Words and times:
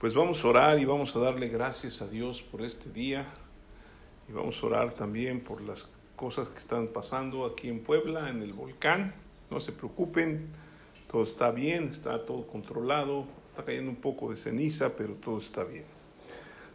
Pues 0.00 0.14
vamos 0.14 0.42
a 0.42 0.48
orar 0.48 0.78
y 0.78 0.86
vamos 0.86 1.14
a 1.14 1.18
darle 1.18 1.48
gracias 1.48 2.00
a 2.00 2.08
Dios 2.08 2.40
por 2.40 2.62
este 2.62 2.88
día 2.90 3.26
y 4.30 4.32
vamos 4.32 4.62
a 4.62 4.66
orar 4.66 4.92
también 4.94 5.40
por 5.40 5.60
las 5.60 5.90
cosas 6.16 6.48
que 6.48 6.56
están 6.56 6.86
pasando 6.86 7.44
aquí 7.44 7.68
en 7.68 7.80
Puebla, 7.80 8.30
en 8.30 8.40
el 8.40 8.54
volcán. 8.54 9.12
No 9.50 9.60
se 9.60 9.72
preocupen, 9.72 10.48
todo 11.06 11.22
está 11.22 11.50
bien, 11.50 11.88
está 11.88 12.24
todo 12.24 12.46
controlado, 12.46 13.26
está 13.50 13.66
cayendo 13.66 13.90
un 13.90 13.98
poco 13.98 14.30
de 14.30 14.36
ceniza, 14.36 14.96
pero 14.96 15.12
todo 15.16 15.36
está 15.36 15.64
bien. 15.64 15.84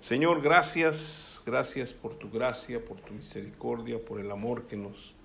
Señor, 0.01 0.43
gracias, 0.43 1.41
gracias 1.47 1.93
por 1.93 2.13
tu 2.13 2.29
gracia, 2.29 2.85
por 2.85 2.97
tu 2.97 3.15
misericordia, 3.15 3.97
por 4.05 4.19
el 4.19 4.29
amor 4.29 4.67
que 4.67 4.77
nos 4.77 5.15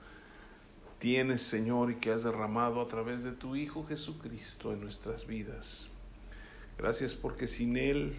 tienes, 1.01 1.43
Señor, 1.43 1.91
y 1.91 1.97
que 1.97 2.13
has 2.13 2.25
derramado 2.25 2.81
a 2.81 2.87
través 2.87 3.23
de 3.25 3.33
tu 3.33 3.57
Hijo 3.57 3.85
Jesucristo 3.87 4.73
en 4.73 4.81
nuestras 4.81 5.27
vidas. 5.27 5.90
Gracias 6.81 7.13
porque 7.13 7.47
sin 7.47 7.77
Él 7.77 8.15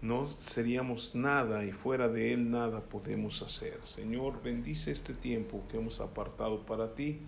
no 0.00 0.28
seríamos 0.38 1.16
nada 1.16 1.64
y 1.64 1.72
fuera 1.72 2.06
de 2.06 2.32
Él 2.32 2.48
nada 2.48 2.80
podemos 2.82 3.42
hacer. 3.42 3.80
Señor, 3.82 4.40
bendice 4.40 4.92
este 4.92 5.14
tiempo 5.14 5.64
que 5.68 5.78
hemos 5.78 5.98
apartado 5.98 6.64
para 6.64 6.94
ti. 6.94 7.18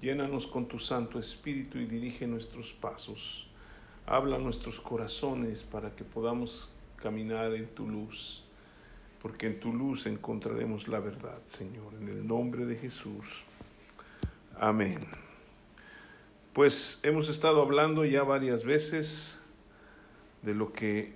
Llénanos 0.00 0.46
con 0.46 0.68
tu 0.68 0.78
Santo 0.78 1.18
Espíritu 1.18 1.78
y 1.78 1.86
dirige 1.86 2.28
nuestros 2.28 2.72
pasos. 2.72 3.48
Habla 4.06 4.38
nuestros 4.38 4.78
corazones 4.78 5.64
para 5.64 5.96
que 5.96 6.04
podamos 6.04 6.70
caminar 6.94 7.52
en 7.52 7.66
tu 7.66 7.88
luz, 7.88 8.44
porque 9.20 9.48
en 9.48 9.58
tu 9.58 9.72
luz 9.72 10.06
encontraremos 10.06 10.86
la 10.86 11.00
verdad, 11.00 11.42
Señor, 11.48 11.94
en 12.00 12.08
el 12.10 12.24
nombre 12.24 12.64
de 12.64 12.76
Jesús. 12.76 13.42
Amén. 14.56 15.25
Pues 16.56 17.00
hemos 17.02 17.28
estado 17.28 17.60
hablando 17.60 18.06
ya 18.06 18.22
varias 18.22 18.64
veces 18.64 19.38
de 20.40 20.54
lo 20.54 20.72
que 20.72 21.12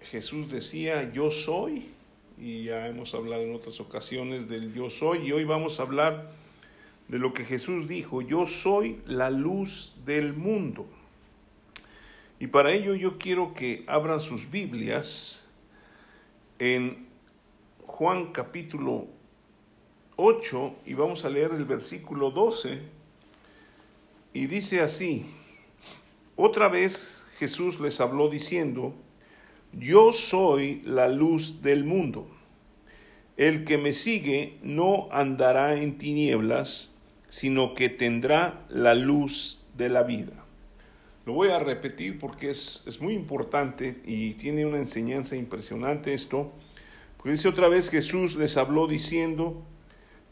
Jesús 0.00 0.50
decía, 0.50 1.12
yo 1.12 1.30
soy, 1.30 1.92
y 2.36 2.64
ya 2.64 2.88
hemos 2.88 3.14
hablado 3.14 3.44
en 3.44 3.54
otras 3.54 3.78
ocasiones 3.78 4.48
del 4.48 4.74
yo 4.74 4.90
soy, 4.90 5.28
y 5.28 5.30
hoy 5.30 5.44
vamos 5.44 5.78
a 5.78 5.84
hablar 5.84 6.32
de 7.06 7.20
lo 7.20 7.32
que 7.32 7.44
Jesús 7.44 7.86
dijo, 7.86 8.20
yo 8.20 8.48
soy 8.48 9.00
la 9.06 9.30
luz 9.30 9.94
del 10.04 10.32
mundo. 10.32 10.88
Y 12.40 12.48
para 12.48 12.72
ello 12.72 12.96
yo 12.96 13.16
quiero 13.16 13.54
que 13.54 13.84
abran 13.86 14.18
sus 14.18 14.50
Biblias 14.50 15.48
en 16.58 17.06
Juan 17.86 18.32
capítulo 18.32 19.06
8 20.16 20.74
y 20.84 20.94
vamos 20.94 21.24
a 21.24 21.28
leer 21.28 21.52
el 21.52 21.64
versículo 21.64 22.32
12 22.32 22.98
y 24.32 24.46
dice 24.46 24.80
así, 24.80 25.26
otra 26.36 26.68
vez 26.68 27.24
Jesús 27.38 27.80
les 27.80 28.00
habló 28.00 28.28
diciendo, 28.28 28.94
yo 29.72 30.12
soy 30.12 30.82
la 30.84 31.08
luz 31.08 31.62
del 31.62 31.84
mundo. 31.84 32.28
El 33.36 33.64
que 33.64 33.78
me 33.78 33.92
sigue 33.92 34.58
no 34.62 35.08
andará 35.10 35.80
en 35.80 35.98
tinieblas, 35.98 36.92
sino 37.28 37.74
que 37.74 37.88
tendrá 37.88 38.66
la 38.68 38.94
luz 38.94 39.64
de 39.76 39.88
la 39.88 40.02
vida. 40.02 40.44
Lo 41.26 41.32
voy 41.32 41.48
a 41.48 41.58
repetir 41.58 42.18
porque 42.18 42.50
es, 42.50 42.84
es 42.86 43.00
muy 43.00 43.14
importante 43.14 44.00
y 44.04 44.34
tiene 44.34 44.64
una 44.64 44.78
enseñanza 44.78 45.36
impresionante 45.36 46.14
esto. 46.14 46.52
Porque 47.16 47.32
dice 47.32 47.48
otra 47.48 47.68
vez 47.68 47.90
Jesús 47.90 48.36
les 48.36 48.56
habló 48.56 48.86
diciendo, 48.86 49.62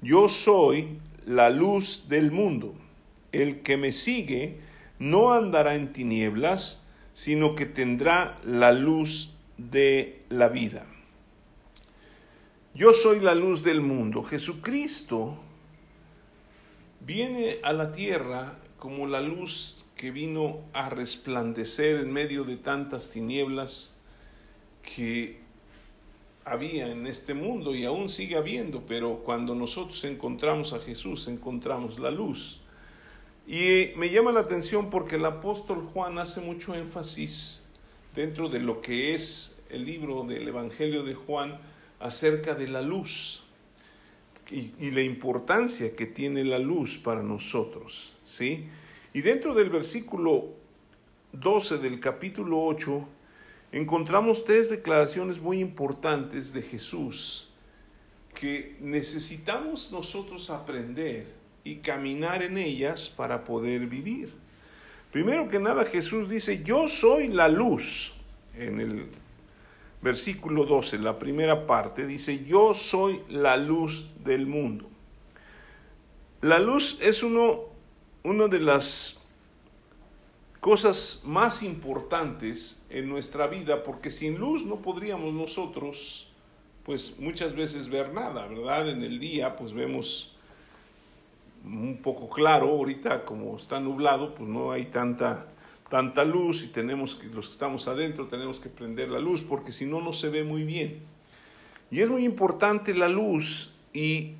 yo 0.02 0.28
soy 0.28 0.98
la 1.26 1.50
luz 1.50 2.08
del 2.08 2.30
mundo 2.30 2.74
el 3.38 3.62
que 3.62 3.76
me 3.76 3.92
sigue 3.92 4.58
no 4.98 5.32
andará 5.32 5.74
en 5.74 5.92
tinieblas, 5.92 6.84
sino 7.14 7.54
que 7.54 7.66
tendrá 7.66 8.36
la 8.44 8.72
luz 8.72 9.34
de 9.56 10.22
la 10.28 10.48
vida. 10.48 10.86
Yo 12.74 12.92
soy 12.92 13.20
la 13.20 13.34
luz 13.34 13.62
del 13.62 13.80
mundo. 13.80 14.22
Jesucristo 14.22 15.36
viene 17.00 17.58
a 17.62 17.72
la 17.72 17.90
tierra 17.92 18.58
como 18.78 19.06
la 19.06 19.20
luz 19.20 19.84
que 19.96 20.12
vino 20.12 20.60
a 20.72 20.88
resplandecer 20.88 21.96
en 21.96 22.12
medio 22.12 22.44
de 22.44 22.56
tantas 22.56 23.10
tinieblas 23.10 23.96
que 24.82 25.40
había 26.44 26.88
en 26.88 27.06
este 27.06 27.34
mundo 27.34 27.74
y 27.74 27.84
aún 27.84 28.08
sigue 28.08 28.36
habiendo, 28.36 28.86
pero 28.86 29.18
cuando 29.24 29.54
nosotros 29.54 30.02
encontramos 30.04 30.72
a 30.72 30.78
Jesús, 30.78 31.28
encontramos 31.28 31.98
la 31.98 32.10
luz. 32.10 32.60
Y 33.48 33.92
me 33.96 34.10
llama 34.10 34.30
la 34.30 34.40
atención 34.40 34.90
porque 34.90 35.16
el 35.16 35.24
apóstol 35.24 35.88
Juan 35.94 36.18
hace 36.18 36.42
mucho 36.42 36.74
énfasis 36.74 37.66
dentro 38.14 38.50
de 38.50 38.58
lo 38.58 38.82
que 38.82 39.14
es 39.14 39.62
el 39.70 39.86
libro 39.86 40.24
del 40.24 40.46
Evangelio 40.46 41.02
de 41.02 41.14
Juan 41.14 41.58
acerca 41.98 42.54
de 42.54 42.68
la 42.68 42.82
luz 42.82 43.42
y, 44.50 44.90
la 44.90 45.00
importancia 45.00 45.96
que 45.96 46.04
tiene 46.04 46.44
la 46.44 46.58
luz 46.58 46.98
para 46.98 47.22
nosotros. 47.22 48.12
¿sí? 48.26 48.68
Y 49.14 49.22
dentro 49.22 49.54
del 49.54 49.70
versículo 49.70 50.50
12 51.32 51.78
del 51.78 52.00
capítulo 52.00 52.62
8 52.62 53.08
encontramos 53.72 54.44
tres 54.44 54.68
declaraciones 54.68 55.40
muy 55.40 55.60
importantes 55.60 56.52
de 56.52 56.60
Jesús 56.60 57.48
que 58.34 58.76
necesitamos 58.80 59.90
nosotros 59.90 60.50
aprender 60.50 61.37
y 61.68 61.76
caminar 61.76 62.42
en 62.42 62.56
ellas 62.56 63.12
para 63.14 63.44
poder 63.44 63.86
vivir. 63.86 64.32
Primero 65.12 65.48
que 65.48 65.58
nada 65.58 65.84
Jesús 65.84 66.28
dice, 66.28 66.62
yo 66.62 66.88
soy 66.88 67.28
la 67.28 67.48
luz. 67.48 68.14
En 68.54 68.80
el 68.80 69.06
versículo 70.00 70.64
12, 70.64 70.98
la 70.98 71.18
primera 71.18 71.66
parte, 71.66 72.06
dice, 72.06 72.44
yo 72.44 72.72
soy 72.72 73.20
la 73.28 73.56
luz 73.56 74.06
del 74.24 74.46
mundo. 74.46 74.88
La 76.40 76.58
luz 76.58 76.98
es 77.02 77.22
uno, 77.22 77.64
una 78.22 78.48
de 78.48 78.60
las 78.60 79.20
cosas 80.60 81.22
más 81.26 81.62
importantes 81.62 82.86
en 82.88 83.08
nuestra 83.08 83.46
vida, 83.46 83.82
porque 83.82 84.10
sin 84.10 84.38
luz 84.38 84.64
no 84.64 84.76
podríamos 84.76 85.34
nosotros, 85.34 86.32
pues 86.84 87.18
muchas 87.18 87.54
veces 87.54 87.88
ver 87.88 88.14
nada, 88.14 88.46
¿verdad? 88.46 88.88
En 88.88 89.02
el 89.02 89.18
día, 89.18 89.56
pues 89.56 89.74
vemos 89.74 90.37
un 91.64 92.00
poco 92.02 92.28
claro, 92.28 92.68
ahorita 92.68 93.24
como 93.24 93.56
está 93.56 93.80
nublado, 93.80 94.34
pues 94.34 94.48
no 94.48 94.72
hay 94.72 94.86
tanta, 94.86 95.46
tanta 95.90 96.24
luz 96.24 96.62
y 96.62 96.68
tenemos 96.68 97.14
que, 97.14 97.26
los 97.28 97.46
que 97.46 97.52
estamos 97.52 97.88
adentro 97.88 98.26
tenemos 98.26 98.60
que 98.60 98.68
prender 98.68 99.08
la 99.08 99.18
luz 99.18 99.42
porque 99.42 99.72
si 99.72 99.86
no, 99.86 100.00
no 100.00 100.12
se 100.12 100.28
ve 100.28 100.44
muy 100.44 100.64
bien. 100.64 101.00
Y 101.90 102.00
es 102.00 102.08
muy 102.08 102.24
importante 102.24 102.94
la 102.94 103.08
luz 103.08 103.72
y 103.92 104.34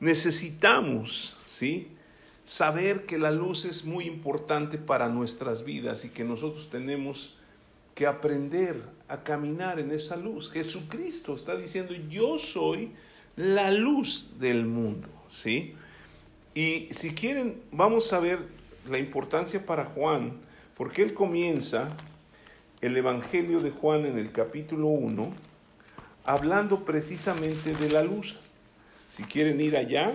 necesitamos, 0.00 1.36
¿sí? 1.46 1.88
Saber 2.44 3.06
que 3.06 3.18
la 3.18 3.30
luz 3.30 3.64
es 3.64 3.84
muy 3.84 4.06
importante 4.06 4.78
para 4.78 5.08
nuestras 5.08 5.64
vidas 5.64 6.04
y 6.04 6.08
que 6.08 6.24
nosotros 6.24 6.70
tenemos 6.70 7.36
que 7.94 8.06
aprender 8.06 8.82
a 9.08 9.22
caminar 9.22 9.78
en 9.78 9.90
esa 9.90 10.16
luz. 10.16 10.50
Jesucristo 10.50 11.34
está 11.34 11.56
diciendo, 11.56 11.94
yo 12.08 12.38
soy 12.38 12.92
la 13.36 13.70
luz 13.70 14.30
del 14.38 14.66
mundo, 14.66 15.08
¿sí? 15.30 15.74
Y 16.54 16.88
si 16.90 17.14
quieren, 17.14 17.62
vamos 17.72 18.12
a 18.12 18.18
ver 18.18 18.38
la 18.86 18.98
importancia 18.98 19.64
para 19.64 19.86
Juan, 19.86 20.34
porque 20.76 21.02
él 21.02 21.14
comienza 21.14 21.96
el 22.82 22.94
Evangelio 22.94 23.60
de 23.60 23.70
Juan 23.70 24.04
en 24.04 24.18
el 24.18 24.32
capítulo 24.32 24.88
1, 24.88 25.32
hablando 26.24 26.84
precisamente 26.84 27.72
de 27.74 27.90
la 27.90 28.02
luz. 28.02 28.38
Si 29.08 29.22
quieren 29.22 29.62
ir 29.62 29.78
allá, 29.78 30.14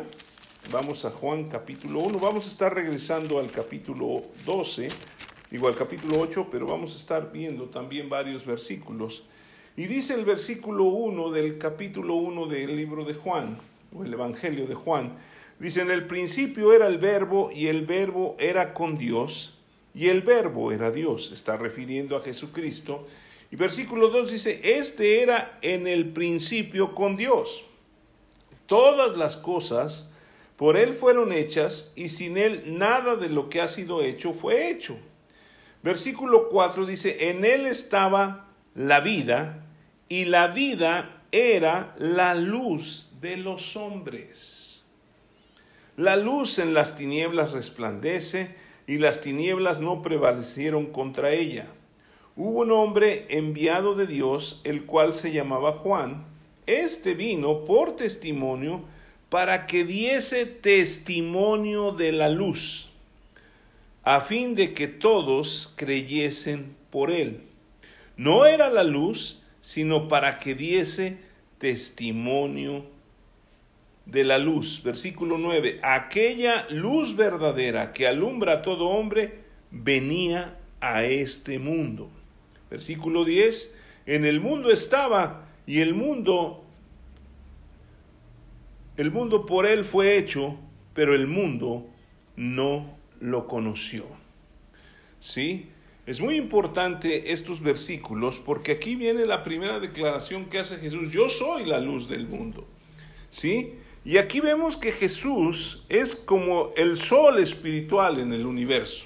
vamos 0.71 1.05
a 1.05 1.09
Juan 1.09 1.45
capítulo 1.45 2.01
1, 2.01 2.19
vamos 2.19 2.45
a 2.45 2.49
estar 2.49 2.71
regresando 2.71 3.39
al 3.39 3.49
capítulo 3.49 4.25
12, 4.45 4.89
digo 5.49 5.67
al 5.67 5.75
capítulo 5.75 6.19
8, 6.19 6.49
pero 6.51 6.67
vamos 6.67 6.93
a 6.93 6.97
estar 6.97 7.31
viendo 7.31 7.65
también 7.65 8.09
varios 8.09 8.45
versículos. 8.45 9.23
Y 9.75 9.87
dice 9.87 10.13
el 10.13 10.25
versículo 10.25 10.83
1 10.83 11.31
del 11.31 11.57
capítulo 11.57 12.15
1 12.15 12.45
del 12.45 12.75
libro 12.75 13.05
de 13.05 13.15
Juan, 13.15 13.57
o 13.91 14.03
el 14.03 14.13
Evangelio 14.13 14.67
de 14.67 14.75
Juan, 14.75 15.13
Dice, 15.59 15.81
en 15.81 15.89
el 15.89 16.05
principio 16.05 16.73
era 16.73 16.87
el 16.87 16.99
verbo 16.99 17.51
y 17.51 17.67
el 17.67 17.85
verbo 17.85 18.35
era 18.39 18.73
con 18.73 18.97
Dios 18.97 19.57
y 19.95 20.09
el 20.09 20.21
verbo 20.21 20.71
era 20.71 20.91
Dios. 20.91 21.31
Está 21.31 21.57
refiriendo 21.57 22.15
a 22.15 22.21
Jesucristo. 22.21 23.07
Y 23.49 23.55
versículo 23.55 24.09
2 24.09 24.31
dice, 24.31 24.61
este 24.63 25.23
era 25.23 25.57
en 25.61 25.87
el 25.87 26.09
principio 26.09 26.93
con 26.93 27.17
Dios. 27.17 27.63
Todas 28.67 29.17
las 29.17 29.35
cosas 29.35 30.11
por 30.57 30.77
Él 30.77 30.93
fueron 30.93 31.31
hechas 31.31 31.91
y 31.95 32.09
sin 32.09 32.37
Él 32.37 32.77
nada 32.77 33.15
de 33.15 33.29
lo 33.29 33.49
que 33.49 33.61
ha 33.61 33.67
sido 33.67 34.03
hecho 34.03 34.33
fue 34.33 34.69
hecho. 34.69 34.97
Versículo 35.81 36.49
4 36.49 36.85
dice, 36.85 37.29
en 37.29 37.45
Él 37.45 37.65
estaba 37.65 38.49
la 38.75 38.99
vida 38.99 39.65
y 40.07 40.25
la 40.25 40.49
vida 40.49 41.23
era 41.31 41.95
la 41.97 42.35
luz 42.35 43.13
de 43.21 43.37
los 43.37 43.75
hombres. 43.75 44.66
La 45.97 46.15
luz 46.15 46.59
en 46.59 46.75
las 46.75 46.95
tinieblas 46.95 47.53
resplandece 47.53 48.53
y 48.85 48.99
las 48.99 49.19
tinieblas 49.19 49.79
no 49.81 50.03
prevalecieron 50.03 50.85
contra 50.85 51.31
ella. 51.31 51.65
hubo 52.35 52.59
un 52.59 52.71
hombre 52.71 53.25
enviado 53.29 53.95
de 53.95 54.05
Dios, 54.05 54.61
el 54.63 54.85
cual 54.85 55.15
se 55.15 55.31
llamaba 55.31 55.71
Juan. 55.71 56.23
Este 56.67 57.15
vino 57.15 57.65
por 57.65 57.95
testimonio 57.95 58.83
para 59.29 59.65
que 59.65 59.85
diese 59.85 60.45
testimonio 60.45 61.91
de 61.93 62.11
la 62.11 62.29
luz, 62.29 62.91
a 64.03 64.21
fin 64.21 64.53
de 64.53 64.75
que 64.75 64.87
todos 64.87 65.73
creyesen 65.77 66.75
por 66.91 67.09
él. 67.09 67.41
No 68.17 68.45
era 68.45 68.69
la 68.69 68.83
luz, 68.83 69.41
sino 69.63 70.07
para 70.07 70.37
que 70.37 70.53
diese 70.53 71.17
testimonio 71.57 72.85
de 74.07 74.23
la 74.23 74.39
luz. 74.39 74.81
Versículo 74.83 75.37
9. 75.37 75.79
Aquella 75.83 76.67
luz 76.69 77.15
verdadera 77.15 77.93
que 77.93 78.07
alumbra 78.07 78.53
a 78.53 78.61
todo 78.61 78.89
hombre 78.89 79.43
venía 79.69 80.57
a 80.79 81.03
este 81.03 81.59
mundo. 81.59 82.09
Versículo 82.69 83.25
10. 83.25 83.75
En 84.05 84.25
el 84.25 84.39
mundo 84.39 84.71
estaba 84.71 85.47
y 85.65 85.81
el 85.81 85.93
mundo 85.93 86.63
el 88.95 89.11
mundo 89.11 89.45
por 89.45 89.67
él 89.67 89.85
fue 89.85 90.17
hecho, 90.17 90.57
pero 90.95 91.13
el 91.13 91.27
mundo 91.27 91.85
no 92.35 92.97
lo 93.19 93.47
conoció. 93.47 94.07
¿Sí? 95.19 95.69
Es 96.07 96.19
muy 96.19 96.35
importante 96.35 97.31
estos 97.31 97.61
versículos 97.61 98.39
porque 98.39 98.71
aquí 98.71 98.95
viene 98.95 99.25
la 99.25 99.43
primera 99.43 99.79
declaración 99.79 100.45
que 100.45 100.57
hace 100.59 100.77
Jesús, 100.77 101.11
yo 101.11 101.29
soy 101.29 101.65
la 101.65 101.79
luz 101.79 102.09
del 102.09 102.27
mundo. 102.27 102.65
¿Sí? 103.29 103.73
Y 104.07 104.19
aquí 104.19 104.39
vemos 104.39 104.77
que 104.77 104.93
Jesús 104.93 105.83
es 105.89 106.15
como 106.15 106.71
el 106.77 106.95
sol 106.95 107.39
espiritual 107.39 108.19
en 108.19 108.31
el 108.31 108.45
universo. 108.45 109.05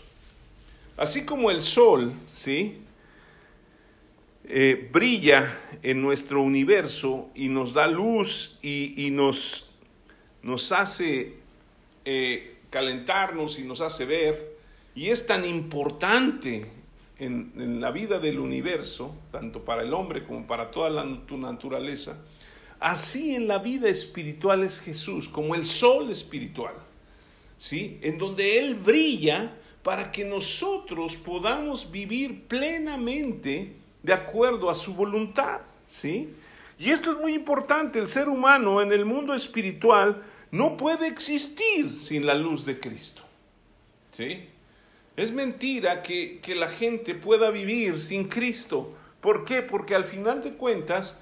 Así 0.95 1.25
como 1.25 1.49
el 1.49 1.63
sol, 1.63 2.13
¿sí? 2.35 2.77
Eh, 4.43 4.89
brilla 4.93 5.59
en 5.81 6.03
nuestro 6.03 6.43
universo 6.43 7.31
y 7.33 7.49
nos 7.49 7.73
da 7.73 7.87
luz 7.87 8.59
y, 8.61 9.09
nos, 9.11 9.71
nos, 10.43 10.71
hace 10.71 11.33
eh, 12.05 12.57
calentarnos 12.69 13.57
y 13.57 13.63
nos 13.63 13.81
hace 13.81 14.05
ver, 14.05 14.55
y 14.93 15.07
es 15.09 15.25
tan 15.25 15.45
importante 15.45 16.69
en, 17.17 17.81
la 17.81 17.89
vida 17.89 18.19
del 18.19 18.37
universo, 18.37 19.15
tanto 19.31 19.65
para 19.65 19.81
el 19.81 19.95
hombre 19.95 20.23
como 20.23 20.45
para 20.45 20.69
toda 20.69 20.91
la 20.91 21.05
naturaleza, 21.05 22.23
así 22.81 23.35
en 23.35 23.47
la 23.47 23.59
vida 23.59 23.87
espiritual 23.87 24.63
es 24.63 24.79
Jesús, 24.79 25.29
como 25.29 25.55
el 25.55 25.65
sol 25.65 26.11
espiritual, 26.11 26.73
¿sí? 27.57 27.99
En 28.01 28.17
donde 28.17 28.59
Él 28.59 28.75
brilla 28.75 29.55
para 29.83 30.11
que 30.11 30.25
nosotros 30.25 31.15
podamos 31.15 31.89
vivir 31.89 32.43
plenamente 32.47 33.75
de 34.03 34.13
acuerdo 34.13 34.69
a 34.69 34.75
su 34.75 34.93
voluntad, 34.93 35.61
¿sí? 35.87 36.33
Y 36.77 36.89
esto 36.89 37.11
es 37.11 37.19
muy 37.19 37.35
importante, 37.35 37.99
el 37.99 38.07
ser 38.07 38.27
humano 38.27 38.81
en 38.81 38.91
el 38.91 39.05
mundo 39.05 39.33
espiritual 39.35 40.23
no 40.49 40.75
puede 40.75 41.07
existir 41.07 41.95
sin 42.01 42.25
la 42.25 42.33
luz 42.33 42.65
de 42.65 42.79
Cristo, 42.79 43.21
¿sí? 44.11 44.47
Es 45.15 45.31
mentira 45.31 46.01
que, 46.01 46.41
la 46.55 46.69
gente 46.69 47.13
pueda 47.13 47.51
vivir 47.51 47.99
sin 47.99 48.27
Cristo. 48.27 48.95
¿Por 49.19 49.45
qué? 49.45 49.61
Porque 49.61 49.93
al 49.93 50.05
final 50.05 50.43
de 50.43 50.53
cuentas 50.53 51.20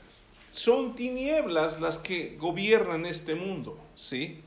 son 0.50 0.96
tinieblas 0.96 1.80
las 1.80 1.98
que 1.98 2.36
gobiernan 2.40 3.06
este 3.06 3.36
mundo, 3.36 3.80
¿sí? 3.96 4.42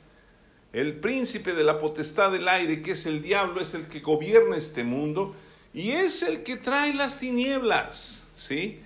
El 0.73 1.01
príncipe 1.01 1.53
de 1.53 1.65
la 1.65 1.81
potestad 1.81 2.33
del 2.33 2.49
aire, 2.49 2.83
que 2.83 2.93
es 2.93 3.07
el 3.07 3.23
diablo, 3.23 3.61
es 3.61 3.75
el 3.75 3.89
que 3.89 4.01
gobierna 4.01 4.57
este 4.57 4.85
mundo 4.85 5.35
y 5.75 5.91
es 5.91 6.23
el 6.23 6.43
que 6.43 6.57
trae 6.57 6.95
las 6.95 7.19
tinieblas, 7.19 8.25
¿sí? 8.37 8.81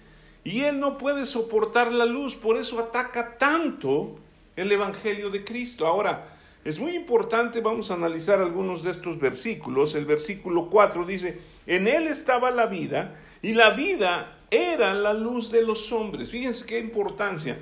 Y 0.45 0.63
él 0.63 0.79
no 0.79 0.99
puede 0.99 1.27
soportar 1.27 1.93
la 1.93 2.05
luz, 2.05 2.35
por 2.37 2.57
eso 2.57 2.79
ataca 2.79 3.39
tanto 3.39 4.19
el 4.55 4.71
evangelio 4.71 5.31
de 5.31 5.45
Cristo. 5.45 5.87
Ahora, 5.87 6.29
es 6.65 6.79
muy 6.79 6.97
importante, 6.97 7.61
vamos 7.61 7.91
a 7.91 7.95
analizar 7.95 8.41
algunos 8.41 8.83
de 8.83 8.91
estos 8.91 9.21
versículos. 9.21 9.95
El 9.95 10.05
versículo 10.05 10.69
4 10.69 11.05
dice, 11.05 11.41
en 11.67 11.89
él 11.89 12.07
estaba 12.07 12.51
la 12.51 12.67
vida 12.67 13.17
y 13.43 13.55
la 13.55 13.71
vida 13.71 14.39
era 14.51 14.95
la 14.95 15.13
luz 15.13 15.51
de 15.51 15.63
los 15.63 15.93
hombres. 15.93 16.31
Fíjense 16.31 16.67
qué 16.67 16.79
importancia. 16.79 17.59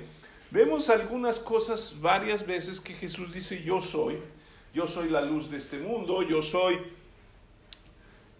Vemos 0.51 0.89
algunas 0.89 1.39
cosas 1.39 1.99
varias 1.99 2.45
veces 2.45 2.79
que 2.79 2.93
Jesús 2.93 3.33
dice, 3.33 3.63
yo 3.63 3.81
soy, 3.81 4.19
yo 4.73 4.87
soy 4.87 5.09
la 5.09 5.21
luz 5.21 5.49
de 5.49 5.57
este 5.57 5.77
mundo, 5.79 6.21
yo 6.21 6.41
soy 6.41 6.79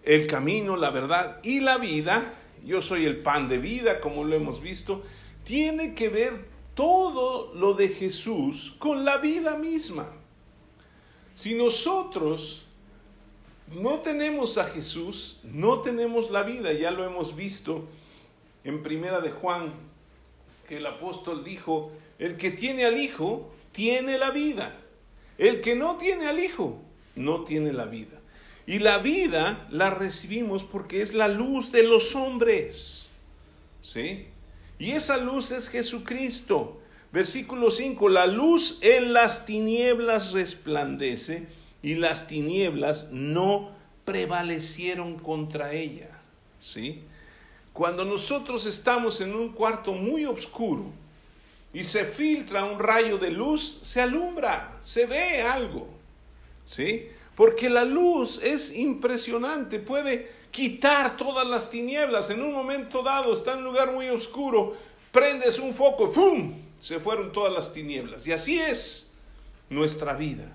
el 0.04 0.28
camino, 0.28 0.78
la 0.78 0.92
verdad 0.92 1.40
y 1.44 1.60
la 1.60 1.78
vida, 1.78 2.36
yo 2.64 2.82
soy 2.82 3.06
el 3.06 3.18
pan 3.18 3.50
de 3.50 3.58
vida, 3.58 4.00
como 4.00 4.24
lo 4.24 4.36
hemos 4.36 4.62
visto. 4.62 5.04
Tiene 5.44 5.96
que 5.96 6.10
ver 6.10 6.46
todo 6.76 7.54
lo 7.54 7.74
de 7.74 7.90
Jesús 7.90 8.76
con 8.78 9.04
la 9.04 9.18
vida 9.18 9.58
misma. 9.58 10.08
Si 11.34 11.56
nosotros 11.56 12.65
no 13.68 14.00
tenemos 14.00 14.58
a 14.58 14.66
Jesús, 14.66 15.40
no 15.44 15.82
tenemos 15.82 16.30
la 16.30 16.44
vida, 16.44 16.72
ya 16.74 16.92
lo 16.92 17.04
hemos 17.06 17.36
visto 17.36 17.88
en 18.64 18.84
Primera 18.84 19.20
de 19.22 19.32
Juan, 19.32 19.74
que 20.68 20.78
el 20.78 20.86
apóstol 20.86 21.44
dijo, 21.44 21.92
el 22.20 22.38
que 22.38 22.52
tiene 22.52 22.86
al 22.86 22.98
Hijo 23.00 23.52
tiene 23.72 24.18
la 24.18 24.32
vida. 24.32 24.80
El 25.38 25.62
que 25.62 25.76
no 25.76 25.98
tiene 25.98 26.28
al 26.28 26.40
Hijo 26.40 26.82
no 27.16 27.44
tiene 27.44 27.74
la 27.74 27.86
vida. 27.86 28.20
Y 28.68 28.80
la 28.80 28.98
vida 29.00 29.68
la 29.70 29.92
recibimos 29.92 30.64
porque 30.64 31.02
es 31.02 31.14
la 31.14 31.28
luz 31.28 31.72
de 31.72 31.84
los 31.84 32.16
hombres. 32.16 33.08
¿Sí? 33.82 34.28
Y 34.80 34.92
esa 34.92 35.18
luz 35.18 35.52
es 35.52 35.70
Jesucristo. 35.70 36.82
Versículo 37.12 37.72
5, 37.72 38.10
la 38.10 38.26
luz 38.28 38.80
en 38.82 39.14
las 39.14 39.46
tinieblas 39.46 40.32
resplandece 40.32 41.48
y 41.86 41.94
las 41.94 42.26
tinieblas 42.26 43.10
no 43.12 43.70
prevalecieron 44.06 45.20
contra 45.20 45.72
ella. 45.72 46.10
¿Sí? 46.60 47.04
Cuando 47.74 48.04
nosotros 48.04 48.66
estamos 48.66 49.22
en 49.22 49.36
un 49.36 49.50
cuarto 49.50 49.94
muy 49.94 50.26
oscuro 50.26 50.86
y 51.72 51.84
se 51.84 52.06
filtra 52.06 52.66
un 52.66 52.80
rayo 52.80 53.20
de 53.20 53.30
luz, 53.30 53.82
se 53.84 54.02
alumbra, 54.02 54.80
se 54.82 55.06
ve 55.06 55.44
algo. 55.44 55.88
¿Sí? 56.66 57.08
Porque 57.36 57.70
la 57.70 57.86
luz 57.86 58.42
es 58.42 58.74
impresionante, 58.74 59.78
puede 59.78 60.32
quitar 60.50 61.16
todas 61.16 61.46
las 61.46 61.70
tinieblas. 61.70 62.32
En 62.32 62.42
un 62.42 62.52
momento 62.52 63.04
dado 63.04 63.32
está 63.32 63.54
en 63.54 63.60
un 63.60 63.66
lugar 63.66 63.92
muy 63.92 64.10
oscuro, 64.10 64.76
prendes 65.12 65.60
un 65.60 65.72
foco, 65.72 66.12
¡fum! 66.12 66.52
se 66.80 67.00
fueron 67.00 67.32
todas 67.32 67.54
las 67.54 67.72
tinieblas. 67.72 68.26
Y 68.26 68.32
así 68.32 68.58
es 68.58 69.14
nuestra 69.70 70.14
vida. 70.14 70.52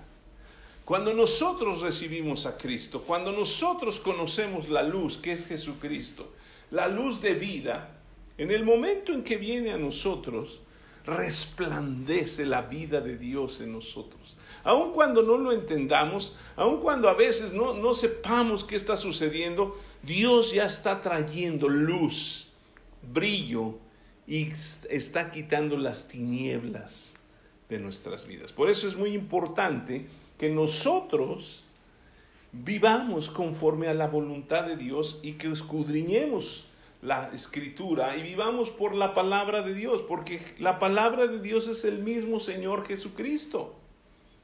Cuando 0.91 1.13
nosotros 1.13 1.79
recibimos 1.79 2.45
a 2.45 2.57
Cristo, 2.57 3.01
cuando 3.07 3.31
nosotros 3.31 4.01
conocemos 4.01 4.67
la 4.67 4.83
luz 4.83 5.19
que 5.19 5.31
es 5.31 5.47
Jesucristo, 5.47 6.33
la 6.69 6.89
luz 6.89 7.21
de 7.21 7.33
vida, 7.33 7.95
en 8.37 8.51
el 8.51 8.65
momento 8.65 9.13
en 9.13 9.23
que 9.23 9.37
viene 9.37 9.71
a 9.71 9.77
nosotros, 9.77 10.59
resplandece 11.05 12.45
la 12.45 12.63
vida 12.63 12.99
de 12.99 13.17
Dios 13.17 13.61
en 13.61 13.71
nosotros. 13.71 14.35
Aun 14.65 14.91
cuando 14.91 15.23
no 15.23 15.37
lo 15.37 15.53
entendamos, 15.53 16.37
aun 16.57 16.81
cuando 16.81 17.07
a 17.07 17.13
veces 17.13 17.53
no, 17.53 17.73
no 17.73 17.93
sepamos 17.93 18.65
qué 18.65 18.75
está 18.75 18.97
sucediendo, 18.97 19.79
Dios 20.03 20.51
ya 20.51 20.65
está 20.65 21.01
trayendo 21.01 21.69
luz, 21.69 22.51
brillo 23.13 23.75
y 24.27 24.49
está 24.89 25.31
quitando 25.31 25.77
las 25.77 26.09
tinieblas 26.09 27.13
de 27.69 27.79
nuestras 27.79 28.27
vidas. 28.27 28.51
Por 28.51 28.69
eso 28.69 28.89
es 28.89 28.97
muy 28.97 29.11
importante 29.11 30.09
que 30.41 30.49
nosotros 30.49 31.63
vivamos 32.51 33.29
conforme 33.29 33.89
a 33.89 33.93
la 33.93 34.07
voluntad 34.07 34.65
de 34.65 34.75
Dios 34.75 35.19
y 35.21 35.33
que 35.33 35.51
escudriñemos 35.51 36.65
la 37.03 37.29
escritura 37.31 38.17
y 38.17 38.23
vivamos 38.23 38.71
por 38.71 38.95
la 38.95 39.13
palabra 39.13 39.61
de 39.61 39.75
Dios, 39.75 40.01
porque 40.07 40.41
la 40.57 40.79
palabra 40.79 41.27
de 41.27 41.41
Dios 41.41 41.67
es 41.67 41.85
el 41.85 41.99
mismo 41.99 42.39
Señor 42.39 42.87
Jesucristo. 42.87 43.75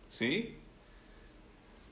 ¿Sí? 0.08 0.54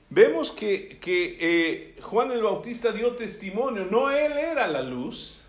Vemos 0.08 0.52
que, 0.52 1.00
eh, 1.04 1.98
Juan 2.00 2.30
el 2.30 2.44
Bautista 2.44 2.92
dio 2.92 3.16
testimonio, 3.16 3.86
no 3.90 4.12
él 4.12 4.34
era 4.34 4.68
la 4.68 4.82
luz, 4.82 5.42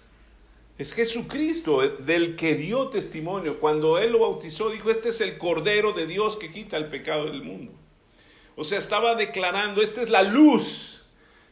es 0.80 0.94
Jesucristo 0.94 1.88
del 2.00 2.36
que 2.36 2.56
dio 2.56 2.88
testimonio. 2.88 3.60
Cuando 3.60 4.00
Él 4.00 4.14
lo 4.14 4.20
bautizó, 4.20 4.72
dijo, 4.72 4.90
este 4.90 5.10
es 5.10 5.22
el 5.22 5.38
Cordero 5.38 5.94
de 5.94 6.08
Dios 6.08 6.38
que 6.38 6.52
quita 6.52 6.78
el 6.78 6.88
pecado 6.88 7.26
del 7.26 7.44
mundo. 7.44 7.72
O 8.58 8.64
sea, 8.64 8.80
estaba 8.80 9.16
declarando, 9.16 9.82
esta 9.82 10.02
es 10.02 10.10
la 10.10 10.24
luz 10.24 11.06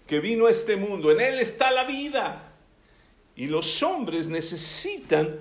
que 0.08 0.20
vino 0.20 0.48
a 0.48 0.52
este 0.52 0.76
mundo. 0.76 1.12
En 1.12 1.22
Él 1.22 1.40
está 1.40 1.72
la 1.72 1.86
vida. 1.86 2.52
Y 3.36 3.46
los 3.46 3.84
hombres 3.84 4.28
necesitan 4.28 5.40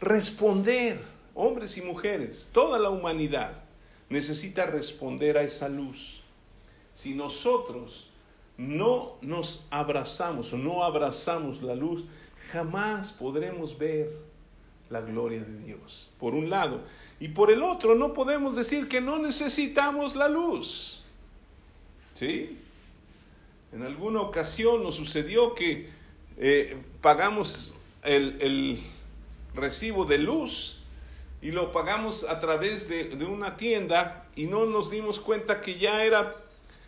responder, 0.00 1.00
hombres 1.34 1.76
y 1.76 1.82
mujeres, 1.82 2.50
toda 2.52 2.78
la 2.78 2.90
humanidad 2.90 3.62
necesita 4.08 4.66
responder 4.66 5.38
a 5.38 5.42
esa 5.42 5.68
luz. 5.68 6.20
Si 6.94 7.14
nosotros 7.14 8.10
no 8.56 9.16
nos 9.22 9.66
abrazamos 9.70 10.52
o 10.52 10.58
no 10.58 10.84
abrazamos 10.84 11.62
la 11.62 11.74
luz, 11.74 12.04
jamás 12.52 13.10
podremos 13.10 13.76
ver 13.76 14.12
la 14.90 15.00
gloria 15.00 15.42
de 15.42 15.58
Dios, 15.64 16.12
por 16.20 16.34
un 16.34 16.50
lado. 16.50 16.82
Y 17.22 17.28
por 17.28 17.52
el 17.52 17.62
otro, 17.62 17.94
no 17.94 18.14
podemos 18.14 18.56
decir 18.56 18.88
que 18.88 19.00
no 19.00 19.16
necesitamos 19.16 20.16
la 20.16 20.26
luz. 20.26 21.04
¿Sí? 22.14 22.58
En 23.72 23.84
alguna 23.84 24.22
ocasión 24.22 24.82
nos 24.82 24.96
sucedió 24.96 25.54
que 25.54 25.88
eh, 26.36 26.76
pagamos 27.00 27.74
el, 28.02 28.42
el, 28.42 28.82
recibo 29.54 30.04
de 30.04 30.18
luz 30.18 30.80
y 31.40 31.52
lo 31.52 31.70
pagamos 31.70 32.24
a 32.24 32.40
través 32.40 32.88
de, 32.88 33.04
de 33.10 33.24
una 33.24 33.56
tienda 33.56 34.26
y 34.34 34.46
no 34.46 34.66
nos 34.66 34.90
dimos 34.90 35.20
cuenta 35.20 35.60
que 35.60 35.78
ya 35.78 36.02
era 36.04 36.34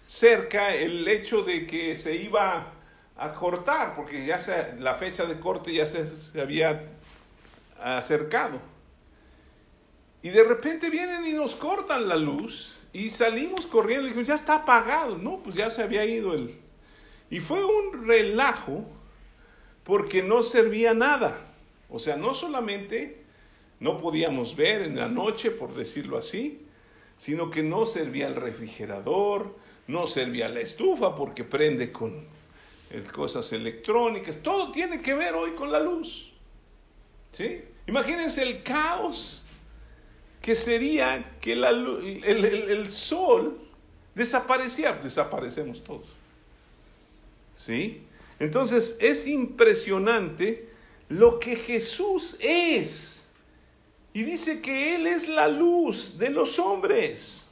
cerca 0.04 0.74
el 0.74 1.06
hecho 1.06 1.44
de 1.44 1.64
que 1.64 1.96
se 1.96 2.16
iba 2.16 2.72
a 3.16 3.34
cortar, 3.34 3.94
porque 3.94 4.26
ya 4.26 4.40
se, 4.40 4.74
la 4.80 4.96
fecha 4.96 5.26
de 5.26 5.38
corte 5.38 5.72
ya 5.72 5.86
se, 5.86 6.16
se 6.16 6.40
había 6.40 6.88
acercado. 7.80 8.74
Y 10.25 10.31
de 10.31 10.43
repente 10.43 10.88
vienen 10.88 11.26
y 11.26 11.35
nos 11.35 11.54
cortan 11.54 12.09
la 12.09 12.16
luz 12.16 12.76
y 12.95 13.11
salimos 13.11 13.66
corriendo 13.66 14.07
y 14.07 14.09
dijimos, 14.09 14.28
ya 14.28 14.37
está 14.37 14.54
apagado. 14.54 15.19
No, 15.19 15.43
pues 15.43 15.54
ya 15.54 15.71
se 15.71 15.83
había 15.83 16.07
ido 16.07 16.33
el... 16.33 16.59
Y 17.28 17.40
fue 17.40 17.62
un 17.62 18.07
relajo 18.07 18.87
porque 19.85 20.23
no 20.23 20.43
servía 20.43 20.95
nada. 20.95 21.37
O 21.90 21.99
sea, 21.99 22.16
no 22.16 22.33
solamente 22.33 23.23
no 23.81 24.00
podíamos 24.00 24.57
ver 24.57 24.81
en 24.81 24.97
la 24.97 25.09
noche, 25.09 25.50
por 25.50 25.75
decirlo 25.75 26.16
así, 26.16 26.66
sino 27.19 27.50
que 27.50 27.62
no 27.62 27.85
servía 27.85 28.26
el 28.26 28.35
refrigerador, 28.35 29.54
no 29.88 30.07
servía 30.07 30.49
la 30.49 30.61
estufa 30.61 31.14
porque 31.14 31.45
prende 31.45 31.93
con 31.93 32.25
cosas 33.12 33.52
electrónicas, 33.52 34.38
todo 34.43 34.73
tiene 34.73 35.02
que 35.02 35.12
ver 35.12 35.35
hoy 35.35 35.50
con 35.50 35.71
la 35.71 35.81
luz. 35.81 36.33
¿Sí? 37.31 37.62
Imagínense 37.87 38.43
el 38.43 38.62
caos 38.62 39.43
que 40.44 40.54
sería 40.54 41.24
que 41.40 41.54
el, 41.54 41.64
el, 42.22 42.44
el, 42.44 42.88
sol 42.90 43.58
desaparecía, 44.14 44.92
desaparecemos 44.92 45.82
todos. 45.82 46.04
¿Sí? 47.54 48.02
Entonces 48.38 48.98
es 49.00 49.26
impresionante 49.26 50.68
lo 51.08 51.40
que 51.40 51.56
Jesús 51.56 52.36
es. 52.40 53.24
Y 54.12 54.22
dice 54.24 54.60
que 54.60 54.96
Él 54.96 55.06
es 55.06 55.28
la 55.28 55.48
luz 55.48 56.18
de 56.18 56.28
los 56.28 56.58
hombres. 56.58 57.46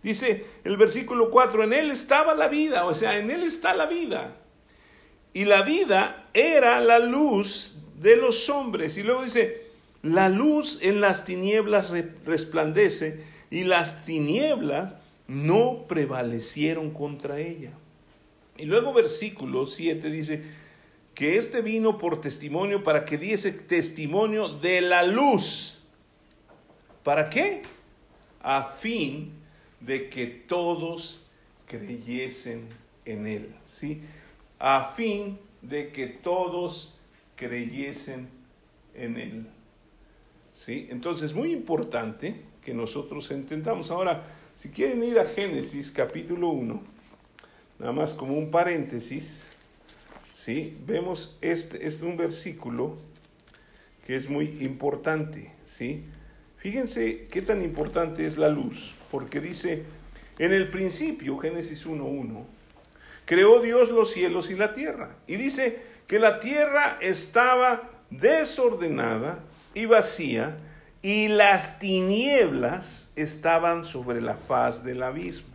Dice 0.00 0.46
el 0.62 0.76
versículo 0.76 1.28
4, 1.28 1.64
en 1.64 1.72
Él 1.72 1.90
estaba 1.90 2.36
la 2.36 2.46
vida, 2.46 2.84
o 2.86 2.94
sea, 2.94 3.18
en 3.18 3.32
Él 3.32 3.42
está 3.42 3.74
la 3.74 3.86
vida. 3.86 4.36
Y 5.32 5.44
la 5.44 5.62
vida 5.62 6.28
era 6.32 6.78
la 6.78 7.00
luz 7.00 7.78
de 7.96 8.16
los 8.16 8.48
hombres. 8.48 8.96
Y 8.96 9.02
luego 9.02 9.24
dice, 9.24 9.65
la 10.06 10.28
luz 10.28 10.78
en 10.82 11.00
las 11.00 11.24
tinieblas 11.24 11.90
resplandece 12.24 13.24
y 13.50 13.64
las 13.64 14.04
tinieblas 14.04 14.94
no 15.26 15.86
prevalecieron 15.88 16.92
contra 16.92 17.40
ella. 17.40 17.72
Y 18.56 18.66
luego 18.66 18.94
versículo 18.94 19.66
7 19.66 20.08
dice 20.10 20.44
que 21.14 21.36
este 21.36 21.60
vino 21.60 21.98
por 21.98 22.20
testimonio 22.20 22.84
para 22.84 23.04
que 23.04 23.18
diese 23.18 23.50
testimonio 23.50 24.48
de 24.48 24.80
la 24.80 25.02
luz. 25.02 25.78
¿Para 27.02 27.28
qué? 27.28 27.62
A 28.42 28.64
fin 28.64 29.32
de 29.80 30.08
que 30.08 30.26
todos 30.26 31.26
creyesen 31.66 32.68
en 33.04 33.26
él, 33.26 33.54
¿sí? 33.66 34.02
A 34.58 34.92
fin 34.96 35.38
de 35.62 35.90
que 35.90 36.06
todos 36.06 36.96
creyesen 37.34 38.28
en 38.94 39.16
él. 39.16 39.55
¿Sí? 40.56 40.88
Entonces, 40.90 41.34
muy 41.34 41.52
importante 41.52 42.34
que 42.64 42.72
nosotros 42.74 43.30
entendamos. 43.30 43.90
Ahora, 43.90 44.24
si 44.54 44.70
quieren 44.70 45.04
ir 45.04 45.18
a 45.18 45.24
Génesis 45.24 45.90
capítulo 45.90 46.48
1, 46.48 46.82
nada 47.78 47.92
más 47.92 48.14
como 48.14 48.36
un 48.38 48.50
paréntesis, 48.50 49.48
¿sí? 50.34 50.76
Vemos 50.86 51.38
este, 51.42 51.86
este 51.86 52.06
un 52.06 52.16
versículo 52.16 52.96
que 54.06 54.16
es 54.16 54.30
muy 54.30 54.46
importante, 54.62 55.52
¿sí? 55.66 56.04
Fíjense 56.56 57.28
qué 57.30 57.42
tan 57.42 57.62
importante 57.62 58.26
es 58.26 58.38
la 58.38 58.48
luz, 58.48 58.94
porque 59.10 59.40
dice, 59.40 59.84
en 60.38 60.52
el 60.52 60.70
principio, 60.70 61.38
Génesis 61.38 61.86
1.1, 61.86 62.44
creó 63.26 63.60
Dios 63.60 63.90
los 63.90 64.10
cielos 64.10 64.50
y 64.50 64.54
la 64.54 64.74
tierra. 64.74 65.16
Y 65.26 65.36
dice 65.36 65.82
que 66.06 66.18
la 66.18 66.40
tierra 66.40 66.98
estaba 67.00 67.90
desordenada 68.10 69.44
y 69.76 69.84
vacía, 69.84 70.56
y 71.02 71.28
las 71.28 71.78
tinieblas 71.78 73.12
estaban 73.14 73.84
sobre 73.84 74.22
la 74.22 74.34
faz 74.34 74.82
del 74.82 75.02
abismo. 75.02 75.54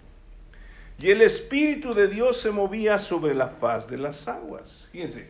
Y 0.99 1.09
el 1.09 1.23
Espíritu 1.23 1.91
de 1.91 2.07
Dios 2.07 2.39
se 2.39 2.51
movía 2.51 2.99
sobre 2.99 3.33
la 3.33 3.47
faz 3.47 3.89
de 3.89 3.97
las 3.97 4.27
aguas. 4.27 4.87
Fíjense, 4.91 5.27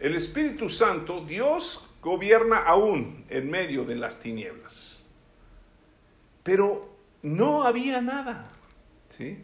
el 0.00 0.16
Espíritu 0.16 0.68
Santo, 0.68 1.24
Dios 1.24 1.86
gobierna 2.02 2.64
aún 2.64 3.24
en 3.30 3.48
medio 3.48 3.84
de 3.84 3.94
las 3.94 4.18
tinieblas. 4.18 5.04
Pero 6.42 6.92
no 7.22 7.62
había 7.62 8.00
nada. 8.00 8.50
¿sí? 9.16 9.38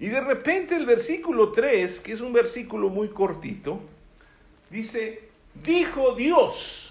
Y 0.00 0.08
de 0.08 0.20
repente 0.20 0.74
el 0.74 0.84
versículo 0.84 1.52
3, 1.52 2.00
que 2.00 2.12
es 2.14 2.20
un 2.20 2.32
versículo 2.32 2.88
muy 2.88 3.10
cortito, 3.10 3.80
dice, 4.68 5.28
dijo 5.62 6.16
Dios, 6.16 6.87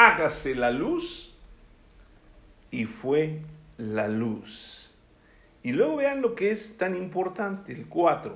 hágase 0.00 0.54
la 0.54 0.70
luz, 0.70 1.30
y 2.70 2.86
fue 2.86 3.42
la 3.76 4.08
luz. 4.08 4.94
Y 5.62 5.72
luego 5.72 5.96
vean 5.96 6.22
lo 6.22 6.34
que 6.34 6.52
es 6.52 6.78
tan 6.78 6.96
importante, 6.96 7.72
el 7.72 7.84
4. 7.86 8.34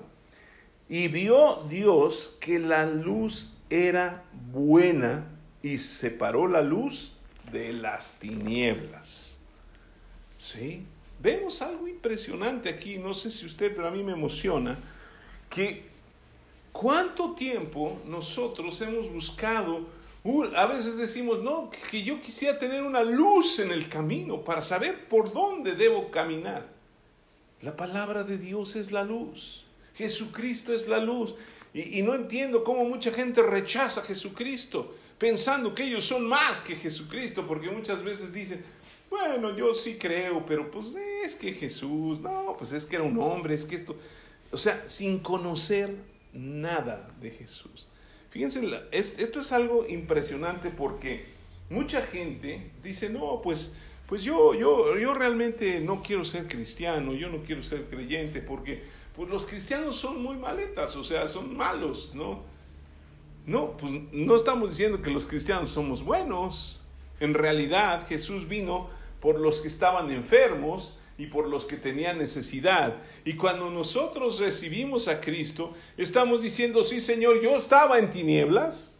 Y 0.90 1.08
vio 1.08 1.64
Dios 1.70 2.36
que 2.38 2.58
la 2.58 2.84
luz 2.84 3.56
era 3.70 4.24
buena 4.52 5.24
y 5.62 5.78
separó 5.78 6.48
la 6.48 6.60
luz 6.60 7.16
de 7.50 7.72
las 7.72 8.18
tinieblas. 8.18 9.38
¿Sí? 10.36 10.84
Vemos 11.18 11.62
algo 11.62 11.88
impresionante 11.88 12.68
aquí, 12.68 12.98
no 12.98 13.14
sé 13.14 13.30
si 13.30 13.46
usted, 13.46 13.74
pero 13.74 13.88
a 13.88 13.90
mí 13.90 14.02
me 14.02 14.12
emociona, 14.12 14.76
que 15.48 15.86
cuánto 16.72 17.32
tiempo 17.32 18.02
nosotros 18.06 18.78
hemos 18.82 19.10
buscado, 19.10 19.93
a 20.56 20.66
veces 20.66 20.96
decimos, 20.96 21.42
no, 21.42 21.70
que 21.90 22.02
yo 22.02 22.22
quisiera 22.22 22.58
tener 22.58 22.82
una 22.82 23.02
luz 23.02 23.58
en 23.58 23.70
el 23.70 23.88
camino 23.88 24.42
para 24.42 24.62
saber 24.62 25.06
por 25.08 25.32
dónde 25.32 25.74
debo 25.74 26.10
caminar. 26.10 26.66
La 27.60 27.76
palabra 27.76 28.24
de 28.24 28.38
Dios 28.38 28.76
es 28.76 28.90
la 28.90 29.04
luz, 29.04 29.64
Jesucristo 29.94 30.72
es 30.72 30.88
la 30.88 30.98
luz. 30.98 31.34
Y, 31.72 31.98
y 31.98 32.02
no 32.02 32.14
entiendo 32.14 32.64
cómo 32.64 32.84
mucha 32.84 33.10
gente 33.10 33.42
rechaza 33.42 34.00
a 34.00 34.04
Jesucristo 34.04 34.94
pensando 35.18 35.74
que 35.74 35.84
ellos 35.84 36.04
son 36.04 36.26
más 36.26 36.58
que 36.58 36.76
Jesucristo, 36.76 37.46
porque 37.46 37.70
muchas 37.70 38.02
veces 38.02 38.32
dicen, 38.32 38.64
bueno, 39.10 39.56
yo 39.56 39.74
sí 39.74 39.96
creo, 39.96 40.44
pero 40.44 40.70
pues 40.70 40.94
es 41.24 41.36
que 41.36 41.52
Jesús, 41.52 42.20
no, 42.20 42.56
pues 42.58 42.72
es 42.72 42.84
que 42.84 42.96
era 42.96 43.04
un 43.04 43.18
hombre, 43.20 43.54
es 43.54 43.64
que 43.64 43.76
esto, 43.76 43.96
o 44.50 44.56
sea, 44.56 44.82
sin 44.86 45.20
conocer 45.20 45.94
nada 46.32 47.08
de 47.20 47.30
Jesús. 47.30 47.86
Fíjense, 48.34 48.60
esto 48.90 49.40
es 49.42 49.52
algo 49.52 49.86
impresionante 49.88 50.70
porque 50.70 51.24
mucha 51.70 52.02
gente 52.02 52.72
dice, 52.82 53.08
no, 53.08 53.40
pues, 53.40 53.76
pues 54.08 54.24
yo, 54.24 54.54
yo, 54.54 54.98
yo 54.98 55.14
realmente 55.14 55.78
no 55.78 56.02
quiero 56.02 56.24
ser 56.24 56.48
cristiano, 56.48 57.14
yo 57.14 57.28
no 57.28 57.44
quiero 57.44 57.62
ser 57.62 57.84
creyente, 57.84 58.42
porque 58.42 58.82
pues 59.14 59.30
los 59.30 59.46
cristianos 59.46 59.94
son 59.94 60.20
muy 60.20 60.34
maletas, 60.34 60.96
o 60.96 61.04
sea, 61.04 61.28
son 61.28 61.56
malos, 61.56 62.10
¿no? 62.16 62.42
No, 63.46 63.76
pues 63.76 63.92
no 64.10 64.34
estamos 64.34 64.70
diciendo 64.70 65.00
que 65.00 65.10
los 65.10 65.26
cristianos 65.26 65.68
somos 65.68 66.02
buenos. 66.02 66.82
En 67.20 67.34
realidad 67.34 68.04
Jesús 68.08 68.48
vino 68.48 68.90
por 69.20 69.38
los 69.38 69.60
que 69.60 69.68
estaban 69.68 70.10
enfermos 70.10 70.98
y 71.16 71.26
por 71.26 71.48
los 71.48 71.64
que 71.64 71.76
tenían 71.76 72.18
necesidad. 72.18 72.96
Y 73.24 73.34
cuando 73.34 73.70
nosotros 73.70 74.40
recibimos 74.40 75.08
a 75.08 75.20
Cristo, 75.20 75.74
estamos 75.96 76.42
diciendo, 76.42 76.82
sí 76.82 77.00
Señor, 77.00 77.40
yo 77.40 77.56
estaba 77.56 77.98
en 77.98 78.10
tinieblas, 78.10 78.92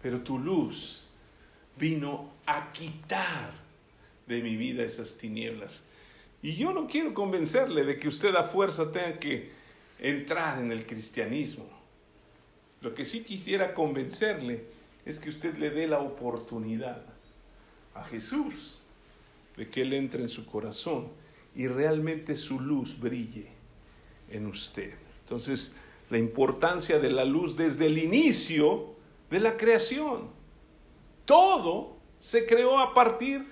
pero 0.00 0.20
tu 0.20 0.38
luz 0.38 1.08
vino 1.76 2.30
a 2.46 2.72
quitar 2.72 3.50
de 4.26 4.42
mi 4.42 4.56
vida 4.56 4.84
esas 4.84 5.16
tinieblas. 5.16 5.82
Y 6.42 6.54
yo 6.54 6.72
no 6.72 6.86
quiero 6.86 7.14
convencerle 7.14 7.84
de 7.84 7.98
que 7.98 8.08
usted 8.08 8.34
a 8.34 8.44
fuerza 8.44 8.90
tenga 8.90 9.18
que 9.18 9.50
entrar 9.98 10.60
en 10.60 10.72
el 10.72 10.86
cristianismo. 10.86 11.68
Lo 12.80 12.94
que 12.94 13.04
sí 13.04 13.22
quisiera 13.22 13.74
convencerle 13.74 14.64
es 15.04 15.20
que 15.20 15.28
usted 15.28 15.56
le 15.56 15.70
dé 15.70 15.86
la 15.86 16.00
oportunidad 16.00 17.04
a 17.94 18.04
Jesús 18.04 18.78
de 19.56 19.68
que 19.68 19.82
Él 19.82 19.92
entre 19.92 20.22
en 20.22 20.28
su 20.28 20.46
corazón 20.46 21.08
y 21.54 21.66
realmente 21.66 22.36
su 22.36 22.60
luz 22.60 22.98
brille 22.98 23.48
en 24.30 24.46
usted. 24.46 24.94
Entonces, 25.24 25.76
la 26.10 26.18
importancia 26.18 26.98
de 26.98 27.10
la 27.10 27.24
luz 27.24 27.56
desde 27.56 27.86
el 27.86 27.98
inicio 27.98 28.94
de 29.30 29.40
la 29.40 29.56
creación. 29.56 30.28
Todo 31.24 31.96
se 32.20 32.46
creó 32.46 32.78
a 32.78 32.92
partir 32.92 33.46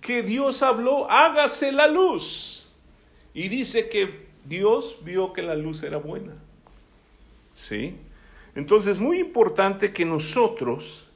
que 0.00 0.22
Dios 0.22 0.62
habló, 0.62 1.10
hágase 1.10 1.72
la 1.72 1.88
luz. 1.88 2.68
Y 3.34 3.48
dice 3.48 3.88
que 3.88 4.26
Dios 4.44 4.98
vio 5.02 5.32
que 5.32 5.42
la 5.42 5.56
luz 5.56 5.82
era 5.82 5.98
buena. 5.98 6.34
¿Sí? 7.56 7.96
Entonces 8.54 8.92
es 8.92 8.98
muy 9.00 9.18
importante 9.18 9.92
que 9.92 10.04
nosotros 10.04 11.08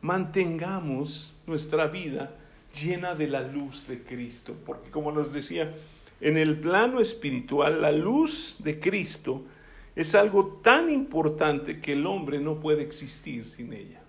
mantengamos 0.00 1.36
nuestra 1.46 1.88
vida 1.88 2.37
llena 2.72 3.14
de 3.14 3.28
la 3.28 3.42
luz 3.42 3.86
de 3.86 4.02
Cristo, 4.02 4.54
porque 4.64 4.90
como 4.90 5.12
nos 5.12 5.32
decía, 5.32 5.74
en 6.20 6.36
el 6.36 6.58
plano 6.58 7.00
espiritual 7.00 7.82
la 7.82 7.92
luz 7.92 8.56
de 8.58 8.80
Cristo 8.80 9.44
es 9.94 10.14
algo 10.14 10.60
tan 10.62 10.90
importante 10.90 11.80
que 11.80 11.92
el 11.92 12.06
hombre 12.06 12.38
no 12.40 12.60
puede 12.60 12.82
existir 12.82 13.44
sin 13.44 13.72
ella. 13.72 14.00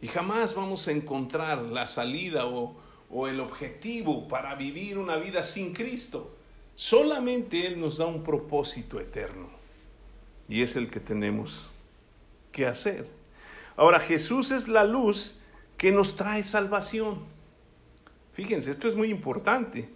Y 0.00 0.06
jamás 0.06 0.54
vamos 0.54 0.86
a 0.88 0.92
encontrar 0.92 1.62
la 1.62 1.86
salida 1.86 2.46
o, 2.46 2.76
o 3.10 3.28
el 3.28 3.40
objetivo 3.40 4.28
para 4.28 4.54
vivir 4.54 4.98
una 4.98 5.16
vida 5.16 5.42
sin 5.42 5.72
Cristo. 5.72 6.34
Solamente 6.74 7.66
Él 7.66 7.80
nos 7.80 7.98
da 7.98 8.06
un 8.06 8.22
propósito 8.22 9.00
eterno. 9.00 9.48
Y 10.48 10.62
es 10.62 10.76
el 10.76 10.90
que 10.90 11.00
tenemos 11.00 11.70
que 12.52 12.66
hacer. 12.66 13.08
Ahora, 13.76 13.98
Jesús 13.98 14.50
es 14.50 14.68
la 14.68 14.84
luz 14.84 15.40
que 15.76 15.92
nos 15.92 16.16
trae 16.16 16.42
salvación. 16.42 17.18
Fíjense, 18.32 18.70
esto 18.70 18.88
es 18.88 18.96
muy 18.96 19.10
importante, 19.10 19.88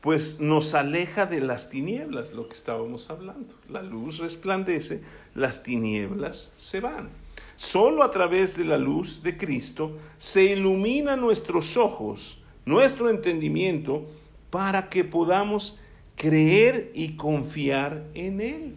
pues 0.00 0.40
nos 0.40 0.74
aleja 0.74 1.26
de 1.26 1.40
las 1.40 1.70
tinieblas, 1.70 2.32
lo 2.32 2.48
que 2.48 2.54
estábamos 2.54 3.10
hablando. 3.10 3.54
La 3.68 3.82
luz 3.82 4.18
resplandece, 4.18 5.02
las 5.34 5.62
tinieblas 5.62 6.52
se 6.58 6.80
van. 6.80 7.08
Solo 7.56 8.02
a 8.02 8.10
través 8.10 8.56
de 8.56 8.64
la 8.64 8.76
luz 8.76 9.22
de 9.22 9.36
Cristo 9.36 9.96
se 10.18 10.44
ilumina 10.44 11.16
nuestros 11.16 11.76
ojos, 11.76 12.38
nuestro 12.66 13.08
entendimiento, 13.08 14.06
para 14.50 14.88
que 14.88 15.04
podamos 15.04 15.78
creer 16.16 16.90
y 16.94 17.16
confiar 17.16 18.04
en 18.14 18.40
Él. 18.40 18.74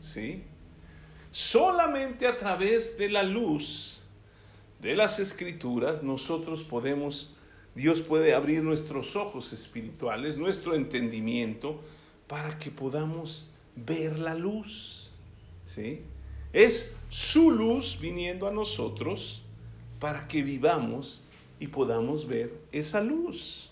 ¿Sí? 0.00 0.42
Solamente 1.32 2.26
a 2.26 2.36
través 2.36 2.96
de 2.98 3.08
la 3.08 3.22
luz 3.22 3.99
de 4.80 4.96
las 4.96 5.18
escrituras 5.18 6.02
nosotros 6.02 6.62
podemos, 6.62 7.36
Dios 7.74 8.00
puede 8.00 8.34
abrir 8.34 8.62
nuestros 8.62 9.14
ojos 9.16 9.52
espirituales, 9.52 10.36
nuestro 10.36 10.74
entendimiento, 10.74 11.80
para 12.26 12.58
que 12.58 12.70
podamos 12.70 13.50
ver 13.76 14.18
la 14.18 14.34
luz. 14.34 15.10
¿Sí? 15.64 16.00
Es 16.52 16.92
su 17.08 17.50
luz 17.50 17.98
viniendo 18.00 18.46
a 18.46 18.52
nosotros 18.52 19.42
para 20.00 20.26
que 20.26 20.42
vivamos 20.42 21.22
y 21.60 21.68
podamos 21.68 22.26
ver 22.26 22.52
esa 22.72 23.00
luz. 23.00 23.70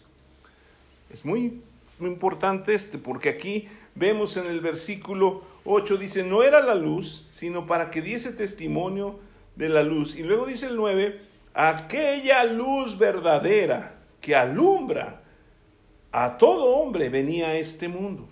Es 1.11 1.25
muy, 1.25 1.62
muy 1.99 2.11
importante 2.11 2.75
este, 2.75 2.99
porque 2.99 3.31
aquí 3.31 3.69
vemos 3.95 4.37
en 4.37 4.47
el 4.47 4.61
versículo 4.61 5.43
8, 5.65 5.97
dice, 5.97 6.23
no 6.23 6.43
era 6.43 6.61
la 6.61 6.75
luz, 6.75 7.27
sino 7.33 7.67
para 7.67 7.91
que 7.91 8.03
diese 8.03 8.33
testimonio 8.33 9.19
de 9.59 9.69
la 9.69 9.83
luz. 9.83 10.17
Y 10.17 10.23
luego 10.23 10.47
dice 10.47 10.67
el 10.67 10.77
9, 10.77 11.21
aquella 11.53 12.45
luz 12.45 12.97
verdadera 12.97 13.99
que 14.21 14.35
alumbra 14.35 15.23
a 16.12 16.38
todo 16.38 16.77
hombre 16.77 17.11
venía 17.11 17.49
a 17.49 17.57
este 17.57 17.88
mundo. 17.88 18.29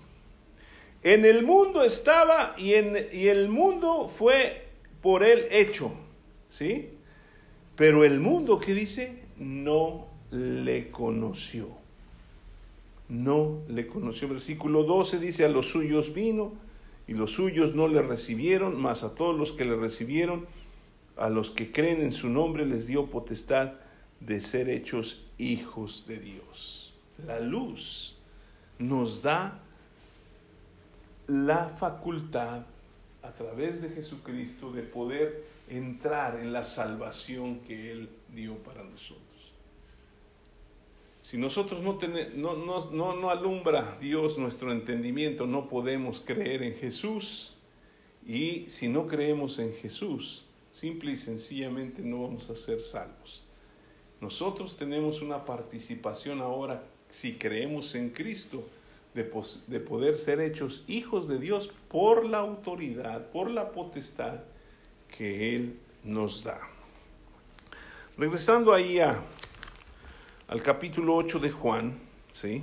En 1.02 1.25
el 1.25 1.45
mundo 1.45 1.83
estaba 1.83 2.54
y, 2.56 2.75
en, 2.75 2.97
y 3.12 3.26
el 3.26 3.49
mundo 3.49 4.09
fue 4.09 4.68
por 5.02 5.25
él 5.25 5.47
hecho, 5.50 5.92
¿sí? 6.49 6.90
Pero 7.75 8.04
el 8.04 8.21
mundo, 8.21 8.59
¿qué 8.59 8.73
dice? 8.73 9.23
No 9.37 10.06
le 10.30 10.91
conoció. 10.91 11.69
No 13.08 13.58
le 13.69 13.86
conoció. 13.86 14.28
Versículo 14.28 14.84
12 14.84 15.19
dice, 15.19 15.45
a 15.45 15.49
los 15.49 15.67
suyos 15.67 16.15
vino 16.15 16.54
y 17.06 17.15
los 17.15 17.32
suyos 17.32 17.75
no 17.75 17.89
le 17.89 18.02
recibieron, 18.02 18.80
mas 18.80 19.02
a 19.02 19.15
todos 19.15 19.36
los 19.36 19.52
que 19.52 19.65
le 19.65 19.76
recibieron, 19.76 20.47
a 21.16 21.28
los 21.28 21.50
que 21.50 21.72
creen 21.72 22.02
en 22.02 22.12
su 22.12 22.28
nombre 22.28 22.66
les 22.66 22.86
dio 22.86 23.06
potestad 23.06 23.72
de 24.20 24.40
ser 24.40 24.68
hechos 24.68 25.24
hijos 25.38 26.04
de 26.06 26.18
Dios. 26.18 26.94
La 27.26 27.40
luz 27.40 28.16
nos 28.78 29.22
da 29.22 29.60
la 31.26 31.70
facultad 31.70 32.62
a 33.22 33.30
través 33.32 33.82
de 33.82 33.88
Jesucristo 33.90 34.72
de 34.72 34.82
poder 34.82 35.44
entrar 35.68 36.38
en 36.38 36.52
la 36.52 36.62
salvación 36.62 37.60
que 37.60 37.90
Él 37.90 38.08
dio 38.34 38.56
para 38.58 38.84
nosotros. 38.84 39.24
Si 41.22 41.38
nosotros 41.38 41.82
no, 41.82 41.98
no, 42.36 42.90
no, 42.92 43.16
no 43.16 43.30
alumbra 43.30 43.98
Dios 44.00 44.38
nuestro 44.38 44.70
entendimiento, 44.70 45.44
no 45.46 45.68
podemos 45.68 46.22
creer 46.24 46.62
en 46.62 46.74
Jesús. 46.76 47.54
Y 48.24 48.66
si 48.68 48.86
no 48.86 49.08
creemos 49.08 49.58
en 49.58 49.74
Jesús, 49.74 50.46
Simple 50.76 51.12
y 51.12 51.17
sencillamente 51.17 52.02
no 52.02 52.25
vamos 52.25 52.50
a 52.50 52.54
ser 52.54 52.82
salvos. 52.82 53.43
Nosotros 54.21 54.76
tenemos 54.76 55.23
una 55.23 55.43
participación 55.47 56.43
ahora, 56.43 56.82
si 57.08 57.36
creemos 57.36 57.95
en 57.95 58.10
Cristo, 58.10 58.62
de, 59.15 59.25
de, 59.69 59.80
poder 59.80 60.19
ser 60.19 60.39
hechos 60.39 60.84
hijos 60.86 61.28
de 61.28 61.39
Dios 61.39 61.71
por 61.89 62.26
la 62.26 62.41
autoridad, 62.41 63.30
por 63.30 63.50
la 63.50 63.73
potestad 63.73 64.41
que 65.17 65.56
Él 65.56 65.80
nos 66.04 66.45
da. 66.45 66.60
Regresando 68.19 68.75
ahí 68.75 68.99
a, 68.99 69.19
al 70.47 70.62
capítulo 70.62 71.17
8 71.17 71.39
de 71.39 71.50
Juan, 71.52 71.99
¿sí? 72.32 72.62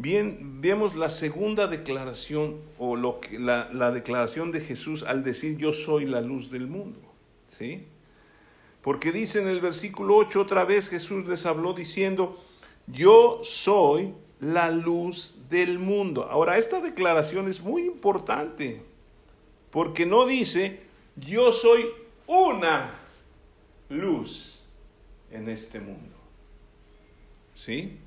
Bien, 0.00 0.62
vemos 0.62 0.96
la 0.96 1.10
segunda 1.10 1.66
declaración 1.66 2.58
o 2.78 2.96
lo 2.96 3.20
que, 3.20 3.38
la, 3.38 3.68
la, 3.70 3.90
declaración 3.90 4.50
de 4.50 4.62
Jesús 4.62 5.02
al 5.02 5.22
decir 5.22 5.58
yo 5.58 5.74
soy 5.74 6.06
la 6.06 6.22
luz 6.22 6.50
del 6.50 6.66
mundo. 6.68 6.98
¿Sí? 7.48 7.84
Porque 8.80 9.12
dice 9.12 9.42
en 9.42 9.48
el 9.48 9.60
versículo 9.60 10.16
8 10.16 10.40
otra 10.40 10.64
vez 10.64 10.88
Jesús 10.88 11.26
les 11.26 11.44
habló 11.44 11.74
diciendo, 11.74 12.42
yo 12.86 13.40
soy 13.44 14.14
la 14.40 14.70
luz 14.70 15.34
del 15.50 15.78
mundo. 15.78 16.26
Ahora, 16.30 16.56
esta 16.56 16.80
declaración 16.80 17.46
es 17.48 17.60
muy 17.60 17.82
importante 17.82 18.80
porque 19.70 20.06
no 20.06 20.24
dice 20.24 20.80
yo 21.16 21.52
soy 21.52 21.84
una 22.26 22.94
luz 23.90 24.64
en 25.30 25.50
este 25.50 25.78
mundo. 25.78 26.16
¿Sí? 27.52 27.98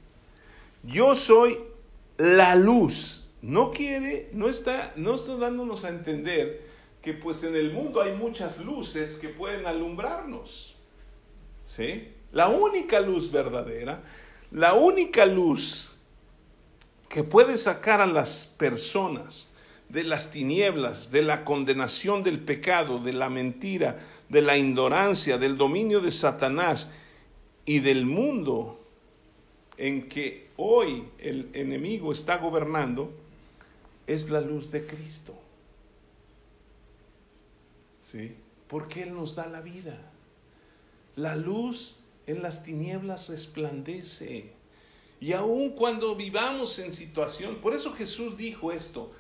Yo 0.82 1.14
soy 1.14 1.60
la 2.24 2.56
luz 2.56 3.28
no 3.42 3.72
quiere, 3.72 4.30
no 4.32 4.48
está, 4.48 4.94
no 4.96 5.16
está 5.16 5.36
dándonos 5.36 5.84
a 5.84 5.90
entender 5.90 6.66
que 7.02 7.14
pues 7.14 7.44
en 7.44 7.54
el 7.54 7.74
mundo 7.74 8.02
hay 8.02 8.14
muchas 8.14 8.64
luces 8.64 9.18
que 9.18 9.28
pueden 9.28 9.66
alumbrarnos. 9.66 10.74
¿Sí? 11.66 12.14
La 12.32 12.48
única 12.48 13.02
luz 13.02 13.30
verdadera, 13.30 14.04
la 14.52 14.74
única 14.74 15.26
luz 15.26 15.98
que 17.10 17.26
puede 17.26 17.58
sacar 17.58 18.00
a 18.00 18.08
las 18.08 18.48
personas 18.48 19.50
de 19.90 20.06
las 20.06 20.32
tinieblas, 20.32 21.12
de 21.12 21.24
la 21.24 21.44
condenación 21.44 22.24
del 22.24 22.40
pecado, 22.40 23.00
de 23.00 23.12
la 23.12 23.30
mentira, 23.30 24.00
de 24.30 24.42
la 24.42 24.58
ignorancia, 24.58 25.38
del 25.38 25.58
dominio 25.58 26.00
de 26.00 26.12
Satanás 26.12 26.90
y 27.66 27.80
del 27.80 28.06
mundo 28.06 28.80
en 29.76 30.08
que 30.08 30.43
hoy 30.58 31.08
el 31.20 31.50
enemigo 31.54 32.12
está 32.12 32.38
gobernando 32.38 33.12
es 34.08 34.30
la 34.30 34.42
luz 34.42 34.72
de 34.72 34.86
Cristo. 34.86 35.34
¿Sí? 38.12 38.36
Porque 38.68 39.04
Él 39.04 39.14
nos 39.14 39.36
da 39.36 39.48
la 39.48 39.62
vida. 39.62 39.98
La 41.16 41.36
luz 41.36 42.00
en 42.28 42.42
las 42.42 42.64
tinieblas 42.64 43.30
resplandece. 43.30 44.52
Y 45.20 45.34
aun 45.34 45.72
cuando 45.72 46.16
vivamos 46.16 46.80
en 46.80 46.94
situación, 46.94 47.56
por 47.58 47.74
eso 47.74 47.94
Jesús 47.94 48.36
dijo 48.36 48.72
esto, 48.72 49.12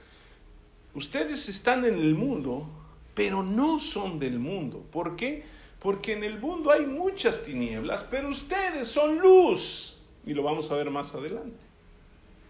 ustedes 0.94 1.48
están 1.48 1.86
en 1.86 1.96
el 1.96 2.14
mundo, 2.14 2.68
pero 3.16 3.42
no 3.42 3.80
son 3.80 4.20
del 4.20 4.38
mundo. 4.38 4.84
¿Por 4.92 5.16
qué? 5.16 5.46
Porque 5.80 6.14
en 6.14 6.24
el 6.24 6.40
mundo 6.40 6.72
hay 6.72 6.86
muchas 6.86 7.44
tinieblas, 7.44 8.04
pero 8.10 8.30
ustedes 8.30 8.88
son 8.88 9.20
luz 9.20 9.93
y 10.26 10.34
lo 10.34 10.44
vamos 10.44 10.72
a 10.72 10.76
ver 10.76 10.90
más 10.90 11.14
adelante. 11.14 11.66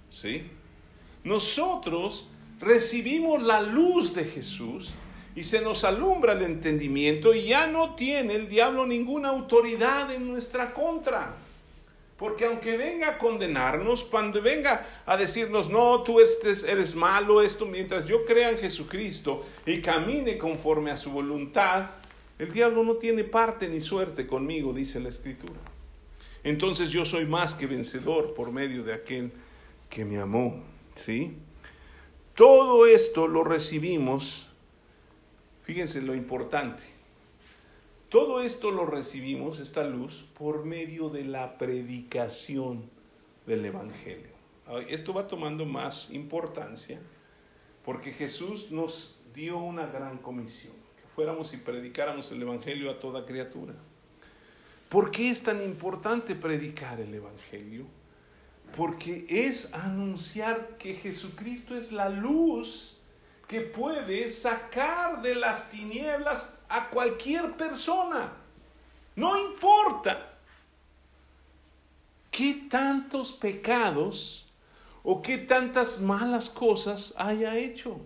¿Sí? 0.10 0.44
Nosotros 1.24 2.28
recibimos 2.60 3.42
la 3.42 3.62
luz 3.62 4.14
de 4.14 4.26
Jesús 4.26 4.94
y 5.36 5.44
se 5.44 5.62
nos 5.62 5.84
alumbra 5.84 6.34
el 6.34 6.44
entendimiento 6.44 7.34
y 7.34 7.46
ya 7.48 7.68
no 7.68 7.96
tiene 7.96 8.36
el 8.36 8.48
diablo 8.48 8.86
ninguna 8.86 9.30
autoridad 9.30 10.12
en 10.14 10.30
nuestra 10.30 10.74
contra. 10.74 11.36
Porque 12.18 12.46
aunque 12.46 12.78
venga 12.78 13.10
a 13.10 13.18
condenarnos, 13.18 14.04
cuando 14.04 14.42
venga 14.42 14.86
a 15.06 15.18
decirnos, 15.18 15.70
no, 15.70 16.04
tú 16.04 16.20
eres 16.20 16.96
malo, 16.96 17.42
esto, 17.42 17.66
mientras 17.66 18.08
yo 18.08 18.24
crea 18.26 18.52
en 18.52 18.60
Jesucristo 18.60 19.46
y 19.66 19.82
camine 19.82 20.38
conforme 20.38 20.92
a 20.92 20.98
su 20.98 21.10
voluntad, 21.10 21.90
el 22.38 22.54
diablo 22.54 22.84
no 22.84 22.96
tiene 22.96 23.24
parte 23.24 23.68
ni 23.68 23.82
suerte 23.82 24.28
conmigo, 24.28 24.74
dice 24.74 25.00
la 25.00 25.10
Escritura. 25.10 25.73
Entonces 26.44 26.92
yo 26.92 27.06
soy 27.06 27.26
más 27.26 27.54
que 27.54 27.68
vencedor 27.68 28.34
por 28.34 28.52
medio 28.52 28.84
de 28.84 28.94
aquel 28.94 29.32
que 29.90 30.04
me 30.04 30.20
amó, 30.20 30.62
¿sí? 30.96 31.38
Todo 32.36 32.86
esto 32.86 33.28
lo 33.28 33.44
recibimos, 33.44 34.48
fíjense 35.64 36.02
lo 36.02 36.16
importante, 36.16 36.84
todo 38.10 38.42
esto 38.42 38.72
lo 38.72 38.86
recibimos, 38.86 39.60
esta 39.60 39.84
luz, 39.84 40.26
por 40.38 40.66
medio 40.66 41.10
de 41.10 41.24
la 41.24 41.58
predicación 41.58 42.90
del 43.46 43.66
Evangelio. 43.66 44.34
Esto 44.90 45.14
va 45.14 45.28
tomando 45.28 45.66
más 45.66 46.12
importancia 46.12 47.00
porque 47.86 48.14
Jesús 48.14 48.72
nos 48.72 49.22
dio 49.34 49.58
una 49.58 49.86
gran 49.88 50.18
comisión, 50.18 50.74
que 50.96 51.08
fuéramos 51.16 51.54
y 51.54 51.58
predicáramos 51.58 52.32
el 52.32 52.42
Evangelio 52.42 52.90
a 52.90 53.00
toda 53.00 53.26
criatura. 53.26 53.74
¿Por 54.94 55.10
qué 55.10 55.32
es 55.32 55.42
tan 55.42 55.60
importante 55.60 56.36
predicar 56.36 57.00
el 57.00 57.12
Evangelio? 57.16 57.88
Porque 58.78 59.26
es 59.28 59.74
anunciar 59.74 60.78
que 60.78 60.94
Jesucristo 60.94 61.76
es 61.76 61.92
la 61.92 62.10
luz 62.10 63.02
que 63.48 63.62
puede 63.62 64.30
sacar 64.30 65.24
de 65.24 65.34
las 65.34 65.72
tinieblas 65.72 66.56
a 66.70 66.92
cualquier 66.92 67.58
persona. 67.58 68.34
No 69.16 69.36
importa 69.36 70.38
qué 72.30 72.68
tantos 72.70 73.32
pecados 73.32 74.46
o 75.02 75.24
qué 75.24 75.40
tantas 75.40 76.02
malas 76.02 76.52
cosas 76.52 77.16
haya 77.18 77.58
hecho. 77.58 78.00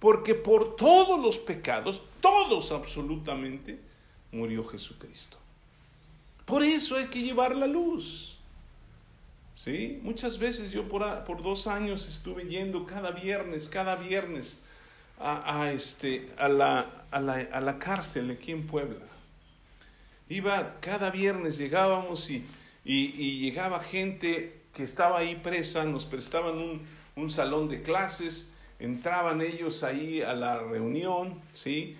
Porque 0.00 0.34
por 0.34 0.76
todos 0.76 1.18
los 1.18 1.38
pecados, 1.38 2.02
todos 2.20 2.72
absolutamente, 2.72 3.80
murió 4.30 4.68
Jesucristo. 4.68 5.38
Por 6.48 6.62
eso 6.62 6.96
hay 6.96 7.08
que 7.08 7.22
llevar 7.22 7.54
la 7.54 7.66
luz. 7.66 8.38
¿Sí? 9.54 10.00
Muchas 10.02 10.38
veces 10.38 10.70
yo 10.70 10.88
por, 10.88 11.24
por 11.24 11.42
dos 11.42 11.66
años 11.66 12.08
estuve 12.08 12.44
yendo 12.48 12.86
cada 12.86 13.10
viernes, 13.10 13.68
cada 13.68 13.96
viernes 13.96 14.58
a, 15.20 15.70
este, 15.72 16.32
a, 16.38 16.48
la, 16.48 17.04
a, 17.10 17.20
la, 17.20 17.34
a 17.52 17.60
la 17.60 17.78
cárcel 17.78 18.30
aquí 18.30 18.52
en 18.52 18.66
Puebla. 18.66 19.04
Iba 20.30 20.80
cada 20.80 21.10
viernes, 21.10 21.58
llegábamos 21.58 22.30
y, 22.30 22.46
y, 22.84 23.40
llegaba 23.40 23.80
gente 23.80 24.62
que 24.72 24.84
estaba 24.84 25.18
ahí 25.18 25.34
presa, 25.34 25.84
nos 25.84 26.06
prestaban 26.06 26.56
un, 26.56 26.86
un, 27.16 27.30
salón 27.30 27.68
de 27.68 27.82
clases, 27.82 28.52
entraban 28.78 29.42
ellos 29.42 29.82
ahí 29.82 30.22
a 30.22 30.34
la 30.34 30.60
reunión, 30.60 31.42
¿sí? 31.52 31.96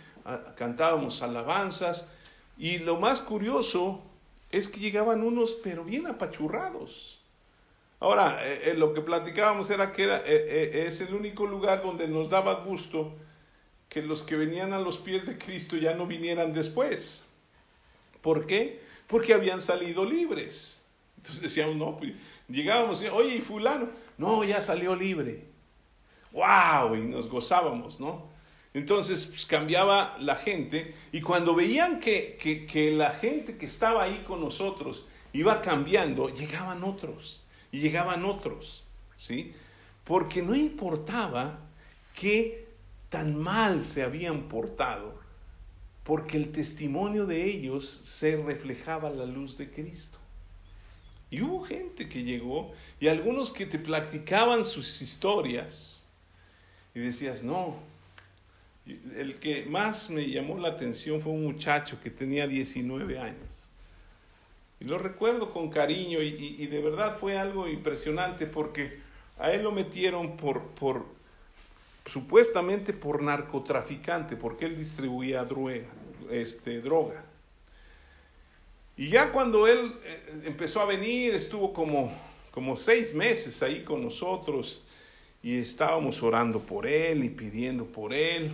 cantábamos 0.57 1.23
alabanzas 1.23 2.09
y 2.57 2.79
lo 2.79 2.99
más 2.99 3.21
curioso 3.21 4.08
es 4.51 4.69
que 4.69 4.81
llegaban 4.81 5.23
unos 5.23 5.55
pero 5.63 5.85
bien 5.85 6.07
apachurrados. 6.07 7.19
Ahora, 8.01 8.47
eh, 8.47 8.71
eh, 8.71 8.75
lo 8.75 8.95
que 8.95 9.01
platicábamos 9.01 9.71
era 9.71 9.93
que 9.93 10.05
era, 10.05 10.23
eh, 10.25 10.85
es 10.87 11.01
el 11.01 11.15
único 11.15 11.47
lugar 11.47 11.83
donde 11.83 12.07
nos 12.07 12.31
daba 12.31 12.65
gusto 12.65 13.13
que 13.89 14.03
los 14.03 14.23
que 14.23 14.37
venían 14.37 14.73
a 14.73 14.79
los 14.79 14.99
pies 14.99 15.27
de 15.27 15.37
Cristo 15.37 15.77
ya 15.77 15.95
no 15.95 16.07
vinieran 16.07 16.53
después. 16.53 17.27
¿Por 18.23 18.47
qué? 18.47 18.81
Porque 19.07 19.35
habían 19.35 19.61
salido 19.61 20.05
libres. 20.05 20.85
Entonces 21.17 21.43
decíamos, 21.43 21.77
no, 21.77 21.97
pues 21.97 22.13
llegábamos, 22.49 23.03
oye, 23.13 23.37
¿y 23.37 23.41
fulano? 23.41 23.89
No, 24.17 24.45
ya 24.45 24.63
salió 24.63 24.95
libre. 24.95 25.45
¡Wow! 26.33 26.95
Y 26.97 27.01
nos 27.01 27.29
gozábamos, 27.29 27.99
¿no? 27.99 28.29
Entonces 28.75 29.27
pues, 29.27 29.47
cambiaba 29.47 30.17
la 30.21 30.37
gente 30.37 30.95
y 31.13 31.21
cuando 31.21 31.55
veían 31.55 32.01
que, 32.01 32.37
que, 32.41 32.67
que 32.67 32.91
la 32.91 33.11
gente 33.11 33.57
que 33.57 33.67
estaba 33.67 34.05
ahí 34.05 34.25
con 34.27 34.41
nosotros 34.41 35.07
iba 35.33 35.63
cambiando, 35.63 36.29
llegaban 36.29 36.85
otros 36.85 37.43
y 37.73 37.81
llegaban 37.81 38.25
otros, 38.25 38.85
¿sí? 39.17 39.53
Porque 40.05 40.43
no 40.43 40.55
importaba 40.55 41.59
qué 42.15 42.67
tan 43.09 43.37
mal 43.37 43.83
se 43.83 44.03
habían 44.03 44.49
portado, 44.49 45.19
porque 46.05 46.37
el 46.37 46.53
testimonio 46.53 47.27
de 47.27 47.45
ellos 47.45 47.89
se 47.89 48.37
reflejaba 48.37 49.11
la 49.11 49.27
luz 49.27 49.59
de 49.59 49.71
Cristo. 49.71 50.19
Y 51.31 51.43
hubo 51.43 51.63
gente 51.63 52.09
que 52.09 52.23
llegó 52.23 52.73
y 53.01 53.09
algunos 53.09 53.53
que 53.53 53.67
te 53.67 53.79
platicaban 53.79 54.65
sus 54.65 55.03
historias 55.03 56.03
y 56.95 57.01
decías, 57.01 57.43
no, 57.43 57.77
el 59.17 59.39
que 59.39 59.67
más 59.67 60.11
me 60.11 60.27
llamó 60.27 60.59
la 60.59 60.69
atención 60.69 61.21
fue 61.21 61.33
un 61.33 61.45
muchacho 61.45 61.99
que 62.03 62.11
tenía 62.11 62.47
19 62.47 63.19
años. 63.19 63.69
Y 64.81 64.85
lo 64.85 64.99
recuerdo 64.99 65.53
con 65.53 65.71
cariño 65.71 66.23
y, 66.23 66.67
de 66.67 66.81
verdad 66.81 67.17
fue 67.19 67.37
algo 67.37 67.69
impresionante 67.69 68.47
porque 68.47 69.01
a 69.39 69.53
él 69.53 69.63
lo 69.63 69.73
metieron 69.73 70.37
por, 70.37 70.63
por 70.69 71.05
supuestamente 72.07 72.93
por 72.93 73.23
narcotraficante, 73.23 74.37
porque 74.37 74.67
él 74.67 74.79
distribuía 74.79 75.45
droga, 75.45 75.81
este, 76.31 76.81
droga. 76.81 77.25
Y 78.97 79.11
ya 79.11 79.33
cuando 79.33 79.67
él 79.67 79.95
eh, 80.05 80.43
empezó 80.45 80.81
a 80.81 80.85
venir, 80.85 81.35
estuvo 81.35 81.73
como, 81.73 82.13
como 82.53 82.77
seis 82.77 83.15
meses 83.15 83.63
ahí 83.63 83.83
con 83.83 84.03
nosotros 84.03 84.85
y 85.43 85.59
estábamos 85.59 86.23
orando 86.23 86.61
por 86.61 86.87
él 86.87 87.25
y 87.25 87.31
pidiendo 87.31 87.85
por 87.85 88.13
él 88.13 88.51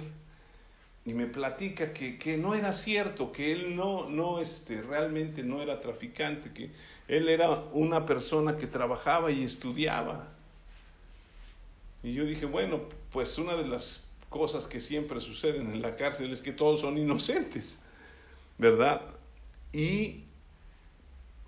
y 1.07 1.13
me 1.13 1.27
platica 1.27 1.93
que, 1.93 2.19
que, 2.19 2.39
no 2.39 2.55
era 2.55 2.73
cierto, 2.73 3.31
que 3.31 3.53
él 3.53 3.77
no, 3.77 4.09
no, 4.09 4.41
este, 4.41 4.81
realmente 4.81 5.43
no 5.43 5.61
era 5.61 5.79
traficante, 5.79 6.53
que 6.53 6.71
él 7.09 7.29
era 7.29 7.51
una 7.73 8.07
persona 8.07 8.57
que 8.57 8.67
trabajaba 8.67 9.31
y 9.31 9.45
estudiaba. 9.45 10.29
Y 12.03 12.15
yo 12.15 12.25
dije, 12.25 12.47
bueno, 12.47 12.81
pues 13.13 13.37
una 13.37 13.55
de 13.55 13.67
las 13.67 14.09
cosas 14.31 14.67
que 14.67 14.81
siempre 14.81 15.21
suceden 15.21 15.73
en 15.73 15.83
la 15.83 15.97
cárcel 15.97 16.33
es 16.33 16.41
que 16.41 16.53
todos 16.53 16.81
son 16.81 16.97
inocentes, 16.97 17.81
¿verdad? 18.57 19.03
Y 19.73 20.25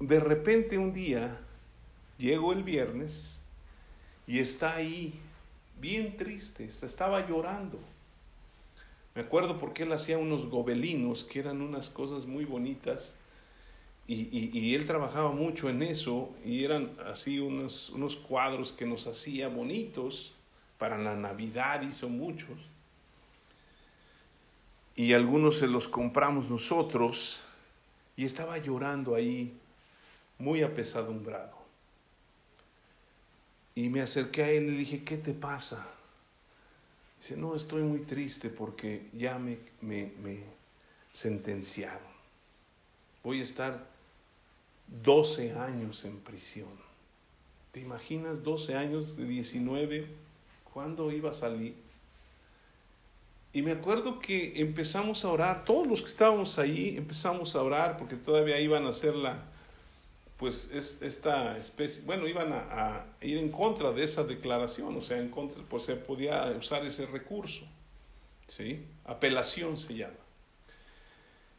de 0.01 0.21
repente 0.21 0.77
un 0.77 0.93
día, 0.93 1.41
llego 2.19 2.53
el 2.53 2.63
viernes 2.63 3.41
y 4.27 4.39
está 4.39 4.77
ahí, 4.77 5.19
bien 5.81 6.17
triste, 6.19 6.65
estaba 6.65 7.27
llorando 7.27 7.79
me 9.17 9.23
acuerdo 9.23 9.59
porque 9.59 9.85
él 9.85 9.93
hacía 9.93 10.19
unos 10.19 10.51
gobelinos 10.51 11.25
que 11.25 11.41
eran 11.41 11.63
unas 11.63 11.89
cosas 11.89 12.27
muy 12.27 12.45
bonitas 12.45 13.15
y, 14.07 14.75
él 14.75 14.87
trabajaba 14.87 15.33
mucho 15.33 15.69
en 15.69 15.83
eso 15.83 16.33
y 16.45 16.63
eran 16.63 16.93
así 17.07 17.41
unos, 17.41 17.91
unos 17.91 18.15
cuadros 18.15 18.73
que 18.73 18.87
nos 18.87 19.07
hacía 19.07 19.49
bonitos. 19.49 20.35
Para 20.79 20.99
la 20.99 21.17
Navidad 21.17 21.81
hizo 21.83 22.09
muchos. 22.11 22.59
Y 24.95 25.15
algunos 25.15 25.57
se 25.57 25.67
los 25.67 25.89
compramos 25.89 26.51
nosotros 26.51 27.41
y 28.17 28.27
estaba 28.27 28.59
llorando 28.59 29.15
ahí 29.15 29.55
muy 30.39 30.63
apesadumbrado. 30.63 31.57
Y 33.75 33.89
me 33.89 34.03
acerqué 34.03 34.45
a 34.45 34.51
él 34.51 34.65
y 34.65 34.71
le 34.73 34.77
dije, 34.79 35.03
¿qué 35.03 35.17
te 35.17 35.33
pasa? 35.33 35.96
Dice, 37.19 37.37
no, 37.37 37.57
estoy 37.57 37.83
muy 37.83 38.01
triste 38.01 38.49
porque 38.49 39.09
ya 39.13 39.39
me, 39.39 39.59
me, 39.81 40.41
sentenciaron. 41.13 42.17
Voy 43.25 43.41
a 43.41 43.45
estar 43.45 43.87
12 45.03 45.53
años 45.53 46.05
en 46.05 46.19
prisión. 46.19 46.69
¿Te 47.73 47.81
imaginas 47.81 48.43
12 48.43 48.75
años 48.77 49.17
de 49.17 49.25
19? 49.25 50.07
¿Cuándo 50.73 51.11
iba 51.11 51.31
a 51.31 51.35
salir? 51.35 51.75
Y 53.53 53.63
me 53.63 53.73
acuerdo 53.73 54.19
que 54.19 54.61
empezamos 54.61 55.25
a 55.25 55.31
orar, 55.31 55.65
todos 55.65 55.87
los 55.87 56.03
que 56.03 56.09
estábamos 56.09 56.59
ahí 56.59 56.97
empezamos 56.99 57.57
a 57.57 57.63
orar 57.63 57.97
porque 57.97 58.17
todavía 58.17 58.61
iban 58.61 58.85
a 58.85 58.91
hacer 58.91 59.15
la, 59.17 59.43
pues 60.37 60.71
es 60.73 61.01
esta 61.01 61.57
especie, 61.57 62.03
bueno, 62.05 62.27
iban 62.27 62.53
a, 62.53 63.07
ir 63.23 63.39
en 63.39 63.51
contra 63.51 63.93
de 63.93 64.05
esa 64.05 64.23
declaración, 64.25 64.97
o 64.97 65.03
sea, 65.03 65.19
en 65.19 65.31
contra, 65.31 65.63
pues 65.69 65.85
se 65.85 65.97
podía 65.97 66.55
usar 66.59 66.85
ese 66.85 67.07
recurso, 67.07 67.65
¿sí? 68.49 68.85
Apelación 69.05 69.79
se 69.79 69.95
llama. 69.95 70.15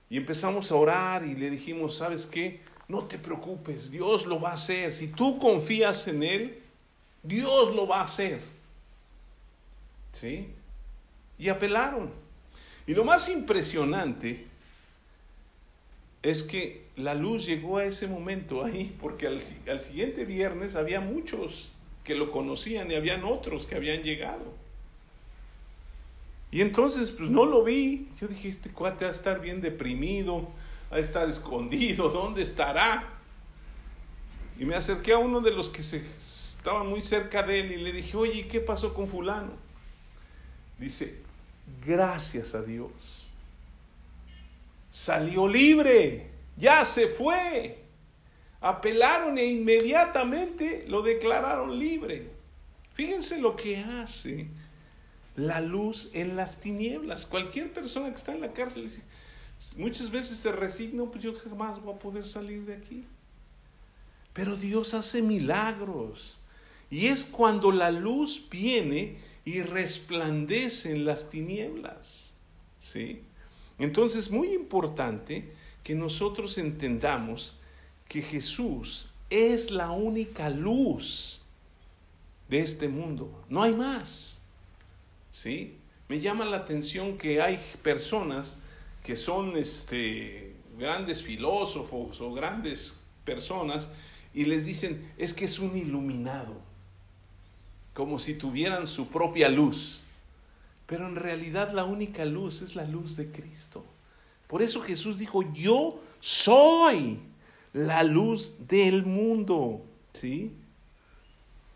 Y 0.10 0.18
empezamos 0.18 0.72
a 0.72 0.76
orar 0.76 1.26
y 1.26 1.36
le 1.36 1.50
dijimos, 1.50 1.98
¿sabes 1.98 2.26
qué? 2.26 2.62
No 2.88 3.06
te 3.06 3.18
preocupes, 3.18 3.92
Dios 3.92 4.26
lo 4.26 4.40
va 4.40 4.52
a 4.52 4.54
hacer. 4.54 4.94
Si 4.94 5.10
tú 5.10 5.40
confías 5.40 6.08
en 6.08 6.24
Él, 6.24 6.62
Dios 7.24 7.76
lo 7.76 7.88
va 7.88 8.00
a 8.00 8.04
hacer. 8.04 8.42
¿Sí? 10.14 10.48
Y 11.38 11.50
apelaron. 11.50 12.12
Y 12.86 12.94
lo 12.94 13.04
más 13.04 13.28
impresionante 13.28 14.47
es 16.24 16.44
que 16.44 16.88
la 16.96 17.14
luz 17.14 17.46
llegó 17.46 17.78
a 17.78 17.86
ese 17.86 18.08
momento 18.08 18.64
ahí, 18.64 18.96
porque 19.00 19.28
al, 19.28 19.42
al, 19.70 19.82
siguiente 19.82 20.26
viernes 20.26 20.76
había 20.76 21.00
muchos 21.00 21.72
que 22.04 22.16
lo 22.16 22.32
conocían 22.32 22.90
y 22.92 22.96
habían 22.96 23.24
otros 23.24 23.68
que 23.68 23.76
habían 23.76 24.04
llegado. 24.04 24.54
Y 26.52 26.62
entonces, 26.62 27.12
pues 27.12 27.30
no 27.30 27.46
lo 27.46 27.64
vi. 27.64 28.08
Yo 28.20 28.28
dije, 28.28 28.50
este 28.50 28.72
cuate 28.72 29.06
va 29.06 29.12
a 29.12 29.14
estar 29.14 29.42
bien 29.42 29.62
deprimido, 29.62 30.50
va 30.92 30.98
a 30.98 31.00
estar 31.00 31.28
escondido, 31.30 32.10
¿dónde 32.10 32.42
estará? 32.42 33.08
Y 34.58 34.66
me 34.66 34.76
acerqué 34.76 35.14
a 35.14 35.18
uno 35.18 35.42
de 35.42 35.52
los 35.52 35.70
que 35.70 35.84
se, 35.84 35.98
estaban 35.98 36.88
muy 36.90 37.02
cerca 37.02 37.44
de 37.44 37.60
él 37.62 37.72
y 37.72 37.78
le 37.78 37.92
dije, 37.94 38.18
oye, 38.18 38.48
¿qué 38.48 38.60
pasó 38.60 38.94
con 38.94 39.08
fulano? 39.08 39.54
Dice, 40.78 41.22
gracias 41.86 42.56
a 42.56 42.62
Dios. 42.62 42.92
Salió 44.90 45.48
libre, 45.48 46.32
ya 46.56 46.86
se 46.86 47.08
fue. 47.08 47.84
Apelaron 48.62 49.38
e 49.38 49.46
inmediatamente 49.46 50.86
lo 50.88 51.02
declararon 51.02 51.78
libre. 51.78 52.32
Fíjense 52.94 53.40
lo 53.40 53.56
que 53.56 53.78
hace 53.78 54.48
la 55.36 55.62
luz 55.62 56.10
en 56.14 56.36
las 56.36 56.60
tinieblas. 56.60 57.26
Cualquier 57.26 57.72
persona 57.72 58.10
que 58.10 58.16
está 58.16 58.34
en 58.34 58.42
la 58.42 58.54
cárcel 58.54 58.84
dice, 58.84 59.04
muchas 59.78 60.10
veces 60.10 60.38
se 60.38 60.52
resigna, 60.52 61.06
pues 61.06 61.24
yo 61.24 61.36
jamás 61.36 61.82
voy 61.82 61.94
a 61.94 62.00
poder 62.00 62.26
salir 62.26 62.66
de 62.66 62.76
aquí. 62.76 63.06
Pero 64.34 64.56
Dios 64.56 64.94
hace 64.94 65.22
milagros. 65.22 66.40
Y 66.90 67.08
es 67.08 67.24
cuando 67.24 67.72
la 67.72 67.92
luz 67.92 68.48
viene 68.50 69.20
y 69.46 69.62
resplandece 69.62 70.92
en 70.92 71.06
las 71.06 71.30
tinieblas. 71.30 72.34
¿Sí? 72.80 73.22
Entonces, 73.80 74.32
muy 74.32 74.54
importante 74.54 75.52
que 75.84 75.96
nosotros 75.96 76.58
entendamos 76.58 77.56
que 78.08 78.22
Jesús 78.22 79.10
es 79.30 79.72
la 79.72 79.92
única 79.92 80.50
luz 80.50 81.42
de 82.50 82.60
este 82.60 82.88
mundo. 82.88 83.44
No 83.50 83.64
hay 83.64 83.74
más. 83.74 84.38
¿Sí? 85.32 85.76
Me 86.08 86.20
llama 86.20 86.46
la 86.46 86.58
atención 86.58 87.18
que 87.18 87.42
hay 87.42 87.60
personas 87.84 88.56
que 89.04 89.16
son 89.16 89.58
este, 89.58 90.56
grandes 90.78 91.22
filósofos 91.22 92.20
o 92.22 92.34
grandes 92.34 93.00
personas 93.26 93.88
y 94.34 94.46
les 94.46 94.66
dicen, 94.66 95.12
es 95.18 95.34
que 95.34 95.46
es 95.46 95.60
un 95.60 95.76
iluminado, 95.76 96.54
como 97.94 98.20
si 98.20 98.36
tuvieran 98.36 98.88
su 98.88 99.08
propia 99.08 99.50
luz. 99.50 100.04
Pero 100.88 101.06
en 101.06 101.16
realidad 101.16 101.72
la 101.74 101.84
única 101.84 102.26
luz 102.26 102.62
es 102.62 102.76
la 102.76 102.86
luz 102.86 103.16
de 103.18 103.30
Cristo. 103.30 103.86
Por 104.48 104.62
eso 104.62 104.82
Jesús 104.82 105.20
dijo, 105.20 105.44
yo 105.54 106.02
soy 106.22 107.20
la 107.74 108.04
luz 108.04 108.56
del 108.68 109.06
mundo. 109.06 109.86
¿Sí? 110.14 110.54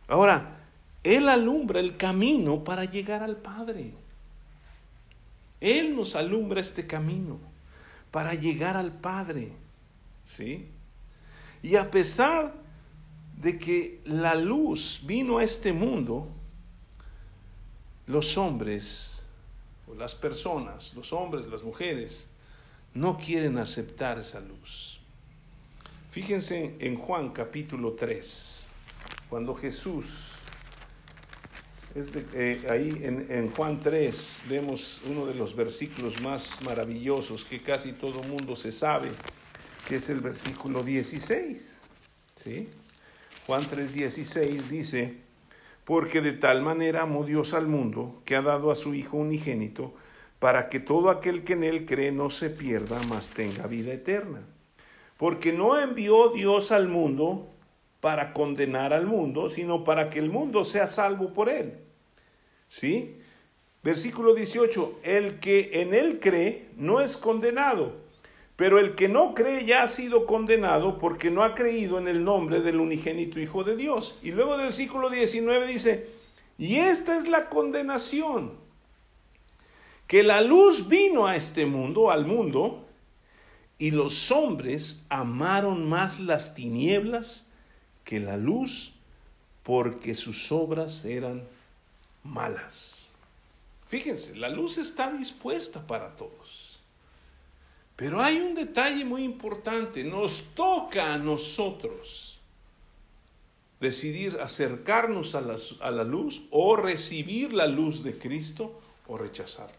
Ahora, 0.08 0.66
Él 1.04 1.28
alumbra 1.30 1.82
el 1.82 1.98
camino 1.98 2.64
para 2.64 2.86
llegar 2.86 3.22
al 3.22 3.38
Padre. 3.38 3.94
Él 5.60 5.96
nos 5.96 6.16
alumbra 6.16 6.62
este 6.62 6.88
camino 6.88 7.38
para 8.12 8.34
llegar 8.34 8.78
al 8.78 8.94
Padre. 8.94 9.52
¿Sí? 10.24 10.70
Y 11.62 11.76
a 11.76 11.92
pesar 11.92 12.54
de 13.38 13.60
que 13.60 14.02
la 14.06 14.36
luz 14.36 15.02
vino 15.06 15.38
a 15.38 15.44
este 15.44 15.74
mundo, 15.74 16.30
los 18.12 18.38
hombres, 18.38 19.22
o 19.88 19.96
las 19.96 20.14
personas, 20.14 20.94
los 20.96 21.14
hombres, 21.14 21.48
las 21.48 21.64
mujeres, 21.64 22.28
no 22.94 23.18
quieren 23.18 23.58
aceptar 23.58 24.20
esa 24.20 24.42
luz. 24.42 25.00
Fíjense 26.12 26.76
en 26.80 26.98
Juan 26.98 27.30
capítulo 27.30 27.94
3, 27.94 28.68
cuando 29.30 29.56
Jesús, 29.56 30.34
eh, 31.96 32.68
ahí 32.70 32.90
en, 33.02 33.28
en, 33.30 33.50
Juan 33.52 33.80
3 33.80 34.42
vemos 34.50 35.02
uno 35.06 35.26
de 35.26 35.34
los 35.34 35.56
versículos 35.56 36.22
más 36.22 36.60
maravillosos 36.66 37.46
que 37.46 37.62
casi 37.62 37.94
todo 37.94 38.22
mundo 38.24 38.58
se 38.58 38.74
sabe, 38.74 39.12
que 39.88 39.96
es 39.96 40.10
el 40.10 40.20
versículo 40.20 40.82
16. 40.84 41.82
¿sí? 42.36 42.68
Juan 43.46 43.64
3:16 43.64 44.64
dice, 44.70 45.31
porque 45.86 46.22
de 46.22 46.34
tal 46.34 46.62
manera 46.62 47.02
amó 47.02 47.24
Dios 47.24 47.54
al 47.54 47.68
mundo, 47.68 48.22
que 48.26 48.36
ha 48.36 48.42
dado 48.42 48.72
a 48.72 48.76
su 48.76 48.94
Hijo 48.94 49.18
unigénito, 49.18 49.94
para 50.40 50.70
que 50.70 50.80
todo 50.80 51.10
aquel 51.10 51.44
que 51.44 51.54
en 51.54 51.64
él 51.64 51.86
cree 51.86 52.12
no 52.12 52.30
se 52.30 52.50
pierda, 52.50 53.00
mas 53.10 53.30
tenga 53.32 53.68
vida 53.68 53.94
eterna. 53.94 54.42
Porque 55.18 55.54
no 55.54 55.80
envió 55.80 56.30
Dios 56.30 56.72
al 56.72 56.88
mundo 56.88 57.48
para 58.00 58.34
condenar 58.34 58.94
al 58.94 59.06
mundo, 59.06 59.50
sino 59.50 59.84
para 59.84 60.10
que 60.10 60.20
el 60.20 60.30
mundo 60.30 60.66
sea 60.66 60.88
salvo 60.88 61.34
por 61.34 61.50
él. 61.50 61.78
¿Sí? 62.68 63.18
Versículo 63.84 64.34
18, 64.34 65.00
el 65.04 65.40
que 65.40 65.82
en 65.82 65.94
él 65.94 66.20
cree 66.20 66.70
no 66.76 67.02
es 67.02 67.18
condenado, 67.18 67.96
pero 68.62 68.78
el 68.78 68.94
que 68.94 69.10
no 69.10 69.34
cree 69.34 69.66
ya 69.66 69.82
ha 69.82 69.88
sido 69.88 70.28
condenado 70.28 71.00
porque 71.00 71.32
no 71.32 71.42
ha 71.42 71.56
creído 71.56 71.98
en 71.98 72.08
el 72.08 72.24
nombre 72.24 72.62
del 72.62 72.80
unigénito 72.80 73.40
Hijo 73.40 73.64
de 73.64 73.76
Dios. 73.76 74.20
Y 74.22 74.30
luego 74.30 74.52
del 74.52 74.66
versículo 74.66 75.10
19 75.10 75.66
dice, 75.66 76.12
y 76.60 76.76
esta 76.76 77.18
es 77.18 77.28
la 77.28 77.50
condenación, 77.50 78.52
que 80.06 80.22
la 80.22 80.42
luz 80.42 80.88
vino 80.88 81.26
a 81.26 81.36
este 81.36 81.66
mundo, 81.66 82.12
al 82.12 82.28
mundo, 82.28 82.86
y 83.80 83.90
los 83.90 84.30
hombres 84.30 85.08
amaron 85.10 85.90
más 85.90 86.20
las 86.20 86.54
tinieblas 86.54 87.48
que 88.04 88.20
la 88.20 88.38
luz, 88.38 88.94
porque 89.64 90.14
sus 90.14 90.52
obras 90.52 91.04
eran 91.06 91.48
malas. 92.24 93.08
Fíjense, 93.88 94.36
la 94.36 94.50
luz 94.50 94.78
está 94.78 95.12
dispuesta 95.12 95.88
para 95.88 96.16
todos. 96.16 96.41
Pero 98.02 98.20
hay 98.20 98.40
un 98.40 98.56
detalle 98.56 99.06
muy 99.06 99.24
importante, 99.24 100.04
nos 100.04 100.56
toca 100.56 101.14
a 101.14 101.20
nosotros 101.20 102.40
decidir 103.80 104.40
acercarnos 104.42 105.36
a 105.36 105.42
la, 105.42 105.56
a 105.82 105.92
la, 105.92 106.04
luz 106.04 106.42
o 106.50 106.76
recibir 106.76 107.54
la 107.54 107.68
luz 107.68 108.02
de 108.02 108.18
Cristo 108.18 108.82
o 109.08 109.18
rechazarla. 109.18 109.76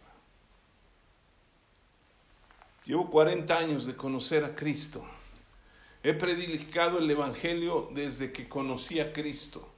Llevo 2.87 3.11
40 3.11 3.59
años 3.59 3.87
de 3.87 3.97
conocer 3.97 4.45
a 4.45 4.55
Cristo. 4.55 5.05
He 6.05 6.15
predicado 6.15 7.01
el 7.01 7.11
Evangelio 7.11 7.91
desde 7.93 8.31
que 8.31 8.49
conocí 8.49 9.01
a 9.01 9.13
Cristo. 9.13 9.69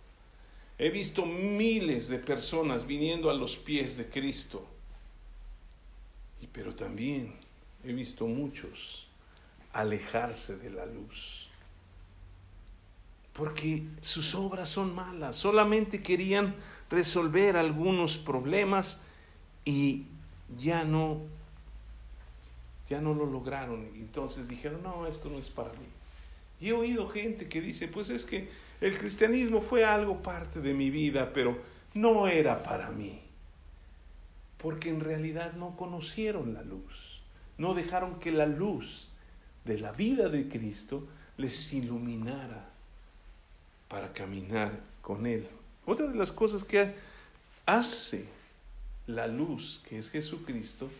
He 0.76 0.90
visto 0.90 1.24
miles 1.24 2.08
de 2.08 2.18
personas 2.18 2.86
viniendo 2.86 3.30
a 3.30 3.34
los 3.34 3.56
pies 3.56 3.96
de 3.96 4.10
Cristo. 4.10 4.66
Y 6.42 6.46
pero 6.46 6.74
también 6.74 7.42
he 7.84 7.92
visto 7.92 8.26
muchos 8.26 9.06
alejarse 9.72 10.56
de 10.56 10.70
la 10.70 10.86
luz. 10.86 11.48
Porque 13.32 13.82
sus 14.00 14.34
obras 14.34 14.68
son 14.68 14.94
malas, 14.94 15.36
solamente 15.36 16.02
querían 16.02 16.54
resolver 16.88 17.56
algunos 17.56 18.16
problemas 18.16 19.00
y 19.64 20.04
ya 20.58 20.84
no 20.84 21.20
ya 22.88 23.00
no 23.00 23.14
lo 23.14 23.24
lograron. 23.24 23.88
Entonces 23.96 24.46
dijeron, 24.46 24.82
"No, 24.82 25.06
esto 25.06 25.30
no 25.30 25.38
es 25.38 25.48
para 25.48 25.70
mí." 25.70 25.86
Y 26.60 26.68
he 26.68 26.72
oído 26.74 27.08
gente 27.08 27.48
que 27.48 27.60
dice, 27.60 27.88
"Pues 27.88 28.10
es 28.10 28.26
que 28.26 28.50
el 28.80 28.98
cristianismo 28.98 29.62
fue 29.62 29.84
algo 29.84 30.22
parte 30.22 30.60
de 30.60 30.74
mi 30.74 30.90
vida, 30.90 31.32
pero 31.32 31.58
no 31.94 32.28
era 32.28 32.62
para 32.62 32.90
mí." 32.90 33.20
Porque 34.58 34.90
en 34.90 35.00
realidad 35.00 35.54
no 35.54 35.76
conocieron 35.76 36.54
la 36.54 36.62
luz 36.62 37.13
no 37.58 37.74
dejaron 37.74 38.18
que 38.18 38.30
la 38.30 38.46
luz 38.46 39.08
de 39.64 39.78
la 39.78 39.92
vida 39.92 40.28
de 40.28 40.48
Cristo 40.48 41.06
les 41.36 41.72
iluminara 41.72 42.68
para 43.88 44.12
caminar 44.12 44.80
con 45.02 45.26
Él. 45.26 45.48
Otra 45.86 46.06
de 46.06 46.16
las 46.16 46.32
cosas 46.32 46.64
que 46.64 46.94
hace 47.66 48.26
la 49.06 49.26
luz, 49.26 49.82
que 49.88 49.98
es 49.98 50.10
Jesucristo, 50.10 50.90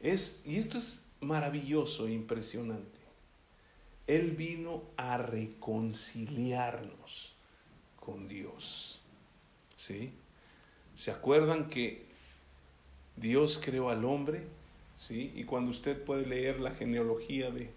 es, 0.00 0.40
y 0.44 0.56
esto 0.56 0.78
es 0.78 1.02
maravilloso 1.20 2.06
e 2.06 2.12
impresionante, 2.12 2.98
Él 4.06 4.30
vino 4.32 4.82
a 4.96 5.18
reconciliarnos 5.18 7.34
con 7.98 8.28
Dios. 8.28 9.00
¿Sí? 9.76 10.12
¿Se 10.94 11.10
acuerdan 11.10 11.68
que 11.68 12.06
Dios 13.16 13.60
creó 13.62 13.90
al 13.90 14.04
hombre 14.04 14.46
¿sí? 14.96 15.32
Y 15.36 15.44
cuando 15.44 15.70
usted 15.70 16.02
puede 16.02 16.26
leer 16.26 16.58
la 16.58 16.72
genealogía 16.72 17.50
de, 17.50 17.70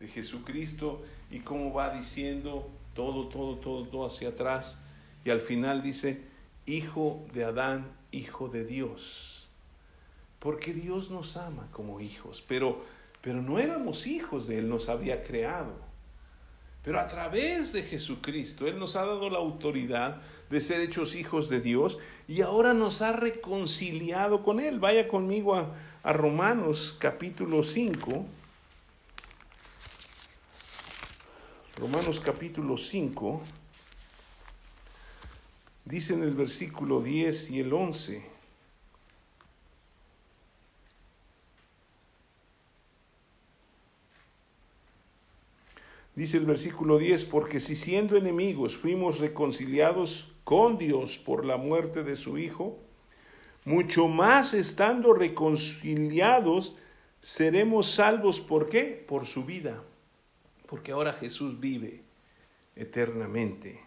de 0.00 0.08
Jesucristo 0.08 1.02
y 1.30 1.38
cómo 1.40 1.72
va 1.72 1.90
diciendo 1.90 2.68
todo, 2.94 3.28
todo, 3.28 3.58
todo, 3.58 3.86
todo 3.86 4.06
hacia 4.06 4.30
atrás, 4.30 4.80
y 5.24 5.30
al 5.30 5.40
final 5.40 5.82
dice, 5.82 6.22
hijo 6.66 7.24
de 7.32 7.44
Adán, 7.44 7.92
hijo 8.10 8.48
de 8.48 8.64
Dios. 8.64 9.48
Porque 10.40 10.74
Dios 10.74 11.12
nos 11.12 11.36
ama 11.36 11.68
como 11.70 12.00
hijos, 12.00 12.44
pero 12.48 12.82
pero 13.22 13.40
no 13.40 13.58
éramos 13.58 14.06
hijos 14.06 14.48
de 14.48 14.58
Él, 14.58 14.68
nos 14.68 14.88
había 14.88 15.22
creado. 15.22 15.72
Pero 16.82 16.98
a 16.98 17.06
través 17.06 17.72
de 17.72 17.84
Jesucristo, 17.84 18.66
Él 18.66 18.78
nos 18.78 18.96
ha 18.96 19.06
dado 19.06 19.30
la 19.30 19.38
autoridad 19.38 20.20
de 20.50 20.60
ser 20.60 20.80
hechos 20.80 21.14
hijos 21.14 21.48
de 21.48 21.60
Dios 21.60 21.98
y 22.26 22.42
ahora 22.42 22.74
nos 22.74 23.00
ha 23.00 23.12
reconciliado 23.12 24.42
con 24.42 24.58
Él. 24.58 24.80
Vaya 24.80 25.06
conmigo 25.06 25.54
a, 25.54 25.72
a 26.04 26.12
Romanos 26.12 26.96
capítulo 26.98 27.62
5. 27.62 28.26
Romanos 31.76 32.20
capítulo 32.20 32.76
5. 32.76 33.40
Dice 35.84 36.14
en 36.14 36.24
el 36.24 36.34
versículo 36.34 37.00
10 37.00 37.50
y 37.50 37.60
el 37.60 37.72
11. 37.72 38.32
Dice 46.14 46.36
el 46.36 46.44
versículo 46.44 46.98
10, 46.98 47.24
porque 47.26 47.58
si 47.58 47.74
siendo 47.74 48.16
enemigos 48.16 48.76
fuimos 48.76 49.18
reconciliados 49.18 50.34
con 50.44 50.78
Dios 50.78 51.16
por 51.16 51.44
la 51.44 51.56
muerte 51.56 52.02
de 52.02 52.16
su 52.16 52.36
Hijo, 52.38 52.78
mucho 53.64 54.08
más 54.08 54.54
estando 54.54 55.12
reconciliados 55.12 56.74
seremos 57.20 57.92
salvos. 57.92 58.40
¿Por 58.40 58.68
qué? 58.68 59.04
Por 59.06 59.26
su 59.26 59.44
vida. 59.44 59.82
Porque 60.66 60.92
ahora 60.92 61.12
Jesús 61.12 61.60
vive 61.60 62.02
eternamente. 62.76 63.80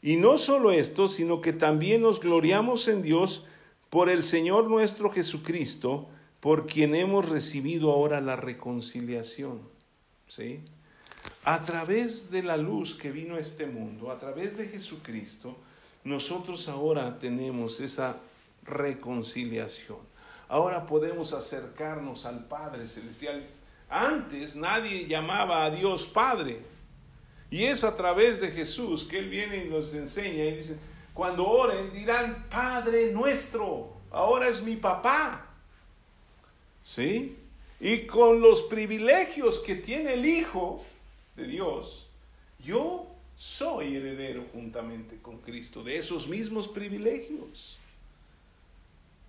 Y 0.00 0.16
no 0.16 0.38
solo 0.38 0.70
esto, 0.70 1.08
sino 1.08 1.40
que 1.40 1.52
también 1.52 2.02
nos 2.02 2.20
gloriamos 2.20 2.88
en 2.88 3.02
Dios 3.02 3.46
por 3.90 4.08
el 4.08 4.22
Señor 4.22 4.68
nuestro 4.68 5.10
Jesucristo, 5.10 6.08
por 6.40 6.66
quien 6.66 6.94
hemos 6.94 7.28
recibido 7.28 7.90
ahora 7.90 8.20
la 8.20 8.36
reconciliación. 8.36 9.60
¿Sí? 10.28 10.60
A 11.44 11.64
través 11.64 12.30
de 12.30 12.42
la 12.42 12.56
luz 12.56 12.94
que 12.94 13.12
vino 13.12 13.36
a 13.36 13.40
este 13.40 13.66
mundo, 13.66 14.10
a 14.10 14.18
través 14.18 14.56
de 14.56 14.68
Jesucristo, 14.68 15.56
nosotros 16.02 16.68
ahora 16.68 17.18
tenemos 17.18 17.80
esa 17.80 18.18
reconciliación. 18.64 19.98
Ahora 20.48 20.86
podemos 20.86 21.32
acercarnos 21.32 22.26
al 22.26 22.46
Padre 22.46 22.86
Celestial. 22.86 23.46
Antes 23.88 24.56
nadie 24.56 25.06
llamaba 25.06 25.64
a 25.64 25.70
Dios 25.70 26.06
Padre. 26.06 26.60
Y 27.50 27.64
es 27.64 27.84
a 27.84 27.96
través 27.96 28.40
de 28.40 28.50
Jesús 28.50 29.04
que 29.04 29.18
Él 29.18 29.28
viene 29.28 29.64
y 29.64 29.68
nos 29.68 29.94
enseña 29.94 30.44
y 30.44 30.56
dice, 30.56 30.78
cuando 31.12 31.46
oren 31.46 31.92
dirán, 31.92 32.46
Padre 32.50 33.12
nuestro, 33.12 33.92
ahora 34.10 34.48
es 34.48 34.62
mi 34.62 34.76
papá. 34.76 35.46
¿Sí? 36.82 37.36
Y 37.80 38.06
con 38.06 38.40
los 38.40 38.62
privilegios 38.62 39.58
que 39.60 39.76
tiene 39.76 40.14
el 40.14 40.26
Hijo 40.26 40.84
de 41.36 41.46
Dios, 41.46 42.06
yo 42.58 43.06
soy 43.36 43.96
heredero 43.96 44.44
juntamente 44.52 45.18
con 45.20 45.38
Cristo 45.38 45.82
de 45.82 45.98
esos 45.98 46.28
mismos 46.28 46.68
privilegios. 46.68 47.78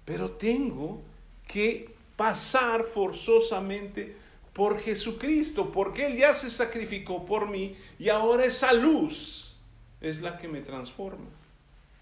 Pero 0.06 0.32
tengo 0.32 1.02
que 1.48 1.94
pasar 2.16 2.84
forzosamente 2.84 4.16
por 4.54 4.80
Jesucristo, 4.80 5.72
porque 5.72 6.06
Él 6.06 6.16
ya 6.16 6.34
se 6.34 6.50
sacrificó 6.50 7.26
por 7.26 7.50
mí 7.50 7.76
y 8.00 8.08
ahora 8.10 8.46
esa 8.46 8.72
luz 8.72 9.58
es 10.00 10.22
la 10.22 10.38
que 10.38 10.48
me 10.48 10.62
transforma. 10.62 11.26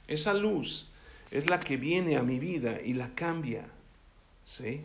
Esa 0.08 0.34
luz 0.34 0.88
es 1.32 1.50
la 1.50 1.60
que 1.60 1.78
viene 1.78 2.18
a 2.18 2.24
mi 2.24 2.38
vida 2.38 2.80
y 2.82 2.94
la 2.94 3.16
cambia. 3.16 3.66
¿Sí? 4.46 4.82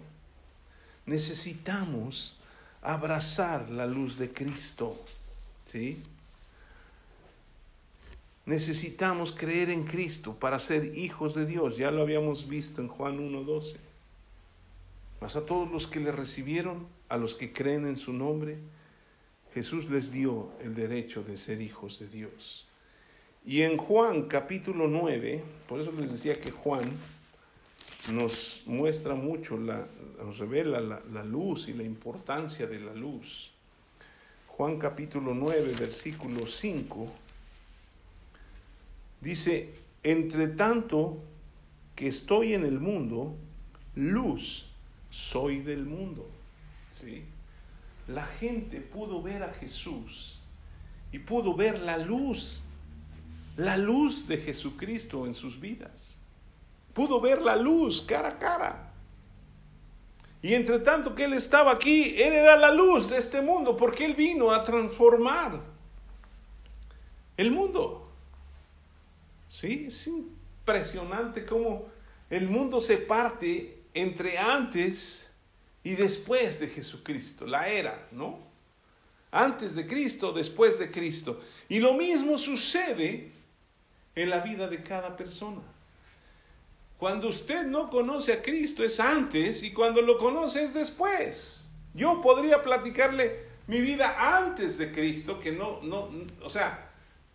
Necesitamos 1.04 2.38
abrazar 2.81 3.68
la 3.70 3.87
luz 3.87 4.16
de 4.16 4.33
Cristo. 4.33 4.96
¿Sí? 5.66 6.00
Necesitamos 8.48 9.32
creer 9.32 9.68
en 9.68 9.84
Cristo 9.84 10.32
para 10.32 10.58
ser 10.58 10.96
hijos 10.96 11.34
de 11.34 11.44
Dios. 11.44 11.76
Ya 11.76 11.90
lo 11.90 12.00
habíamos 12.00 12.48
visto 12.48 12.80
en 12.80 12.88
Juan 12.88 13.18
1.12. 13.18 13.76
Mas 15.20 15.37
a 15.37 15.44
todos 15.44 15.70
los 15.70 15.87
que 15.87 16.00
le 16.00 16.12
recibieron, 16.12 16.87
a 17.11 17.18
los 17.18 17.34
que 17.34 17.52
creen 17.52 17.87
en 17.87 17.98
su 17.98 18.14
nombre, 18.14 18.56
Jesús 19.52 19.90
les 19.90 20.12
dio 20.12 20.48
el 20.62 20.74
derecho 20.74 21.22
de 21.22 21.37
ser 21.37 21.61
hijos 21.61 21.98
de 21.98 22.08
Dios. 22.08 22.66
Y 23.44 23.61
en 23.61 23.76
Juan 23.76 24.22
capítulo 24.22 24.88
9, 24.88 25.44
por 25.68 25.80
eso 25.82 25.92
les 25.92 26.11
decía 26.11 26.40
que 26.40 26.50
Juan 26.50 26.90
nos 28.14 28.62
muestra 28.64 29.14
mucho, 29.14 29.58
la, 29.58 29.87
nos 30.24 30.38
revela 30.38 30.80
la, 30.80 31.02
la 31.12 31.22
luz 31.22 31.68
y 31.68 31.74
la 31.74 31.82
importancia 31.82 32.66
de 32.66 32.80
la 32.80 32.94
luz. 32.94 33.50
Juan 34.46 34.78
capítulo 34.78 35.34
9, 35.34 35.74
versículo 35.78 36.46
5 36.46 37.27
Dice, 39.20 39.74
entre 40.02 40.48
tanto 40.48 41.22
que 41.96 42.09
estoy 42.09 42.54
en 42.54 42.64
el 42.64 42.78
mundo, 42.78 43.35
luz 43.94 44.70
soy 45.11 45.61
del 45.61 45.85
mundo. 45.85 46.28
La 48.07 48.24
gente 48.24 48.81
pudo 48.81 49.22
ver 49.22 49.42
a 49.42 49.52
Jesús 49.52 50.40
y 51.12 51.18
pudo 51.18 51.54
ver 51.54 51.81
la 51.81 51.98
luz, 51.98 52.64
la 53.57 53.76
luz 53.76 54.26
de 54.26 54.38
Jesucristo 54.38 55.26
en 55.26 55.35
sus 55.35 55.61
vidas. 55.61 56.18
Pudo 56.94 57.20
ver 57.20 57.42
la 57.42 57.57
luz 57.57 58.00
cara 58.02 58.31
a 58.31 58.38
cara. 58.38 58.92
Y 60.40 60.54
entre 60.54 60.78
tanto 60.78 61.14
que 61.14 61.24
Él 61.24 61.35
estaba 61.35 61.72
aquí, 61.72 62.14
Él 62.16 62.33
era 62.33 62.57
la 62.57 62.72
luz 62.72 63.11
de 63.11 63.18
este 63.18 63.42
mundo, 63.42 63.76
porque 63.76 64.04
Él 64.04 64.14
vino 64.14 64.52
a 64.52 64.64
transformar 64.64 65.61
el 67.37 67.50
mundo. 67.50 68.08
¿Sí? 69.48 69.87
Es 69.88 70.06
impresionante 70.06 71.44
cómo 71.44 71.88
el 72.30 72.48
mundo 72.48 72.80
se 72.80 72.98
parte 72.98 73.82
entre 73.94 74.38
antes 74.38 75.30
y 75.82 75.94
después 75.94 76.61
de 76.61 76.68
Jesucristo, 76.68 77.46
la 77.46 77.68
era, 77.68 78.08
¿no? 78.12 78.38
Antes 79.30 79.74
de 79.74 79.87
Cristo, 79.87 80.32
después 80.32 80.78
de 80.78 80.90
Cristo. 80.90 81.40
Y 81.68 81.78
lo 81.78 81.94
mismo 81.94 82.37
sucede 82.38 83.32
en 84.14 84.30
la 84.30 84.40
vida 84.40 84.68
de 84.68 84.82
cada 84.82 85.16
persona. 85.16 85.62
Cuando 86.98 87.28
usted 87.28 87.64
no 87.64 87.88
conoce 87.88 88.32
a 88.32 88.42
Cristo 88.42 88.82
es 88.82 88.98
antes 88.98 89.62
y 89.62 89.72
cuando 89.72 90.02
lo 90.02 90.18
conoce 90.18 90.64
es 90.64 90.74
después. 90.74 91.64
Yo 91.94 92.20
podría 92.20 92.62
platicarle 92.62 93.46
mi 93.66 93.80
vida 93.80 94.37
antes 94.37 94.78
de 94.78 94.92
Cristo, 94.92 95.40
que 95.40 95.52
no, 95.52 95.80
no, 95.82 96.11
o 96.42 96.50
sea, 96.50 96.90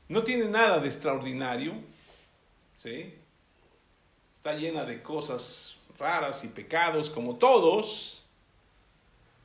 no 0.10 0.24
tiene 0.24 0.46
nada 0.46 0.80
de 0.80 0.88
extraordinario, 0.88 1.74
¿sí? 2.78 3.14
Está 4.38 4.56
llena 4.56 4.84
de 4.84 5.02
cosas 5.02 5.78
raras 5.98 6.44
y 6.44 6.48
pecados 6.48 7.10
como 7.10 7.36
todos, 7.36 8.24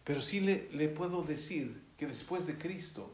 pero 0.04 0.20
sí 0.22 0.40
le, 0.40 0.68
le 0.72 0.88
puedo 0.88 1.22
decir 1.22 1.80
que 1.96 2.06
después 2.06 2.46
de 2.46 2.58
Cristo 2.58 3.12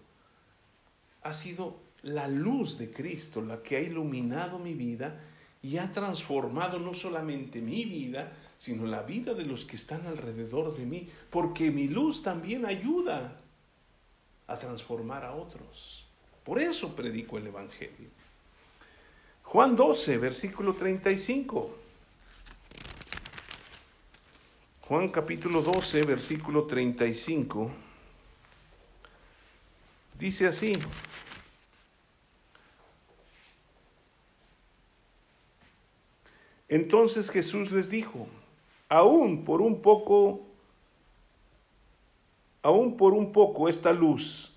ha 1.22 1.32
sido 1.32 1.78
la 2.02 2.28
luz 2.28 2.78
de 2.78 2.92
Cristo 2.92 3.40
la 3.40 3.62
que 3.62 3.76
ha 3.76 3.80
iluminado 3.80 4.58
mi 4.58 4.74
vida 4.74 5.20
y 5.62 5.78
ha 5.78 5.90
transformado 5.92 6.78
no 6.78 6.92
solamente 6.92 7.62
mi 7.62 7.86
vida, 7.86 8.32
sino 8.58 8.86
la 8.86 9.02
vida 9.02 9.32
de 9.32 9.46
los 9.46 9.64
que 9.64 9.76
están 9.76 10.06
alrededor 10.06 10.76
de 10.76 10.84
mí, 10.84 11.08
porque 11.30 11.70
mi 11.70 11.88
luz 11.88 12.22
también 12.22 12.66
ayuda 12.66 13.38
a 14.46 14.58
transformar 14.58 15.24
a 15.24 15.34
otros. 15.34 16.06
Por 16.44 16.58
eso 16.58 16.94
predico 16.94 17.38
el 17.38 17.46
Evangelio. 17.46 18.10
Juan 19.44 19.76
12, 19.76 20.18
versículo 20.18 20.74
35. 20.74 21.70
Juan 24.80 25.08
capítulo 25.10 25.62
12, 25.62 26.02
versículo 26.02 26.64
35. 26.64 27.70
Dice 30.18 30.48
así. 30.48 30.72
Entonces 36.68 37.30
Jesús 37.30 37.70
les 37.70 37.90
dijo, 37.90 38.26
aún 38.88 39.44
por 39.44 39.60
un 39.60 39.80
poco, 39.80 40.48
aún 42.62 42.96
por 42.96 43.12
un 43.12 43.30
poco 43.30 43.68
esta 43.68 43.92
luz, 43.92 44.52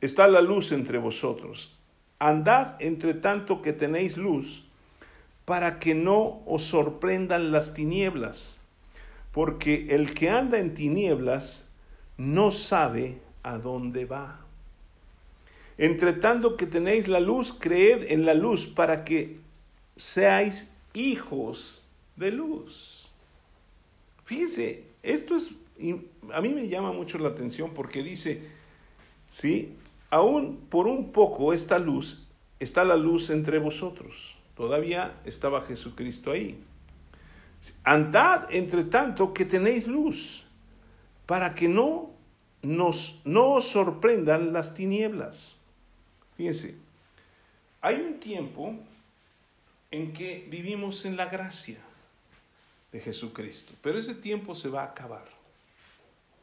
está 0.00 0.26
la 0.26 0.42
luz 0.42 0.72
entre 0.72 0.98
vosotros 0.98 1.78
andad 2.28 2.76
entre 2.80 3.14
tanto 3.14 3.62
que 3.62 3.72
tenéis 3.72 4.16
luz, 4.16 4.64
para 5.44 5.78
que 5.78 5.94
no 5.94 6.42
os 6.46 6.64
sorprendan 6.64 7.52
las 7.52 7.74
tinieblas, 7.74 8.58
porque 9.32 9.86
el 9.90 10.14
que 10.14 10.30
anda 10.30 10.58
en 10.58 10.74
tinieblas 10.74 11.68
no 12.16 12.50
sabe 12.50 13.18
a 13.42 13.58
dónde 13.58 14.04
va. 14.04 14.40
Entre 15.78 16.12
tanto 16.12 16.56
que 16.56 16.66
tenéis 16.66 17.08
la 17.08 17.18
luz, 17.18 17.52
creed 17.58 18.12
en 18.12 18.24
la 18.24 18.34
luz 18.34 18.66
para 18.66 19.04
que 19.04 19.38
seáis 19.96 20.70
hijos 20.94 21.84
de 22.16 22.30
luz. 22.30 23.10
Fíjense, 24.24 24.84
esto 25.02 25.34
es 25.34 25.50
a 26.32 26.40
mí 26.40 26.50
me 26.50 26.68
llama 26.68 26.92
mucho 26.92 27.18
la 27.18 27.30
atención 27.30 27.72
porque 27.74 28.02
dice, 28.02 28.42
¿sí? 29.30 29.74
Aún 30.12 30.66
por 30.68 30.88
un 30.88 31.10
poco 31.10 31.54
esta 31.54 31.78
luz, 31.78 32.26
está 32.60 32.84
la 32.84 32.96
luz 32.96 33.30
entre 33.30 33.58
vosotros. 33.58 34.36
Todavía 34.54 35.18
estaba 35.24 35.62
Jesucristo 35.62 36.30
ahí. 36.30 36.62
Andad 37.82 38.46
entre 38.50 38.84
tanto 38.84 39.32
que 39.32 39.46
tenéis 39.46 39.86
luz, 39.86 40.44
para 41.24 41.54
que 41.54 41.66
no 41.66 42.10
nos 42.60 43.20
no 43.24 43.52
os 43.52 43.68
sorprendan 43.68 44.52
las 44.52 44.74
tinieblas. 44.74 45.56
Fíjense, 46.36 46.76
hay 47.80 47.96
un 47.96 48.20
tiempo 48.20 48.74
en 49.90 50.12
que 50.12 50.46
vivimos 50.50 51.06
en 51.06 51.16
la 51.16 51.24
gracia 51.24 51.78
de 52.92 53.00
Jesucristo, 53.00 53.72
pero 53.80 53.98
ese 53.98 54.14
tiempo 54.14 54.54
se 54.54 54.68
va 54.68 54.82
a 54.82 54.88
acabar. 54.88 55.41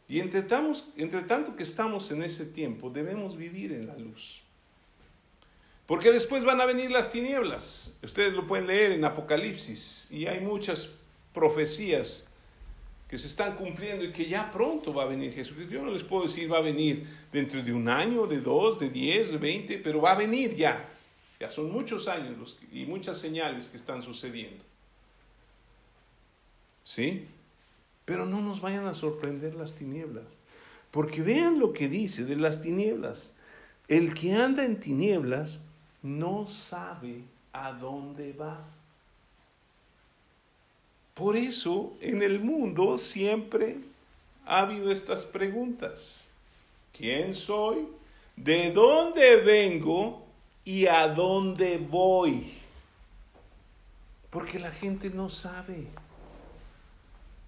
Y 0.10 0.20
entre, 0.20 0.42
tanto 0.42 1.56
que 1.56 1.62
estamos 1.62 2.10
en 2.10 2.24
ese 2.24 2.46
tiempo, 2.46 2.90
debemos 2.90 3.38
vivir 3.38 3.72
en 3.72 3.86
la 3.86 3.96
luz. 3.96 4.42
Porque 5.86 6.12
después 6.12 6.44
van 6.44 6.60
a 6.60 6.66
venir 6.66 6.90
las 6.90 7.12
tinieblas. 7.12 7.96
Ustedes 8.02 8.34
lo 8.34 8.48
pueden 8.48 8.66
leer 8.66 8.92
en 8.92 9.06
Apocalipsis 9.06 10.08
y 10.10 10.26
hay 10.26 10.40
muchas 10.40 10.90
profecías 11.32 12.26
que 13.08 13.20
se 13.20 13.28
están 13.28 13.56
cumpliendo 13.56 14.04
y 14.04 14.12
que 14.12 14.28
ya 14.28 14.52
pronto 14.52 14.94
va 14.94 15.04
a 15.04 15.08
venir 15.08 15.32
Jesucristo. 15.34 15.74
Yo 15.74 15.84
no 15.84 15.92
les 15.92 16.04
puedo 16.04 16.24
decir 16.24 16.52
va 16.52 16.58
a 16.58 16.62
venir 16.62 17.08
dentro 17.32 17.62
de 17.62 17.72
un 17.72 17.88
año, 17.88 18.26
de 18.26 18.40
dos, 18.40 18.80
de 18.80 18.90
diez, 18.90 19.32
de 19.32 19.38
veinte, 19.38 19.80
pero 19.84 20.02
va 20.02 20.14
a 20.14 20.16
venir 20.16 20.56
ya. 20.56 20.90
Ya 21.40 21.52
son 21.52 21.72
muchos 21.72 22.08
años 22.08 22.38
los, 22.38 22.58
y 22.72 22.86
muchas 22.86 23.18
señales 23.20 23.68
que 23.68 23.78
están 23.78 24.02
sucediendo. 24.02 24.64
¿Sí? 26.84 27.28
Pero 28.10 28.26
no 28.26 28.42
nos 28.42 28.60
vayan 28.60 28.88
a 28.88 28.96
sorprender 28.96 29.54
las 29.54 29.76
tinieblas. 29.76 30.24
Porque 30.90 31.22
vean 31.22 31.60
lo 31.60 31.74
que 31.74 31.88
dice 31.88 32.26
de 32.26 32.38
las 32.38 32.60
tinieblas. 32.60 33.34
El 33.88 34.16
que 34.16 34.34
anda 34.34 34.66
en 34.66 34.80
tinieblas 34.80 35.60
no 36.02 36.48
sabe 36.48 37.22
a 37.54 37.72
dónde 37.72 38.34
va. 38.34 38.66
Por 41.14 41.36
eso 41.36 41.94
en 42.02 42.24
el 42.24 42.40
mundo 42.40 42.98
siempre 42.98 43.78
ha 44.44 44.62
habido 44.62 44.92
estas 44.92 45.26
preguntas. 45.26 46.30
¿Quién 46.98 47.36
soy? 47.36 47.90
¿De 48.36 48.72
dónde 48.72 49.36
vengo? 49.36 50.26
¿Y 50.66 50.88
a 50.88 51.10
dónde 51.10 51.78
voy? 51.78 52.54
Porque 54.32 54.58
la 54.58 54.72
gente 54.72 55.12
no 55.12 55.30
sabe. 55.30 55.86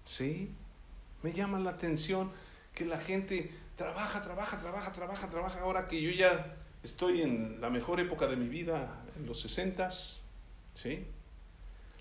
¿Sí? 0.04 0.50
Me 1.22 1.32
llama 1.32 1.58
la 1.58 1.70
atención 1.70 2.32
que 2.74 2.84
la 2.84 2.98
gente 2.98 3.52
trabaja, 3.76 4.22
trabaja, 4.22 4.60
trabaja, 4.60 4.92
trabaja, 4.92 5.30
trabaja. 5.30 5.60
Ahora 5.60 5.88
que 5.88 6.00
yo 6.00 6.10
ya 6.10 6.56
estoy 6.82 7.22
en 7.22 7.60
la 7.60 7.70
mejor 7.70 8.00
época 8.00 8.26
de 8.26 8.36
mi 8.36 8.48
vida, 8.48 9.04
en 9.16 9.26
los 9.26 9.40
sesentas, 9.40 10.22
¿sí? 10.74 11.06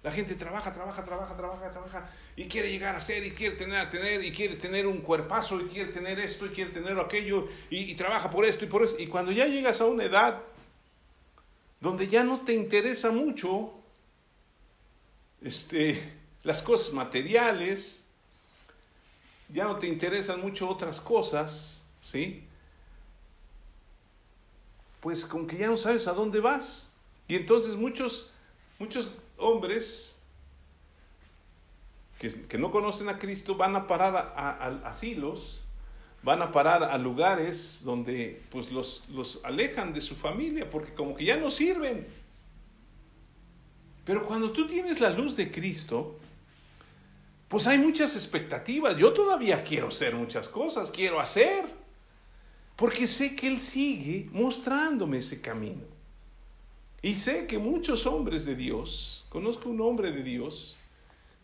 La 0.03 0.11
gente 0.11 0.33
trabaja, 0.33 0.73
trabaja, 0.73 1.05
trabaja, 1.05 1.37
trabaja, 1.37 1.69
trabaja 1.69 2.09
y 2.35 2.47
quiere 2.47 2.71
llegar 2.71 2.95
a 2.95 2.99
ser 2.99 3.23
y 3.23 3.31
quiere 3.31 3.55
tener, 3.55 3.87
tener 3.91 4.23
y 4.23 4.31
quiere 4.31 4.55
tener 4.55 4.87
un 4.87 5.01
cuerpazo 5.01 5.61
y 5.61 5.65
quiere 5.65 5.91
tener 5.91 6.19
esto 6.19 6.47
y 6.47 6.49
quiere 6.49 6.71
tener 6.71 6.97
aquello 6.99 7.49
y, 7.69 7.93
trabaja 7.93 8.31
por 8.31 8.45
esto 8.45 8.65
y 8.65 8.67
por 8.67 8.81
eso. 8.83 8.95
Y 8.97 9.05
cuando 9.05 9.31
ya 9.31 9.45
llegas 9.45 9.79
a 9.79 9.85
una 9.85 10.05
edad 10.05 10.41
donde 11.79 12.07
ya 12.07 12.23
no 12.23 12.41
te 12.41 12.53
interesa 12.53 13.11
mucho 13.11 13.73
este, 15.43 16.20
las 16.43 16.61
cosas 16.61 16.93
materiales, 16.93 18.01
ya 19.49 19.65
no 19.65 19.77
te 19.77 19.87
interesan 19.87 20.41
mucho 20.41 20.67
otras 20.67 21.01
cosas, 21.01 21.83
¿sí? 22.01 22.43
Pues 25.01 25.25
con 25.25 25.47
que 25.47 25.57
ya 25.57 25.67
no 25.67 25.77
sabes 25.77 26.07
a 26.07 26.13
dónde 26.13 26.39
vas. 26.39 26.89
Y 27.27 27.35
entonces 27.35 27.75
muchos, 27.75 28.31
muchos 28.79 29.13
hombres 29.37 30.19
que, 32.19 32.57
no 32.57 32.71
conocen 32.71 33.09
a 33.09 33.17
Cristo 33.17 33.55
van 33.55 33.75
a 33.75 33.87
parar 33.87 34.15
a, 34.15 34.67
asilos, 34.87 35.59
van 36.21 36.41
a 36.43 36.51
parar 36.51 36.83
a 36.83 36.97
lugares 36.99 37.81
donde 37.83 38.43
pues 38.51 38.71
los, 38.71 39.09
los 39.09 39.39
alejan 39.43 39.91
de 39.91 40.01
su 40.01 40.15
familia, 40.15 40.69
porque 40.69 40.93
como 40.93 41.15
que 41.15 41.25
ya 41.25 41.37
no 41.37 41.49
sirven. 41.49 42.07
Pero 44.05 44.25
cuando 44.25 44.51
tú 44.51 44.67
tienes 44.67 44.99
la 44.99 45.09
luz 45.09 45.35
de 45.35 45.51
Cristo, 45.51 46.19
pues 47.51 47.67
hay 47.67 47.77
muchas 47.77 48.15
expectativas. 48.15 48.97
Yo 48.97 49.11
todavía 49.11 49.61
quiero 49.61 49.89
hacer 49.89 50.15
muchas 50.15 50.47
cosas, 50.47 50.89
quiero 50.89 51.19
hacer, 51.19 51.65
porque 52.77 53.09
sé 53.09 53.35
que 53.35 53.49
Él 53.49 53.59
sigue 53.59 54.29
mostrándome 54.31 55.17
ese 55.17 55.41
camino. 55.41 55.83
Y 57.01 57.15
sé 57.15 57.47
que 57.47 57.57
muchos 57.57 58.05
hombres 58.05 58.45
de 58.45 58.55
Dios, 58.55 59.25
conozco 59.27 59.67
un 59.67 59.81
hombre 59.81 60.13
de 60.13 60.23
Dios, 60.23 60.77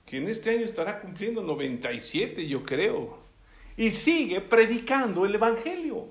que 0.05 0.15
en 0.15 0.29
este 0.29 0.51
año 0.51 0.63
estará 0.63 1.01
cumpliendo 1.01 1.43
97, 1.43 2.47
yo 2.47 2.63
creo, 2.63 3.17
y 3.75 3.91
sigue 3.91 4.39
predicando 4.39 5.25
el 5.25 5.35
Evangelio. 5.35 6.07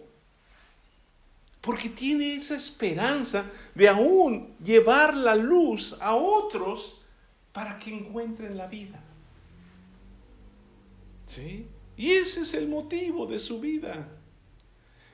Porque 1.62 1.88
tiene 1.88 2.34
esa 2.34 2.55
esperanza 2.55 3.51
de 3.74 3.88
aún 3.88 4.55
llevar 4.62 5.16
la 5.16 5.34
luz 5.34 5.97
a 6.03 6.14
otros 6.14 7.01
para 7.55 7.78
que 7.78 7.94
encuentren 7.94 8.59
la 8.59 8.66
vida. 8.66 9.03
¿Sí? 11.27 11.66
Y 11.97 12.12
ese 12.12 12.43
es 12.43 12.55
el 12.55 12.68
motivo 12.68 13.27
de 13.27 13.39
su 13.39 13.61
vida. 13.61 14.09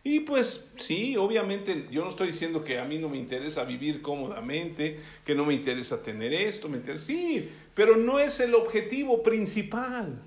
Y 0.04 0.20
pues 0.20 0.72
sí, 0.78 1.16
obviamente 1.16 1.88
yo 1.90 2.02
no 2.04 2.10
estoy 2.10 2.28
diciendo 2.28 2.64
que 2.64 2.78
a 2.78 2.84
mí 2.84 2.98
no 2.98 3.08
me 3.08 3.18
interesa 3.18 3.64
vivir 3.64 4.02
cómodamente, 4.02 5.00
que 5.24 5.34
no 5.34 5.44
me 5.44 5.54
interesa 5.54 6.02
tener 6.02 6.34
esto, 6.34 6.68
me 6.68 6.78
interesa, 6.78 7.04
sí, 7.04 7.50
pero 7.74 7.96
no 7.96 8.18
es 8.18 8.40
el 8.40 8.54
objetivo 8.54 9.22
principal. 9.22 10.20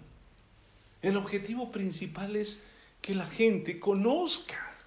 El 1.01 1.17
objetivo 1.17 1.71
principal 1.71 2.35
es 2.37 2.63
que 3.01 3.13
la 3.13 3.25
gente 3.25 3.79
conozca 3.79 4.77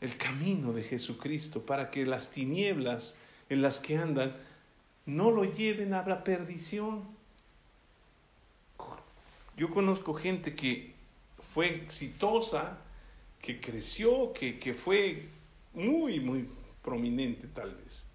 el 0.00 0.16
camino 0.16 0.72
de 0.72 0.82
Jesucristo 0.82 1.66
para 1.66 1.90
que 1.90 2.06
las 2.06 2.30
tinieblas 2.30 3.16
en 3.50 3.60
las 3.60 3.80
que 3.80 3.98
andan 3.98 4.34
no 5.04 5.30
lo 5.30 5.44
lleven 5.44 5.92
a 5.92 6.06
la 6.06 6.24
perdición. 6.24 7.19
Yo 9.60 9.68
conozco 9.68 10.14
gente 10.14 10.54
que 10.54 10.94
fue 11.52 11.68
exitosa, 11.68 12.78
que 13.42 13.60
creció, 13.60 14.32
que, 14.32 14.58
que 14.58 14.72
fue 14.72 15.28
muy, 15.74 16.18
muy 16.18 16.48
prominente 16.82 17.46
tal 17.46 17.74
vez. 17.74 18.06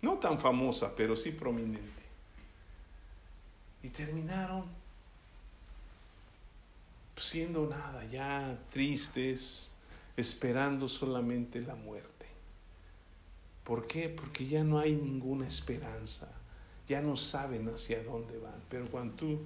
No 0.00 0.14
tan 0.18 0.40
famosa, 0.40 0.92
pero 0.96 1.16
sí 1.16 1.30
prominente. 1.30 2.02
Y 3.84 3.90
terminaron 3.90 4.64
siendo 7.16 7.68
nada, 7.68 8.04
ya 8.06 8.58
tristes, 8.72 9.70
esperando 10.16 10.88
solamente 10.88 11.60
la 11.60 11.76
muerte. 11.76 12.26
¿Por 13.62 13.86
qué? 13.86 14.08
Porque 14.08 14.48
ya 14.48 14.64
no 14.64 14.80
hay 14.80 14.94
ninguna 14.94 15.46
esperanza, 15.46 16.28
ya 16.88 17.00
no 17.00 17.16
saben 17.16 17.68
hacia 17.68 18.02
dónde 18.02 18.36
van. 18.38 18.60
Pero 18.68 18.90
cuando 18.90 19.14
tú, 19.14 19.38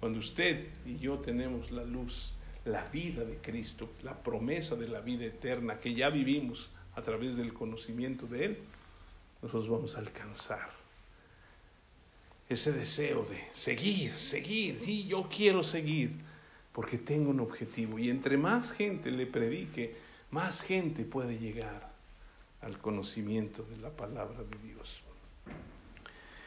cuando 0.00 0.18
usted 0.18 0.66
y 0.86 0.98
yo 0.98 1.18
tenemos 1.18 1.70
la 1.70 1.84
luz 1.84 2.32
la 2.64 2.84
vida 2.88 3.24
de 3.24 3.36
Cristo, 3.36 3.90
la 4.02 4.14
promesa 4.14 4.76
de 4.76 4.88
la 4.88 5.00
vida 5.00 5.24
eterna 5.24 5.80
que 5.80 5.94
ya 5.94 6.10
vivimos 6.10 6.70
a 6.94 7.02
través 7.02 7.36
del 7.36 7.52
conocimiento 7.52 8.26
de 8.26 8.44
Él, 8.44 8.58
nosotros 9.42 9.68
vamos 9.68 9.96
a 9.96 10.00
alcanzar 10.00 10.70
ese 12.48 12.72
deseo 12.72 13.24
de 13.30 13.40
seguir, 13.52 14.18
seguir, 14.18 14.78
sí, 14.78 15.06
yo 15.06 15.28
quiero 15.34 15.62
seguir, 15.62 16.10
porque 16.72 16.98
tengo 16.98 17.30
un 17.30 17.40
objetivo. 17.40 17.98
Y 17.98 18.10
entre 18.10 18.36
más 18.36 18.72
gente 18.72 19.10
le 19.10 19.24
predique, 19.24 19.94
más 20.30 20.60
gente 20.62 21.04
puede 21.04 21.38
llegar 21.38 21.92
al 22.60 22.78
conocimiento 22.78 23.62
de 23.62 23.76
la 23.76 23.90
palabra 23.90 24.40
de 24.42 24.68
Dios. 24.68 25.00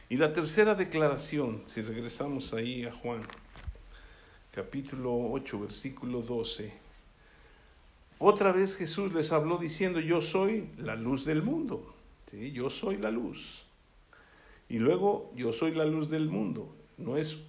Y 0.10 0.18
la 0.18 0.34
tercera 0.34 0.76
declaración, 0.76 1.64
si 1.68 1.82
regresamos 1.82 2.54
ahí 2.54 2.86
a 2.86 2.92
Juan, 2.92 3.22
capítulo 4.54 5.32
8, 5.32 5.62
versículo 5.62 6.22
12. 6.22 6.72
Otra 8.20 8.52
vez 8.52 8.76
Jesús 8.76 9.12
les 9.12 9.32
habló 9.32 9.58
diciendo, 9.58 10.00
yo 10.00 10.22
soy 10.22 10.70
la 10.78 10.96
luz 10.96 11.26
del 11.26 11.42
mundo. 11.42 11.96
¿Sí? 12.30 12.52
Yo 12.52 12.70
soy 12.70 12.98
la 12.98 13.10
luz. 13.10 13.66
Y 14.70 14.78
luego, 14.78 15.32
yo 15.36 15.54
soy 15.54 15.74
la 15.74 15.86
luz 15.86 16.10
del 16.10 16.30
mundo. 16.30 16.76
No 16.98 17.18
es 17.18 17.40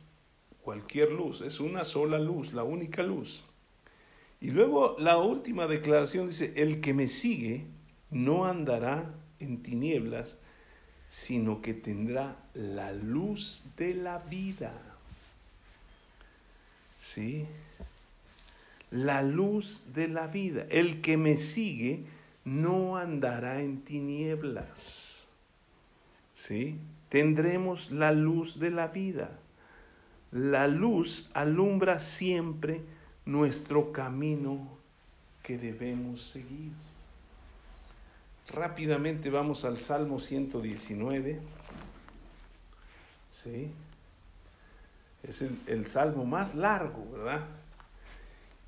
cualquier 0.63 1.13
luz, 1.13 1.43
es 1.43 1.61
una 1.61 1.85
sola 1.85 2.19
luz, 2.19 2.55
la 2.55 2.65
única 2.65 3.03
luz. 3.03 3.45
Y 4.41 4.51
luego 4.51 4.97
la 4.99 5.19
última 5.19 5.67
declaración 5.67 6.29
dice, 6.29 6.55
el 6.57 6.81
que 6.81 6.95
me 6.95 7.09
sigue 7.09 7.67
no 8.11 8.47
andará 8.47 9.15
en 9.41 9.63
tinieblas, 9.63 10.39
sino 11.11 11.61
que 11.61 11.75
tendrá 11.75 12.49
la 12.55 12.93
luz 12.93 13.65
de 13.77 13.93
la 13.93 14.19
vida. 14.21 14.93
¿Sí? 17.05 17.47
la 18.95 19.23
luz 19.23 19.83
de 19.93 20.07
la 20.07 20.29
vida. 20.29 20.67
El 20.71 21.01
que 21.01 21.17
me 21.17 21.37
sigue 21.37 22.05
no 22.45 22.97
andará 22.97 23.61
en 23.61 23.83
tinieblas. 23.83 25.27
¿Sí? 26.33 26.79
Tendremos 27.09 27.91
la 27.91 28.13
luz 28.13 28.61
de 28.61 28.71
la 28.71 28.89
vida. 28.89 29.31
La 30.31 30.69
luz 30.69 31.31
alumbra 31.35 31.99
siempre 31.99 32.83
nuestro 33.27 33.91
camino 33.91 34.69
que 35.43 35.59
debemos 35.59 36.23
seguir. 36.23 36.73
Rápidamente 38.53 39.29
vamos 39.29 39.65
al 39.65 39.79
Salmo 39.79 40.21
119. 40.21 41.41
¿Sí? 43.31 43.71
Es 45.29 45.43
el, 45.43 45.59
el 45.66 45.87
salmo 45.87 46.25
más 46.25 46.55
largo, 46.55 47.07
¿verdad? 47.12 47.41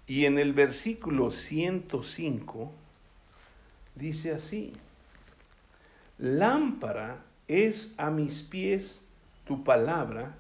Y 0.07 0.25
en 0.25 0.39
el 0.39 0.53
versículo 0.53 1.31
105 1.31 2.73
dice 3.95 4.33
así, 4.33 4.73
lámpara 6.19 7.25
es 7.49 7.95
a 7.99 8.11
mis 8.11 8.43
pies 8.43 9.01
tu 9.47 9.65
palabra 9.65 10.35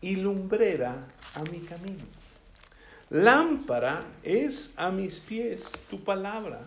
y 0.00 0.16
lumbrera 0.16 1.06
a 1.34 1.42
mi 1.44 1.60
camino. 1.60 2.04
Lámpara 3.10 4.04
es 4.22 4.72
a 4.76 4.90
mis 4.90 5.18
pies 5.18 5.70
tu 5.90 6.02
palabra 6.04 6.60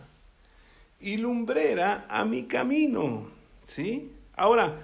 y 1.00 1.18
lumbrera 1.18 2.06
a 2.10 2.26
mi 2.26 2.44
camino. 2.46 3.28
¿Sí? 3.66 4.12
Ahora, 4.36 4.76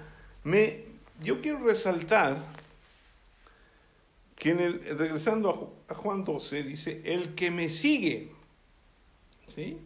me, 0.42 0.84
yo 1.22 1.40
quiero 1.40 1.58
resaltar 1.58 2.38
que 4.40 4.54
regresando 4.54 5.76
a, 5.86 5.94
Juan 5.94 6.24
12 6.24 6.62
dice, 6.62 7.02
el 7.04 7.34
que 7.34 7.50
me 7.50 7.68
sigue, 7.68 8.32
¿sí? 9.46 9.76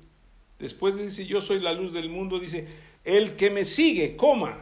Después 0.61 0.97
dice, 0.97 1.27
yo 1.27 1.41
soy 1.41 1.59
la 1.59 1.73
luz 1.73 1.93
del 1.93 2.09
mundo, 2.09 2.39
dice, 2.39 2.69
el 3.03 3.35
que 3.35 3.51
me 3.51 3.65
sigue, 3.65 4.17
coma. 4.17 4.57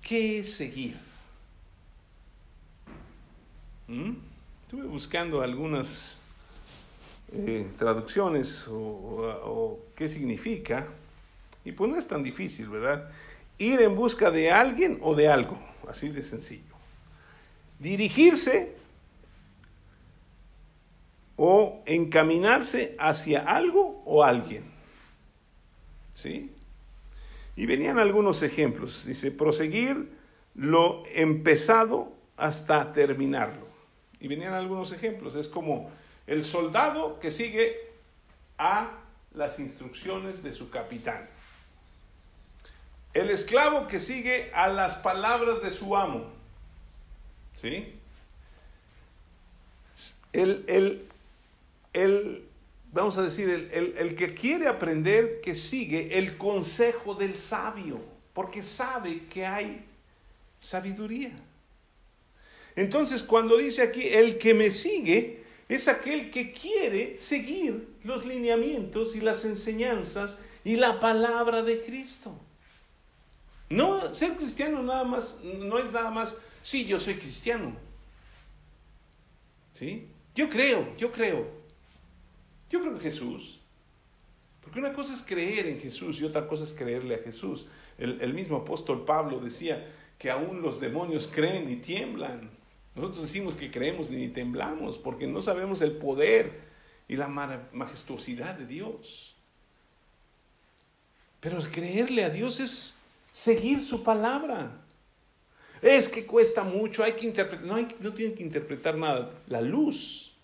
¿Qué 0.00 0.38
es 0.38 0.54
seguir? 0.54 0.96
¿Mm? 3.88 4.12
Estuve 4.62 4.86
buscando 4.86 5.42
algunas 5.42 6.20
eh, 7.32 7.68
traducciones 7.76 8.68
o, 8.68 8.76
o, 8.76 9.80
qué 9.96 10.08
significa, 10.08 10.86
y 11.64 11.72
pues 11.72 11.90
no 11.90 11.98
es 11.98 12.06
tan 12.06 12.22
difícil, 12.22 12.68
¿verdad? 12.68 13.10
Ir 13.58 13.82
en 13.82 13.96
busca 13.96 14.30
de 14.30 14.52
alguien 14.52 15.00
o 15.02 15.16
de 15.16 15.28
algo, 15.28 15.58
así 15.88 16.10
de 16.10 16.22
sencillo 16.22 16.69
dirigirse 17.80 18.76
o 21.36 21.82
encaminarse 21.86 22.94
hacia 22.98 23.40
algo 23.40 24.02
o 24.04 24.22
alguien. 24.22 24.70
¿Sí? 26.14 26.52
Y 27.56 27.66
venían 27.66 27.98
algunos 27.98 28.42
ejemplos. 28.42 29.06
Dice, 29.06 29.30
proseguir 29.30 30.12
lo 30.54 31.02
empezado 31.06 32.12
hasta 32.36 32.92
terminarlo. 32.92 33.66
Y 34.20 34.28
venían 34.28 34.52
algunos 34.52 34.92
ejemplos. 34.92 35.34
Es 35.34 35.48
como 35.48 35.90
el 36.26 36.44
soldado 36.44 37.18
que 37.20 37.30
sigue 37.30 37.76
a 38.58 38.90
las 39.34 39.58
instrucciones 39.58 40.42
de 40.42 40.52
su 40.52 40.68
capitán. 40.68 41.28
El 43.14 43.30
esclavo 43.30 43.88
que 43.88 43.98
sigue 43.98 44.50
a 44.54 44.68
las 44.68 44.96
palabras 44.96 45.62
de 45.62 45.70
su 45.70 45.96
amo. 45.96 46.39
¿Sí? 47.60 47.92
El, 50.32 50.64
el, 51.92 52.48
vamos 52.92 53.18
a 53.18 53.22
decir, 53.22 53.50
el, 53.50 53.94
el, 53.98 54.16
que 54.16 54.34
quiere 54.34 54.68
aprender, 54.68 55.40
que 55.40 55.54
sigue 55.54 56.18
el 56.18 56.38
consejo 56.38 57.14
del 57.14 57.36
sabio, 57.36 58.00
porque 58.32 58.62
sabe 58.62 59.24
que 59.28 59.44
hay 59.44 59.84
sabiduría. 60.58 61.32
Entonces, 62.76 63.22
cuando 63.22 63.58
dice 63.58 63.82
aquí, 63.82 64.08
el 64.08 64.38
que 64.38 64.54
me 64.54 64.70
sigue, 64.70 65.42
es 65.68 65.88
aquel 65.88 66.30
que 66.30 66.52
quiere 66.52 67.18
seguir 67.18 67.96
los 68.04 68.24
lineamientos 68.24 69.14
y 69.16 69.20
las 69.20 69.44
enseñanzas 69.44 70.36
y 70.64 70.76
la 70.76 70.98
palabra 71.00 71.62
de 71.62 71.82
Cristo. 71.82 72.32
No, 73.68 74.14
ser 74.14 74.36
cristiano 74.36 74.82
nada 74.82 75.04
más, 75.04 75.40
no 75.44 75.78
es 75.78 75.92
nada 75.92 76.10
más 76.10 76.36
Sí, 76.62 76.84
yo 76.84 77.00
soy 77.00 77.14
cristiano. 77.14 77.74
¿Sí? 79.72 80.08
Yo 80.34 80.48
creo, 80.48 80.96
yo 80.96 81.10
creo. 81.10 81.48
Yo 82.68 82.80
creo 82.80 82.92
en 82.92 83.00
Jesús. 83.00 83.60
Porque 84.62 84.78
una 84.78 84.92
cosa 84.92 85.14
es 85.14 85.22
creer 85.22 85.66
en 85.66 85.80
Jesús 85.80 86.20
y 86.20 86.24
otra 86.24 86.46
cosa 86.46 86.64
es 86.64 86.72
creerle 86.72 87.16
a 87.16 87.18
Jesús. 87.18 87.66
El, 87.98 88.32
mismo 88.32 88.58
apóstol 88.58 89.04
Pablo 89.04 89.40
decía 89.40 89.92
que 90.18 90.30
aún 90.30 90.62
los 90.62 90.80
demonios 90.80 91.30
creen 91.32 91.68
y 91.70 91.76
tiemblan. 91.76 92.50
Nosotros 92.94 93.22
decimos 93.22 93.56
que 93.56 93.70
creemos 93.70 94.10
ni 94.10 94.28
temblamos 94.28 94.98
porque 94.98 95.26
no 95.26 95.42
sabemos 95.42 95.80
el 95.80 95.92
poder 95.92 96.60
y 97.08 97.16
la 97.16 97.28
majestuosidad 97.28 98.56
de 98.56 98.66
Dios. 98.66 99.34
Pero 101.40 101.58
creerle 101.70 102.24
a 102.24 102.30
Dios 102.30 102.60
es 102.60 102.98
seguir 103.32 103.82
su 103.82 104.02
palabra. 104.02 104.79
Es 105.82 106.08
que 106.08 106.26
cuesta 106.26 106.62
mucho, 106.62 107.02
hay 107.02 107.12
que 107.12 107.26
interpretar. 107.26 107.64
No, 107.64 107.74
hay, 107.74 107.88
no 108.00 108.12
tienen 108.12 108.36
que 108.36 108.42
interpretar 108.42 108.96
nada. 108.96 109.30
La 109.46 109.60
luz 109.60 110.36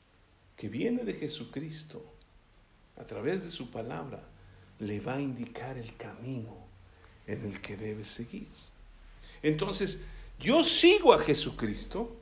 que 0.57 0.68
viene 0.68 1.05
de 1.05 1.14
Jesucristo 1.14 2.03
a 2.97 3.05
través 3.05 3.45
de 3.45 3.51
su 3.51 3.70
palabra 3.70 4.22
le 4.78 5.01
va 5.01 5.16
a 5.16 5.20
indicar 5.20 5.76
el 5.76 5.95
camino 5.97 6.57
en 7.26 7.45
el 7.45 7.61
que 7.61 7.76
debe 7.76 8.05
seguir. 8.05 8.49
Entonces, 9.43 10.05
yo 10.39 10.64
sigo 10.64 11.12
a 11.12 11.18
Jesucristo 11.18 12.16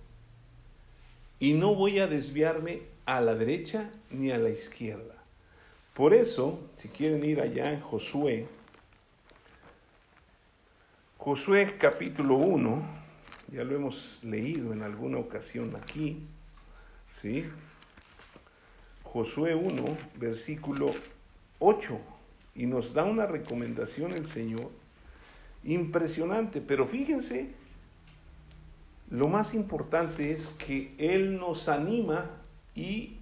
y 1.39 1.53
no 1.53 1.75
voy 1.75 1.99
a 1.99 2.07
desviarme 2.07 2.83
a 3.07 3.21
la 3.21 3.35
derecha 3.35 3.91
ni 4.11 4.31
a 4.31 4.39
la 4.39 4.51
izquierda. 4.51 5.15
Por 5.95 6.15
eso, 6.15 6.59
si 6.75 6.89
quieren 6.89 7.25
ir 7.25 7.41
allá 7.41 7.73
en 7.73 7.81
Josué, 7.81 8.49
Josué 11.19 11.77
capítulo 11.79 12.37
1, 12.37 13.04
ya 13.53 13.65
lo 13.65 13.75
hemos 13.75 14.23
leído 14.25 14.73
en 14.73 14.83
alguna 14.83 15.19
ocasión 15.19 15.71
aquí, 15.77 16.27
¿sí? 17.21 17.45
Josué 19.03 19.55
1, 19.55 19.85
versículo 20.17 20.93
8, 21.59 21.99
y 22.57 22.67
nos 22.67 22.95
da 22.95 23.05
una 23.05 23.27
recomendación 23.27 24.13
el 24.13 24.27
Señor 24.27 24.71
impresionante, 25.63 26.61
pero 26.61 26.87
fíjense, 26.87 27.51
lo 29.11 29.29
más 29.29 29.55
importante 29.55 30.33
es 30.33 30.49
que 30.49 30.95
Él 30.99 31.39
nos 31.39 31.69
anima 31.69 32.31
y 32.75 33.17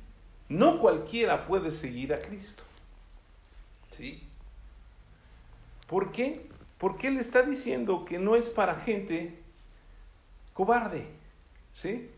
no 0.48 0.80
cualquiera 0.80 1.46
puede 1.46 1.72
seguir 1.72 2.14
a 2.14 2.20
Cristo. 2.20 2.62
¿Sí? 3.90 4.22
¿Por 5.86 6.12
qué? 6.12 6.48
Porque 6.78 7.08
Él 7.08 7.18
está 7.18 7.42
diciendo 7.42 8.04
que 8.04 8.18
no 8.18 8.36
es 8.36 8.48
para 8.48 8.76
gente 8.76 9.41
cobarde, 10.52 11.06
¿sí? 11.72 12.10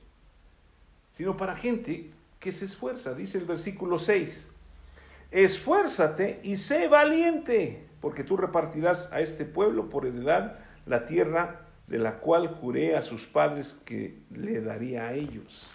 Sino 1.16 1.37
para 1.37 1.55
gente 1.55 2.11
que 2.41 2.53
se 2.53 2.64
esfuerza, 2.66 3.14
dice 3.14 3.39
el 3.39 3.45
versículo 3.45 3.99
6. 3.99 4.47
Esfuérzate 5.30 6.41
y 6.43 6.57
sé 6.57 6.89
valiente, 6.89 7.87
porque 8.01 8.22
tú 8.22 8.37
repartirás 8.37 9.12
a 9.12 9.20
este 9.20 9.45
pueblo 9.45 9.89
por 9.89 10.07
heredad 10.07 10.59
la 10.87 11.07
tierra 11.07 11.62
de 11.87 11.99
la 11.99 12.18
cual 12.18 12.49
juré 12.49 12.97
a 12.97 13.03
sus 13.03 13.24
padres 13.24 13.78
que 13.85 14.18
le 14.30 14.61
daría 14.61 15.09
a 15.09 15.12
ellos. 15.14 15.66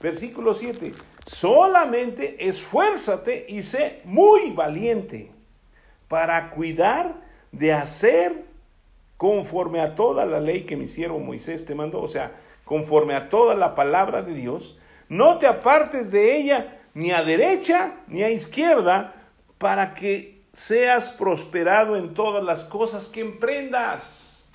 Versículo 0.00 0.54
7. 0.54 0.92
Solamente 1.26 2.48
esfuérzate 2.48 3.46
y 3.48 3.62
sé 3.62 4.00
muy 4.04 4.52
valiente 4.52 5.32
para 6.08 6.50
cuidar 6.50 7.22
de 7.52 7.72
hacer 7.72 8.45
conforme 9.16 9.80
a 9.80 9.94
toda 9.94 10.26
la 10.26 10.40
ley 10.40 10.62
que 10.62 10.76
mi 10.76 10.86
siervo 10.86 11.18
Moisés 11.18 11.64
te 11.64 11.74
mandó, 11.74 12.02
o 12.02 12.08
sea, 12.08 12.32
conforme 12.64 13.14
a 13.14 13.28
toda 13.28 13.54
la 13.54 13.74
palabra 13.74 14.22
de 14.22 14.34
Dios, 14.34 14.78
no 15.08 15.38
te 15.38 15.46
apartes 15.46 16.10
de 16.10 16.36
ella 16.36 16.80
ni 16.94 17.12
a 17.12 17.22
derecha 17.22 17.94
ni 18.08 18.22
a 18.22 18.30
izquierda, 18.30 19.14
para 19.58 19.94
que 19.94 20.42
seas 20.52 21.10
prosperado 21.10 21.96
en 21.96 22.14
todas 22.14 22.44
las 22.44 22.64
cosas 22.64 23.08
que 23.08 23.20
emprendas. 23.20 24.46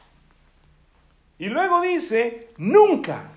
Y 1.38 1.48
luego 1.50 1.82
dice, 1.82 2.50
nunca. 2.58 3.32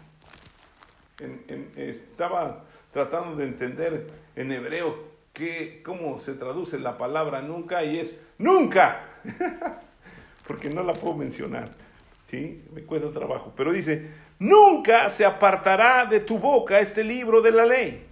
estaba 1.77 2.65
tratando 2.93 3.37
de 3.37 3.45
entender 3.45 4.11
en 4.37 4.53
hebreo 4.53 5.15
que, 5.33 5.83
cómo 5.83 6.19
se 6.19 6.35
traduce 6.35 6.79
la 6.79 6.99
palabra 6.99 7.43
nunca 7.43 7.83
y 7.85 7.99
es 7.99 8.21
nunca. 8.39 9.09
porque 10.47 10.71
no 10.71 10.83
la 10.83 10.93
puedo 10.93 11.17
mencionar, 11.17 11.71
¿sí? 12.31 12.63
Me 12.73 12.83
cuesta 12.83 13.11
trabajo, 13.11 13.53
pero 13.57 13.73
dice, 13.73 14.11
nunca 14.39 15.11
se 15.11 15.25
apartará 15.25 16.07
de 16.07 16.21
tu 16.21 16.39
boca 16.39 16.81
este 16.81 17.05
libro 17.05 17.41
de 17.41 17.53
la 17.53 17.67
ley, 17.67 18.07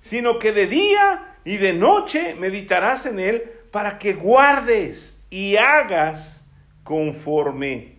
sino 0.00 0.38
que 0.38 0.52
de 0.52 0.66
día 0.66 1.36
y 1.44 1.56
de 1.56 1.72
noche 1.72 2.34
meditarás 2.38 3.06
en 3.06 3.20
él 3.20 3.42
para 3.70 3.98
que 3.98 4.14
guardes 4.14 5.24
y 5.30 5.56
hagas 5.56 6.46
conforme 6.84 7.96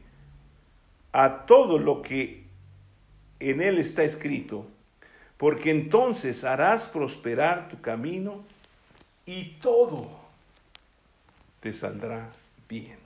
a 1.14 1.46
todo 1.46 1.78
lo 1.78 2.02
que 2.02 2.44
en 3.40 3.62
él 3.62 3.80
está 3.80 4.04
escrito, 4.04 4.68
porque 5.38 5.72
entonces 5.72 6.44
harás 6.44 6.88
prosperar 6.88 7.70
tu 7.70 7.82
camino 7.82 8.44
y 9.26 9.58
todo 9.62 10.10
te 11.62 11.74
saldrá 11.74 12.30
bien. 12.70 13.01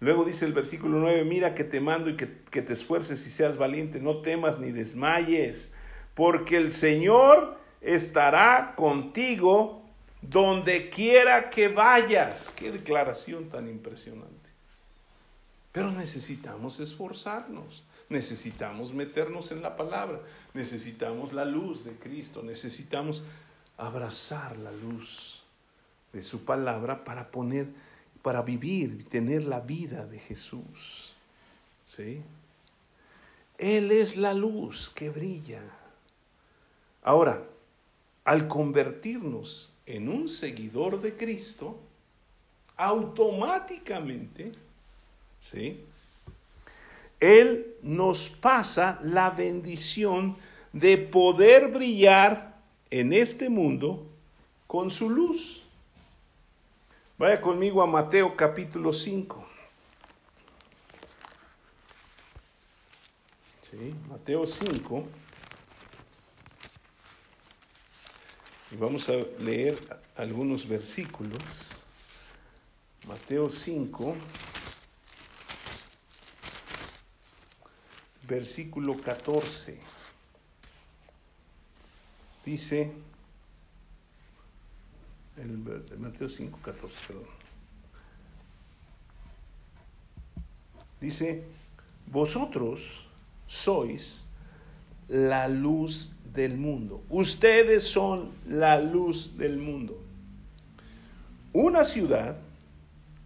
Luego 0.00 0.24
dice 0.24 0.46
el 0.46 0.52
versículo 0.52 0.98
9, 0.98 1.24
mira 1.24 1.54
que 1.54 1.64
te 1.64 1.80
mando 1.80 2.10
y 2.10 2.16
que, 2.16 2.38
que, 2.50 2.62
te 2.62 2.72
esfuerces 2.72 3.26
y 3.26 3.30
seas 3.30 3.56
valiente, 3.56 4.00
no 4.00 4.22
temas 4.22 4.58
ni 4.58 4.72
desmayes, 4.72 5.72
porque 6.14 6.56
el 6.56 6.72
Señor 6.72 7.58
estará 7.80 8.74
contigo 8.76 9.82
donde 10.22 10.90
quiera 10.90 11.50
que 11.50 11.68
vayas. 11.68 12.50
Qué 12.56 12.70
declaración 12.70 13.48
tan 13.48 13.68
impresionante. 13.68 14.50
Pero 15.72 15.90
necesitamos 15.92 16.80
esforzarnos, 16.80 17.84
necesitamos 18.08 18.92
meternos 18.92 19.52
en 19.52 19.62
la 19.62 19.76
palabra, 19.76 20.20
necesitamos 20.52 21.32
la 21.32 21.44
luz 21.44 21.84
de 21.84 21.92
Cristo, 21.92 22.42
necesitamos 22.42 23.22
abrazar 23.76 24.56
la 24.58 24.72
luz 24.72 25.44
de 26.12 26.22
su 26.22 26.44
palabra 26.44 27.04
para 27.04 27.30
poner, 27.30 27.68
para 28.22 28.42
vivir 28.42 28.98
y 29.00 29.04
tener 29.04 29.44
la 29.44 29.60
vida 29.60 30.06
de 30.06 30.18
Jesús. 30.18 31.14
¿Sí? 31.84 32.22
Él 33.58 33.90
es 33.92 34.16
la 34.16 34.32
luz 34.32 34.90
que 34.90 35.10
brilla. 35.10 35.62
Ahora, 37.02 37.42
al 38.24 38.48
convertirnos 38.48 39.72
en 39.86 40.08
un 40.08 40.28
seguidor 40.28 41.00
de 41.00 41.16
Cristo, 41.16 41.78
automáticamente, 42.76 44.52
¿sí? 45.40 45.80
Él 47.18 47.74
nos 47.82 48.30
pasa 48.30 48.98
la 49.02 49.30
bendición 49.30 50.36
de 50.72 50.96
poder 50.96 51.68
brillar 51.68 52.56
en 52.90 53.12
este 53.12 53.50
mundo 53.50 54.06
con 54.66 54.90
su 54.90 55.10
luz. 55.10 55.59
Vaya 57.20 57.38
conmigo 57.38 57.82
a 57.82 57.86
Mateo 57.86 58.34
capítulo 58.34 58.94
5. 58.94 59.46
¿Sí? 63.70 63.94
Mateo 64.08 64.46
5. 64.46 65.04
Y 68.70 68.76
vamos 68.76 69.06
a 69.10 69.16
leer 69.38 69.78
algunos 70.16 70.66
versículos. 70.66 71.42
Mateo 73.06 73.50
5, 73.50 74.16
versículo 78.26 78.96
14. 78.98 79.78
Dice, 82.46 82.90
el, 85.36 85.58
Mateo 85.98 86.28
5, 86.28 86.58
14, 86.62 86.96
perdón. 87.06 87.24
Dice, 91.00 91.44
vosotros 92.06 93.06
sois 93.46 94.24
la 95.08 95.48
luz 95.48 96.12
del 96.32 96.56
mundo. 96.56 97.02
Ustedes 97.08 97.84
son 97.84 98.30
la 98.46 98.80
luz 98.80 99.36
del 99.36 99.58
mundo. 99.58 100.00
Una 101.52 101.84
ciudad 101.84 102.36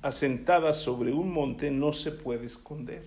asentada 0.03 0.73
sobre 0.73 1.13
un 1.13 1.33
monte 1.33 1.71
no 1.71 1.93
se 1.93 2.11
puede 2.11 2.47
esconder. 2.47 3.07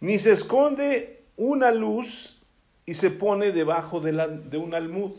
Ni 0.00 0.18
se 0.18 0.32
esconde 0.32 1.22
una 1.36 1.70
luz 1.70 2.38
y 2.86 2.94
se 2.94 3.10
pone 3.10 3.52
debajo 3.52 4.00
de, 4.00 4.12
la, 4.12 4.28
de 4.28 4.58
un 4.58 4.74
almud, 4.74 5.12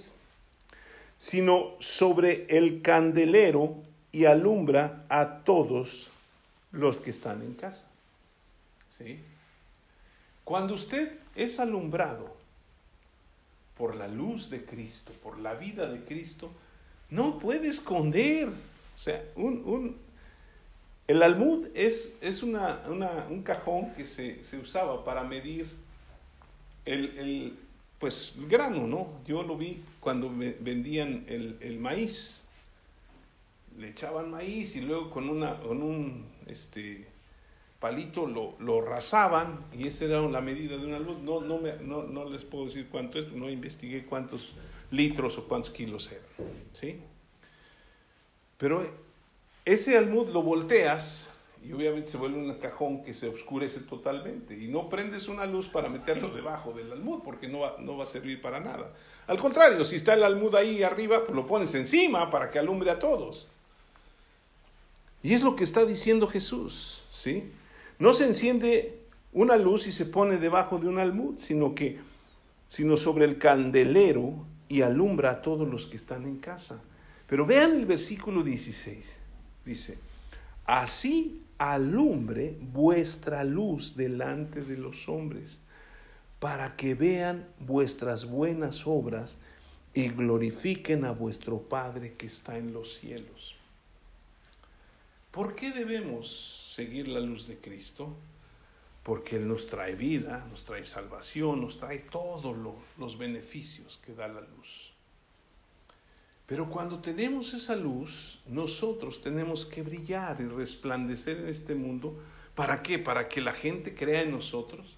sino 1.18 1.76
sobre 1.80 2.46
el 2.50 2.82
candelero 2.82 3.76
y 4.12 4.26
alumbra 4.26 5.06
a 5.10 5.40
todos 5.44 6.10
los 6.72 6.98
que 6.98 7.10
están 7.10 7.42
en 7.42 7.54
casa. 7.54 7.86
¿Sí? 8.98 9.20
Cuando 10.44 10.76
usted 10.76 11.20
es 11.36 11.60
alumbrado 11.60 12.36
por 13.78 13.96
la 13.96 14.08
luz 14.08 14.50
de 14.50 14.66
Cristo, 14.66 15.12
por 15.22 15.40
la 15.40 15.54
vida 15.54 15.88
de 15.88 16.04
Cristo, 16.04 16.52
no 17.10 17.38
puede 17.40 17.68
esconder. 17.68 18.50
O 18.50 18.98
sea, 18.98 19.24
un, 19.36 19.98
el 21.08 21.24
almud 21.24 21.68
es, 21.74 22.18
es 22.22 22.44
una, 22.44 22.82
un 23.30 23.44
cajón 23.44 23.94
que 23.94 24.06
se, 24.06 24.42
usaba 24.58 25.06
para 25.06 25.24
medir 25.24 25.68
el, 26.86 27.58
pues, 28.00 28.36
el 28.38 28.48
grano, 28.48 28.88
¿no? 28.88 29.20
Yo 29.26 29.44
lo 29.44 29.58
vi 29.58 29.82
cuando 30.00 30.30
vendían 30.30 31.26
el, 31.28 31.80
maíz. 31.80 32.44
Le 33.78 33.90
echaban 33.90 34.32
maíz 34.32 34.76
y 34.76 34.82
luego 34.82 35.10
con, 35.10 35.30
una, 35.30 35.60
con 35.60 35.82
un 35.82 36.26
este, 36.48 37.08
palito 37.80 38.26
lo, 38.26 38.56
lo, 38.60 38.82
rasaban 38.82 39.66
y 39.72 39.88
esa 39.88 40.06
era 40.06 40.22
la 40.22 40.42
medida 40.42 40.78
de 40.78 40.86
una 40.86 41.00
luz. 41.00 41.20
No, 41.20 41.42
no, 41.42 41.60
me, 41.60 41.76
no, 41.78 42.04
no, 42.04 42.30
les 42.30 42.44
puedo 42.44 42.66
decir 42.66 42.88
cuánto 42.90 43.20
es, 43.20 43.32
no 43.34 43.50
investigué 43.50 44.06
cuántos 44.06 44.54
litros 44.92 45.38
o 45.38 45.48
cuántos 45.48 45.72
kilos 45.72 46.12
eran. 46.12 46.52
¿sí? 46.74 47.00
Pero 48.58 48.84
ese 49.66 49.98
almud 49.98 50.30
lo 50.30 50.42
volteas 50.42 51.37
y 51.68 51.74
obviamente 51.74 52.10
se 52.10 52.18
vuelve 52.18 52.38
un 52.38 52.54
cajón 52.56 53.04
que 53.04 53.14
se 53.14 53.28
oscurece 53.28 53.82
totalmente 53.82 54.56
y 54.56 54.68
no 54.68 54.88
prendes 54.88 55.28
una 55.28 55.46
luz 55.46 55.68
para 55.68 55.90
meterlo 55.90 56.30
debajo 56.30 56.72
del 56.72 56.92
almud 56.92 57.20
porque 57.24 57.50
no 57.50 57.60
va, 57.60 57.76
no 57.80 57.98
va 57.98 58.04
a 58.04 58.08
servir 58.08 58.42
para 58.42 58.60
nada. 58.62 58.94
Al 59.28 59.38
contrario, 59.38 59.84
si 59.84 59.98
está 59.98 60.14
el 60.14 60.24
almud 60.24 60.56
ahí 60.56 60.82
arriba, 60.84 61.26
pues 61.26 61.36
lo 61.36 61.46
pones 61.46 61.76
encima 61.76 62.32
para 62.32 62.50
que 62.50 62.60
alumbre 62.60 62.90
a 62.90 63.00
todos. 63.00 63.50
Y 65.22 65.34
es 65.34 65.42
lo 65.42 65.58
que 65.58 65.66
está 65.66 65.84
diciendo 65.84 66.28
Jesús, 66.28 67.04
¿sí? 67.12 67.52
No 68.00 68.14
se 68.14 68.26
enciende 68.26 69.00
una 69.34 69.58
luz 69.58 69.88
y 69.88 69.92
se 69.92 70.06
pone 70.06 70.38
debajo 70.38 70.78
de 70.78 70.88
un 70.88 71.00
almud, 71.00 71.38
sino 71.38 71.76
que 71.76 72.00
sino 72.70 72.98
sobre 72.98 73.26
el 73.26 73.38
candelero 73.38 74.46
y 74.70 74.82
alumbra 74.82 75.32
a 75.32 75.42
todos 75.42 75.68
los 75.68 75.86
que 75.86 75.98
están 75.98 76.24
en 76.24 76.38
casa. 76.38 76.82
Pero 77.28 77.46
vean 77.46 77.76
el 77.76 77.86
versículo 77.86 78.44
16. 78.44 79.06
Dice, 79.66 79.98
así 80.66 81.42
alumbre 81.58 82.58
vuestra 82.60 83.44
luz 83.44 83.96
delante 83.96 84.62
de 84.62 84.78
los 84.78 85.10
hombres, 85.10 85.60
para 86.40 86.76
que 86.76 86.94
vean 86.94 87.48
vuestras 87.60 88.26
buenas 88.26 88.86
obras 88.86 89.38
y 89.94 90.10
glorifiquen 90.10 91.06
a 91.06 91.12
vuestro 91.12 91.60
Padre 91.60 92.14
que 92.14 92.28
está 92.28 92.58
en 92.58 92.74
los 92.74 92.96
cielos. 92.96 93.56
¿Por 95.32 95.56
qué 95.56 95.72
debemos 95.72 96.68
seguir 96.78 97.08
la 97.08 97.20
luz 97.20 97.48
de 97.48 97.58
Cristo, 97.58 98.16
porque 99.02 99.38
Él 99.38 99.48
nos 99.48 99.66
trae 99.66 99.96
vida, 99.96 100.46
nos 100.52 100.64
trae 100.64 100.84
salvación, 100.84 101.60
nos 101.60 101.80
trae 101.80 101.98
todos 101.98 102.56
los 103.00 103.18
beneficios 103.18 104.00
que 104.06 104.14
da 104.14 104.28
la 104.28 104.42
luz. 104.42 104.87
Pero 106.48 106.70
cuando 106.70 107.00
tenemos 107.00 107.54
esa 107.54 107.76
luz, 107.76 108.40
nosotros 108.48 109.22
tenemos 109.22 109.66
que 109.66 109.84
brillar 109.84 110.40
y 110.40 110.46
resplandecer 110.46 111.40
en 111.40 111.48
este 111.48 111.76
mundo. 111.76 112.18
¿Para 112.56 112.82
qué? 112.82 113.00
¿Para 113.00 113.28
que 113.28 113.42
la 113.42 113.52
gente 113.52 113.94
crea 113.94 114.22
en 114.22 114.32
nosotros? 114.32 114.96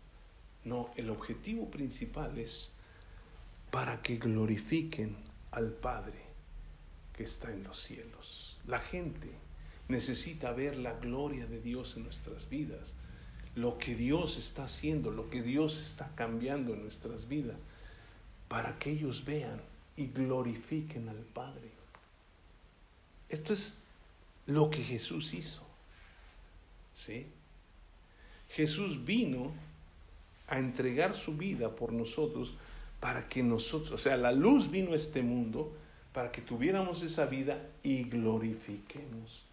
No, 0.63 0.91
el 0.95 1.09
objetivo 1.09 1.71
principal 1.71 2.37
es 2.37 2.71
para 3.71 4.03
que 4.03 4.17
glorifiquen 4.17 5.17
al 5.49 5.71
Padre 5.71 6.21
que 7.13 7.23
está 7.23 7.51
en 7.51 7.63
los 7.63 7.81
cielos. 7.81 8.57
La 8.67 8.79
gente 8.79 9.31
necesita 9.87 10.51
ver 10.51 10.77
la 10.77 10.93
gloria 10.93 11.47
de 11.47 11.59
Dios 11.59 11.97
en 11.97 12.03
nuestras 12.03 12.47
vidas, 12.47 12.93
lo 13.55 13.79
que 13.79 13.95
Dios 13.95 14.37
está 14.37 14.65
haciendo, 14.65 15.09
lo 15.09 15.31
que 15.31 15.41
Dios 15.41 15.81
está 15.81 16.11
cambiando 16.15 16.75
en 16.75 16.83
nuestras 16.83 17.27
vidas, 17.27 17.57
para 18.47 18.77
que 18.77 18.91
ellos 18.91 19.25
vean 19.25 19.59
y 19.99 20.07
glorifiquen 20.07 21.09
al 21.09 21.17
Padre. 21.17 21.69
Esto 23.27 23.51
es 23.51 23.75
lo 24.47 24.69
que 24.69 24.81
Jesús 24.81 25.33
hizo. 25.33 25.61
¿Sí? 26.93 27.27
Jesús 28.49 29.05
vino 29.05 29.51
a 30.47 30.57
entregar 30.57 31.15
su 31.15 31.35
vida 31.35 31.75
por 31.75 31.91
nosotros 31.91 32.53
para 32.99 33.27
que 33.27 33.43
nosotros, 33.43 33.91
o 33.91 33.97
sea, 33.97 34.17
la 34.17 34.31
luz 34.31 34.71
vino 34.71 34.93
a 34.93 34.95
este 34.95 35.21
mundo 35.21 35.71
para 36.13 36.31
que 36.31 36.41
tuviéramos 36.41 37.03
esa 37.03 37.25
vida 37.25 37.61
y 37.83 38.03
glorifiquemos 38.03 39.43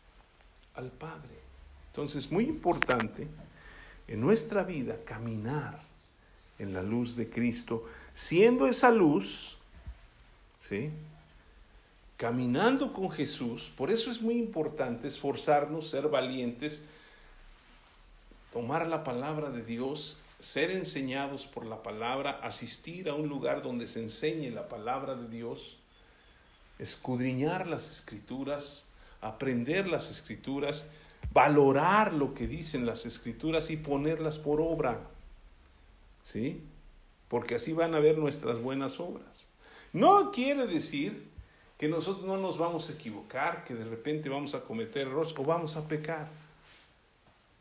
al 0.74 0.90
Padre. 0.90 1.34
Entonces, 1.88 2.30
muy 2.30 2.44
importante 2.44 3.26
en 4.06 4.20
nuestra 4.20 4.62
vida 4.62 4.96
caminar 5.04 5.80
en 6.58 6.72
la 6.72 6.82
luz 6.82 7.16
de 7.16 7.28
Cristo, 7.28 7.84
siendo 8.14 8.66
esa 8.66 8.90
luz, 8.90 9.55
¿sí? 10.58 10.90
Caminando 12.16 12.92
con 12.92 13.10
Jesús, 13.10 13.70
por 13.76 13.90
eso 13.90 14.10
es 14.10 14.22
muy 14.22 14.38
importante 14.38 15.06
esforzarnos, 15.06 15.88
ser 15.88 16.08
valientes, 16.08 16.82
tomar 18.52 18.86
la 18.86 19.04
palabra 19.04 19.50
de 19.50 19.62
Dios, 19.62 20.20
ser 20.38 20.70
enseñados 20.70 21.46
por 21.46 21.66
la 21.66 21.82
palabra, 21.82 22.40
asistir 22.42 23.08
a 23.08 23.14
un 23.14 23.28
lugar 23.28 23.62
donde 23.62 23.86
se 23.86 24.02
enseñe 24.02 24.50
la 24.50 24.68
palabra 24.68 25.14
de 25.14 25.28
Dios, 25.28 25.76
escudriñar 26.78 27.66
las 27.66 27.90
escrituras, 27.90 28.84
aprender 29.20 29.86
las 29.86 30.10
escrituras, 30.10 30.86
valorar 31.32 32.12
lo 32.12 32.34
que 32.34 32.46
dicen 32.46 32.86
las 32.86 33.06
escrituras 33.06 33.70
y 33.70 33.76
ponerlas 33.76 34.38
por 34.38 34.60
obra. 34.60 35.00
¿Sí? 36.22 36.62
Porque 37.28 37.56
así 37.56 37.72
van 37.72 37.94
a 37.94 38.00
ver 38.00 38.18
nuestras 38.18 38.58
buenas 38.60 39.00
obras. 39.00 39.46
No 39.96 40.30
quiere 40.30 40.66
decir 40.66 41.26
que 41.78 41.88
nosotros 41.88 42.26
no 42.26 42.36
nos 42.36 42.58
vamos 42.58 42.90
a 42.90 42.92
equivocar, 42.92 43.64
que 43.64 43.74
de 43.74 43.86
repente 43.86 44.28
vamos 44.28 44.54
a 44.54 44.60
cometer 44.60 45.06
errores 45.06 45.32
o 45.34 45.42
vamos 45.42 45.74
a 45.74 45.88
pecar. 45.88 46.28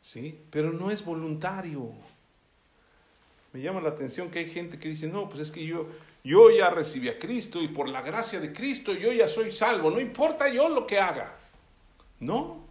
¿Sí? 0.02 0.38
Pero 0.52 0.74
no 0.74 0.92
es 0.92 1.06
voluntario. 1.06 1.94
Me 3.54 3.62
llama 3.62 3.80
la 3.80 3.88
atención 3.88 4.30
que 4.30 4.40
hay 4.40 4.50
gente 4.52 4.78
que 4.78 4.90
dice, 4.90 5.08
no, 5.08 5.30
pues 5.30 5.44
es 5.44 5.50
que 5.50 5.66
yo, 5.66 5.88
yo 6.26 6.52
ya 6.52 6.70
recibí 6.70 7.08
a 7.08 7.18
Cristo 7.18 7.62
y 7.62 7.70
por 7.70 7.88
la 7.88 8.02
gracia 8.02 8.42
de 8.42 8.52
Cristo 8.52 8.92
yo 8.92 9.14
ya 9.14 9.30
soy 9.30 9.50
salvo, 9.50 9.90
no 9.90 10.02
importa 10.02 10.50
yo 10.50 10.68
lo 10.68 10.86
que 10.86 11.00
haga. 11.00 11.38
No, 12.20 12.66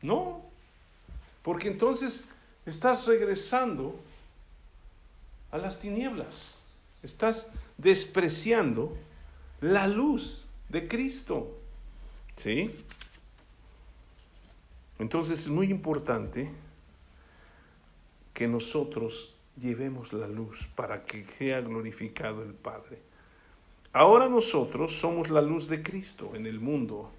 no, 0.00 0.40
porque 1.42 1.68
entonces 1.68 2.24
estás 2.64 3.06
regresando 3.06 4.00
a 5.50 5.58
las 5.58 5.78
tinieblas, 5.78 6.56
estás 7.02 7.50
despreciando 7.78 8.96
la 9.60 9.88
luz 9.88 10.48
de 10.68 10.88
Cristo. 10.88 11.58
¿Sí? 12.36 12.70
Entonces 14.98 15.40
es 15.40 15.48
muy 15.48 15.70
importante 15.70 16.50
que 18.32 18.48
nosotros 18.48 19.34
llevemos 19.56 20.12
la 20.12 20.26
luz 20.26 20.68
para 20.74 21.04
que 21.04 21.24
sea 21.38 21.60
glorificado 21.60 22.42
el 22.42 22.54
Padre. 22.54 22.98
Ahora 23.92 24.28
nosotros 24.28 24.98
somos 24.98 25.30
la 25.30 25.40
luz 25.40 25.68
de 25.68 25.82
Cristo 25.82 26.32
en 26.34 26.46
el 26.46 26.58
mundo 26.58 27.12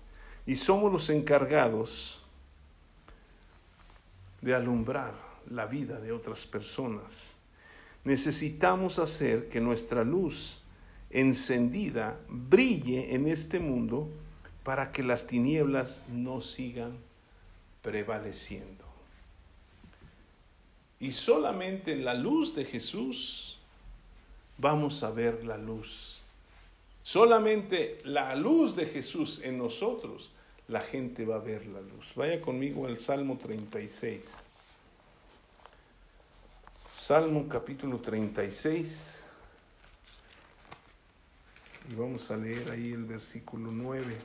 y 0.45 0.57
somos 0.57 0.91
los 0.91 1.09
encargados 1.09 2.21
de 4.41 4.53
alumbrar 4.53 5.13
la 5.49 5.65
vida 5.65 5.99
de 6.01 6.11
otras 6.11 6.45
personas. 6.45 7.34
Necesitamos 8.05 8.99
hacer 8.99 9.49
que 9.49 9.59
nuestra 9.59 10.03
luz 10.03 10.61
encendida 11.09 12.19
brille 12.29 13.15
en 13.15 13.27
este 13.27 13.59
mundo 13.59 14.09
para 14.63 14.91
que 14.91 15.03
las 15.03 15.27
tinieblas 15.27 16.01
no 16.11 16.41
sigan 16.41 16.97
prevaleciendo. 17.81 18.85
Y 20.99 21.11
solamente 21.11 21.93
en 21.93 22.05
la 22.05 22.13
luz 22.13 22.55
de 22.55 22.65
Jesús 22.65 23.57
vamos 24.57 25.03
a 25.03 25.11
ver 25.11 25.43
la 25.43 25.57
luz. 25.57 26.21
Solamente 27.03 27.99
la 28.03 28.35
luz 28.35 28.75
de 28.75 28.85
Jesús 28.85 29.41
en 29.43 29.57
nosotros, 29.57 30.31
la 30.67 30.81
gente 30.81 31.25
va 31.25 31.35
a 31.35 31.39
ver 31.39 31.65
la 31.67 31.81
luz. 31.81 32.13
Vaya 32.15 32.41
conmigo 32.41 32.87
al 32.87 32.97
Salmo 32.97 33.37
36. 33.37 34.21
Salmo 37.07 37.47
capítulo 37.47 37.99
36. 37.99 39.27
Y 41.91 41.93
vamos 41.93 42.31
a 42.31 42.35
leer 42.35 42.71
ahí 42.71 42.93
el 42.93 43.05
versículo 43.05 43.69
9. 43.71 44.17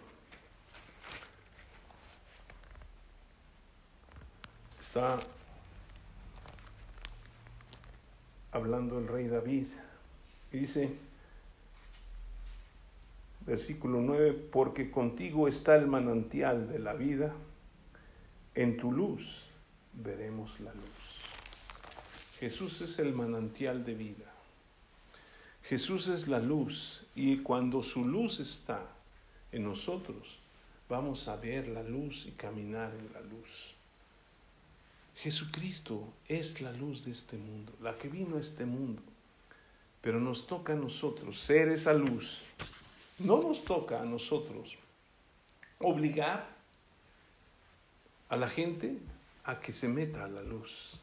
Está 4.80 5.18
hablando 8.50 8.98
el 8.98 9.08
rey 9.08 9.28
David. 9.28 9.66
Dice, 10.50 10.90
versículo 13.44 14.00
9, 14.00 14.48
porque 14.50 14.90
contigo 14.90 15.48
está 15.48 15.76
el 15.76 15.86
manantial 15.86 16.66
de 16.66 16.78
la 16.78 16.94
vida, 16.94 17.34
en 18.54 18.78
tu 18.78 18.90
luz 18.90 19.50
veremos 19.92 20.58
la 20.60 20.72
luz. 20.72 20.99
Jesús 22.40 22.80
es 22.80 22.98
el 22.98 23.12
manantial 23.12 23.84
de 23.84 23.94
vida. 23.94 24.32
Jesús 25.68 26.08
es 26.08 26.26
la 26.26 26.40
luz 26.40 27.02
y 27.14 27.38
cuando 27.38 27.82
su 27.82 28.04
luz 28.04 28.40
está 28.40 28.82
en 29.52 29.64
nosotros, 29.64 30.38
vamos 30.88 31.28
a 31.28 31.36
ver 31.36 31.68
la 31.68 31.82
luz 31.82 32.24
y 32.24 32.30
caminar 32.30 32.94
en 32.94 33.12
la 33.12 33.20
luz. 33.20 33.74
Jesucristo 35.16 36.14
es 36.28 36.62
la 36.62 36.72
luz 36.72 37.04
de 37.04 37.10
este 37.10 37.36
mundo, 37.36 37.74
la 37.82 37.98
que 37.98 38.08
vino 38.08 38.38
a 38.38 38.40
este 38.40 38.64
mundo. 38.64 39.02
Pero 40.00 40.18
nos 40.18 40.46
toca 40.46 40.72
a 40.72 40.76
nosotros 40.76 41.38
ser 41.38 41.68
esa 41.68 41.92
luz. 41.92 42.42
No 43.18 43.42
nos 43.42 43.66
toca 43.66 44.00
a 44.00 44.06
nosotros 44.06 44.76
obligar 45.78 46.48
a 48.30 48.36
la 48.36 48.48
gente 48.48 48.96
a 49.44 49.60
que 49.60 49.74
se 49.74 49.88
meta 49.88 50.24
a 50.24 50.28
la 50.28 50.42
luz. 50.42 50.98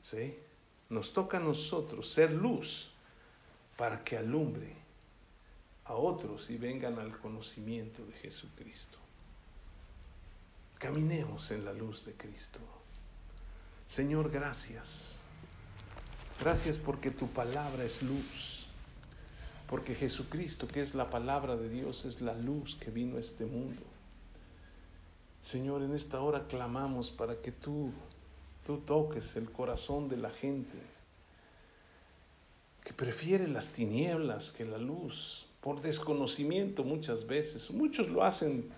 ¿Sí? 0.00 0.38
Nos 0.90 1.12
toca 1.12 1.36
a 1.36 1.40
nosotros 1.40 2.08
ser 2.10 2.32
luz 2.32 2.90
para 3.76 4.02
que 4.02 4.16
alumbre 4.16 4.74
a 5.84 5.94
otros 5.94 6.50
y 6.50 6.56
vengan 6.56 6.98
al 6.98 7.18
conocimiento 7.18 8.04
de 8.04 8.12
Jesucristo. 8.12 8.98
Caminemos 10.78 11.50
en 11.50 11.64
la 11.64 11.72
luz 11.72 12.04
de 12.04 12.12
Cristo. 12.12 12.60
Señor, 13.88 14.30
gracias. 14.30 15.20
Gracias 16.40 16.78
porque 16.78 17.10
tu 17.10 17.26
palabra 17.28 17.84
es 17.84 18.02
luz. 18.02 18.66
Porque 19.68 19.94
Jesucristo, 19.94 20.68
que 20.68 20.80
es 20.80 20.94
la 20.94 21.10
palabra 21.10 21.56
de 21.56 21.68
Dios, 21.68 22.04
es 22.04 22.20
la 22.20 22.34
luz 22.34 22.76
que 22.76 22.90
vino 22.90 23.16
a 23.16 23.20
este 23.20 23.44
mundo. 23.44 23.82
Señor, 25.42 25.82
en 25.82 25.94
esta 25.94 26.20
hora 26.20 26.46
clamamos 26.46 27.10
para 27.10 27.36
que 27.40 27.52
tú, 27.52 27.92
tú 28.68 28.76
toques 28.76 29.34
el 29.36 29.50
corazón 29.50 30.10
de 30.10 30.18
la 30.18 30.28
gente 30.28 30.76
que 32.84 32.92
prefiere 32.92 33.48
las 33.48 33.72
tinieblas 33.72 34.52
que 34.52 34.66
la 34.66 34.76
luz, 34.76 35.46
por 35.62 35.80
desconocimiento 35.80 36.84
muchas 36.84 37.26
veces. 37.26 37.70
Muchos 37.70 38.10
lo 38.10 38.22
hacen 38.22 38.68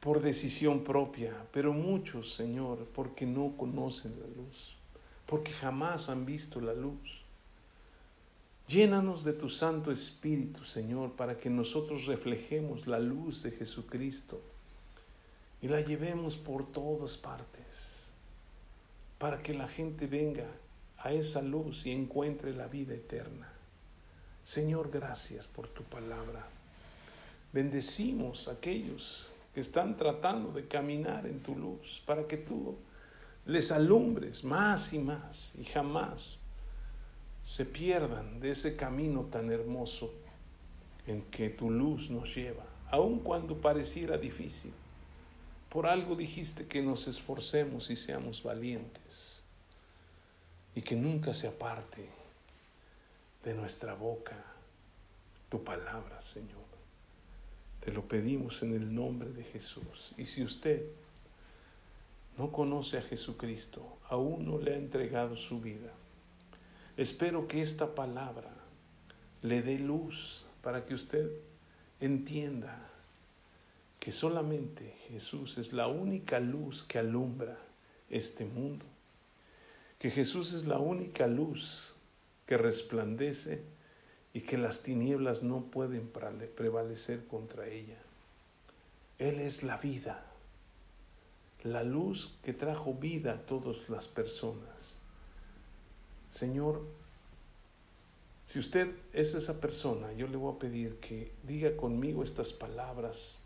por 0.00 0.22
decisión 0.22 0.84
propia, 0.84 1.36
pero 1.52 1.74
muchos, 1.74 2.32
Señor, 2.32 2.86
porque 2.94 3.26
no 3.26 3.52
conocen 3.58 4.12
la 4.18 4.42
luz, 4.42 4.74
porque 5.26 5.52
jamás 5.52 6.08
han 6.08 6.24
visto 6.24 6.62
la 6.62 6.72
luz. 6.72 7.20
Llénanos 8.68 9.22
de 9.22 9.34
tu 9.34 9.50
Santo 9.50 9.92
Espíritu, 9.92 10.64
Señor, 10.64 11.12
para 11.12 11.36
que 11.36 11.50
nosotros 11.50 12.06
reflejemos 12.06 12.86
la 12.86 13.00
luz 13.00 13.42
de 13.42 13.50
Jesucristo 13.50 14.40
y 15.62 15.68
la 15.68 15.80
llevemos 15.80 16.36
por 16.36 16.70
todas 16.72 17.16
partes, 17.16 18.10
para 19.18 19.42
que 19.42 19.54
la 19.54 19.68
gente 19.68 20.06
venga 20.06 20.46
a 20.98 21.12
esa 21.12 21.42
luz 21.42 21.86
y 21.86 21.92
encuentre 21.92 22.54
la 22.54 22.66
vida 22.66 22.94
eterna. 22.94 23.52
Señor, 24.44 24.90
gracias 24.90 25.46
por 25.46 25.68
tu 25.68 25.82
palabra. 25.84 26.46
Bendecimos 27.52 28.48
a 28.48 28.52
aquellos 28.52 29.28
que 29.54 29.60
están 29.60 29.96
tratando 29.96 30.52
de 30.52 30.66
caminar 30.66 31.26
en 31.26 31.40
tu 31.40 31.54
luz, 31.54 32.02
para 32.06 32.26
que 32.26 32.36
tú 32.36 32.76
les 33.46 33.72
alumbres 33.72 34.44
más 34.44 34.92
y 34.92 34.98
más 34.98 35.54
y 35.58 35.64
jamás 35.64 36.38
se 37.42 37.64
pierdan 37.64 38.40
de 38.40 38.50
ese 38.50 38.76
camino 38.76 39.24
tan 39.24 39.50
hermoso 39.50 40.12
en 41.06 41.22
que 41.22 41.50
tu 41.50 41.70
luz 41.70 42.10
nos 42.10 42.34
lleva, 42.34 42.64
aun 42.90 43.18
cuando 43.20 43.60
pareciera 43.60 44.16
difícil. 44.16 44.72
Por 45.70 45.86
algo 45.86 46.16
dijiste 46.16 46.66
que 46.66 46.82
nos 46.82 47.06
esforcemos 47.06 47.90
y 47.90 47.96
seamos 47.96 48.42
valientes 48.42 49.40
y 50.74 50.82
que 50.82 50.96
nunca 50.96 51.32
se 51.32 51.46
aparte 51.46 52.08
de 53.44 53.54
nuestra 53.54 53.94
boca 53.94 54.36
tu 55.48 55.62
palabra, 55.62 56.20
Señor. 56.20 56.58
Te 57.84 57.92
lo 57.92 58.06
pedimos 58.06 58.62
en 58.62 58.74
el 58.74 58.92
nombre 58.92 59.30
de 59.30 59.44
Jesús. 59.44 60.12
Y 60.18 60.26
si 60.26 60.42
usted 60.42 60.84
no 62.36 62.50
conoce 62.50 62.98
a 62.98 63.02
Jesucristo, 63.02 63.98
aún 64.08 64.46
no 64.46 64.58
le 64.58 64.74
ha 64.74 64.76
entregado 64.76 65.36
su 65.36 65.60
vida, 65.60 65.92
espero 66.96 67.46
que 67.46 67.62
esta 67.62 67.94
palabra 67.94 68.50
le 69.42 69.62
dé 69.62 69.78
luz 69.78 70.44
para 70.62 70.84
que 70.84 70.94
usted 70.94 71.30
entienda 72.00 72.89
que 74.00 74.12
solamente 74.12 74.96
Jesús 75.08 75.58
es 75.58 75.74
la 75.74 75.86
única 75.86 76.40
luz 76.40 76.82
que 76.82 76.98
alumbra 76.98 77.58
este 78.08 78.44
mundo. 78.44 78.86
que 79.98 80.10
Jesús 80.10 80.54
es 80.54 80.64
la 80.64 80.78
única 80.78 81.26
luz 81.26 81.92
que 82.46 82.56
resplandece 82.56 83.62
y 84.32 84.40
que 84.40 84.56
las 84.56 84.82
tinieblas 84.82 85.42
no 85.42 85.64
pueden 85.64 86.08
prevalecer 86.08 87.26
contra 87.26 87.68
ella. 87.68 87.98
Él 89.18 89.38
es 89.40 89.62
la 89.62 89.76
vida, 89.76 90.24
la 91.64 91.84
luz 91.84 92.32
que 92.42 92.54
trajo 92.54 92.94
vida 92.94 93.34
a 93.34 93.42
todas 93.42 93.90
las 93.90 94.08
personas. 94.08 94.96
Señor, 96.30 96.82
si 98.46 98.58
usted 98.58 98.96
es 99.12 99.34
esa 99.34 99.60
persona, 99.60 100.14
yo 100.14 100.26
le 100.28 100.38
voy 100.38 100.54
a 100.54 100.58
pedir 100.58 100.96
que 100.96 101.30
diga 101.42 101.76
conmigo 101.76 102.24
estas 102.24 102.54
palabras 102.54 103.38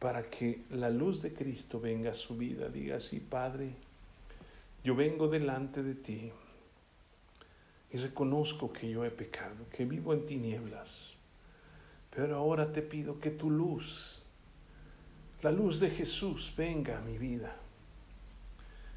para 0.00 0.28
que 0.30 0.62
la 0.70 0.88
luz 0.90 1.20
de 1.20 1.32
Cristo 1.32 1.78
venga 1.78 2.10
a 2.10 2.14
su 2.14 2.36
vida. 2.36 2.68
Diga 2.70 2.96
así, 2.96 3.20
Padre, 3.20 3.74
yo 4.82 4.96
vengo 4.96 5.28
delante 5.28 5.82
de 5.82 5.94
ti 5.94 6.32
y 7.92 7.98
reconozco 7.98 8.72
que 8.72 8.90
yo 8.90 9.04
he 9.04 9.10
pecado, 9.10 9.66
que 9.70 9.84
vivo 9.84 10.14
en 10.14 10.24
tinieblas. 10.24 11.10
Pero 12.16 12.36
ahora 12.36 12.72
te 12.72 12.80
pido 12.80 13.20
que 13.20 13.30
tu 13.30 13.50
luz, 13.50 14.22
la 15.42 15.52
luz 15.52 15.80
de 15.80 15.90
Jesús, 15.90 16.52
venga 16.56 16.98
a 16.98 17.02
mi 17.02 17.18
vida, 17.18 17.54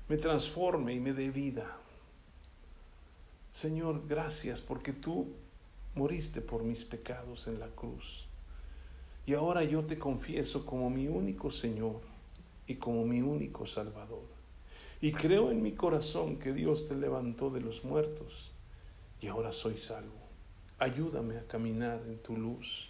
me 0.08 0.18
transforme 0.18 0.94
y 0.94 1.02
me 1.02 1.12
dé 1.12 1.30
vida. 1.32 1.78
Señor, 3.52 4.08
gracias 4.08 4.62
porque 4.62 4.94
tú 4.94 5.34
moriste 5.96 6.40
por 6.40 6.64
mis 6.64 6.86
pecados 6.86 7.48
en 7.48 7.60
la 7.60 7.68
cruz. 7.68 8.26
Y 9.26 9.34
ahora 9.34 9.64
yo 9.64 9.84
te 9.84 9.98
confieso 9.98 10.66
como 10.66 10.90
mi 10.90 11.08
único 11.08 11.50
Señor 11.50 12.02
y 12.68 12.76
como 12.76 13.06
mi 13.06 13.22
único 13.22 13.66
Salvador. 13.66 14.24
Y 15.02 15.12
creo 15.12 15.52
en 15.52 15.62
mi 15.62 15.74
corazón 15.74 16.38
que 16.38 16.54
Dios 16.54 16.88
te 16.88 16.96
levantó 16.96 17.50
de 17.50 17.62
los 17.62 17.84
muertos 17.84 18.52
y 19.22 19.28
ahora 19.28 19.52
soy 19.52 19.78
salvo. 19.78 20.24
Ayúdame 20.80 21.38
a 21.38 21.48
caminar 21.48 22.02
en 22.08 22.18
tu 22.18 22.38
luz 22.38 22.90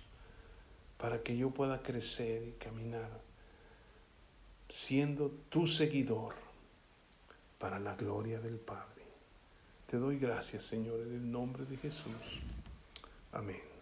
para 0.98 1.22
que 1.22 1.36
yo 1.38 1.50
pueda 1.50 1.84
crecer 1.84 2.44
y 2.48 2.52
caminar 2.54 3.10
siendo 4.70 5.30
tu 5.50 5.68
seguidor 5.68 6.34
para 7.60 7.80
la 7.80 7.96
gloria 7.96 8.40
del 8.40 8.58
Padre. 8.58 9.04
Te 9.88 9.98
doy 9.98 10.18
gracias, 10.18 10.64
Señor, 10.64 11.00
en 11.02 11.14
el 11.14 11.32
nombre 11.32 11.66
de 11.66 11.78
Jesús. 11.78 12.42
Amén. 13.32 13.73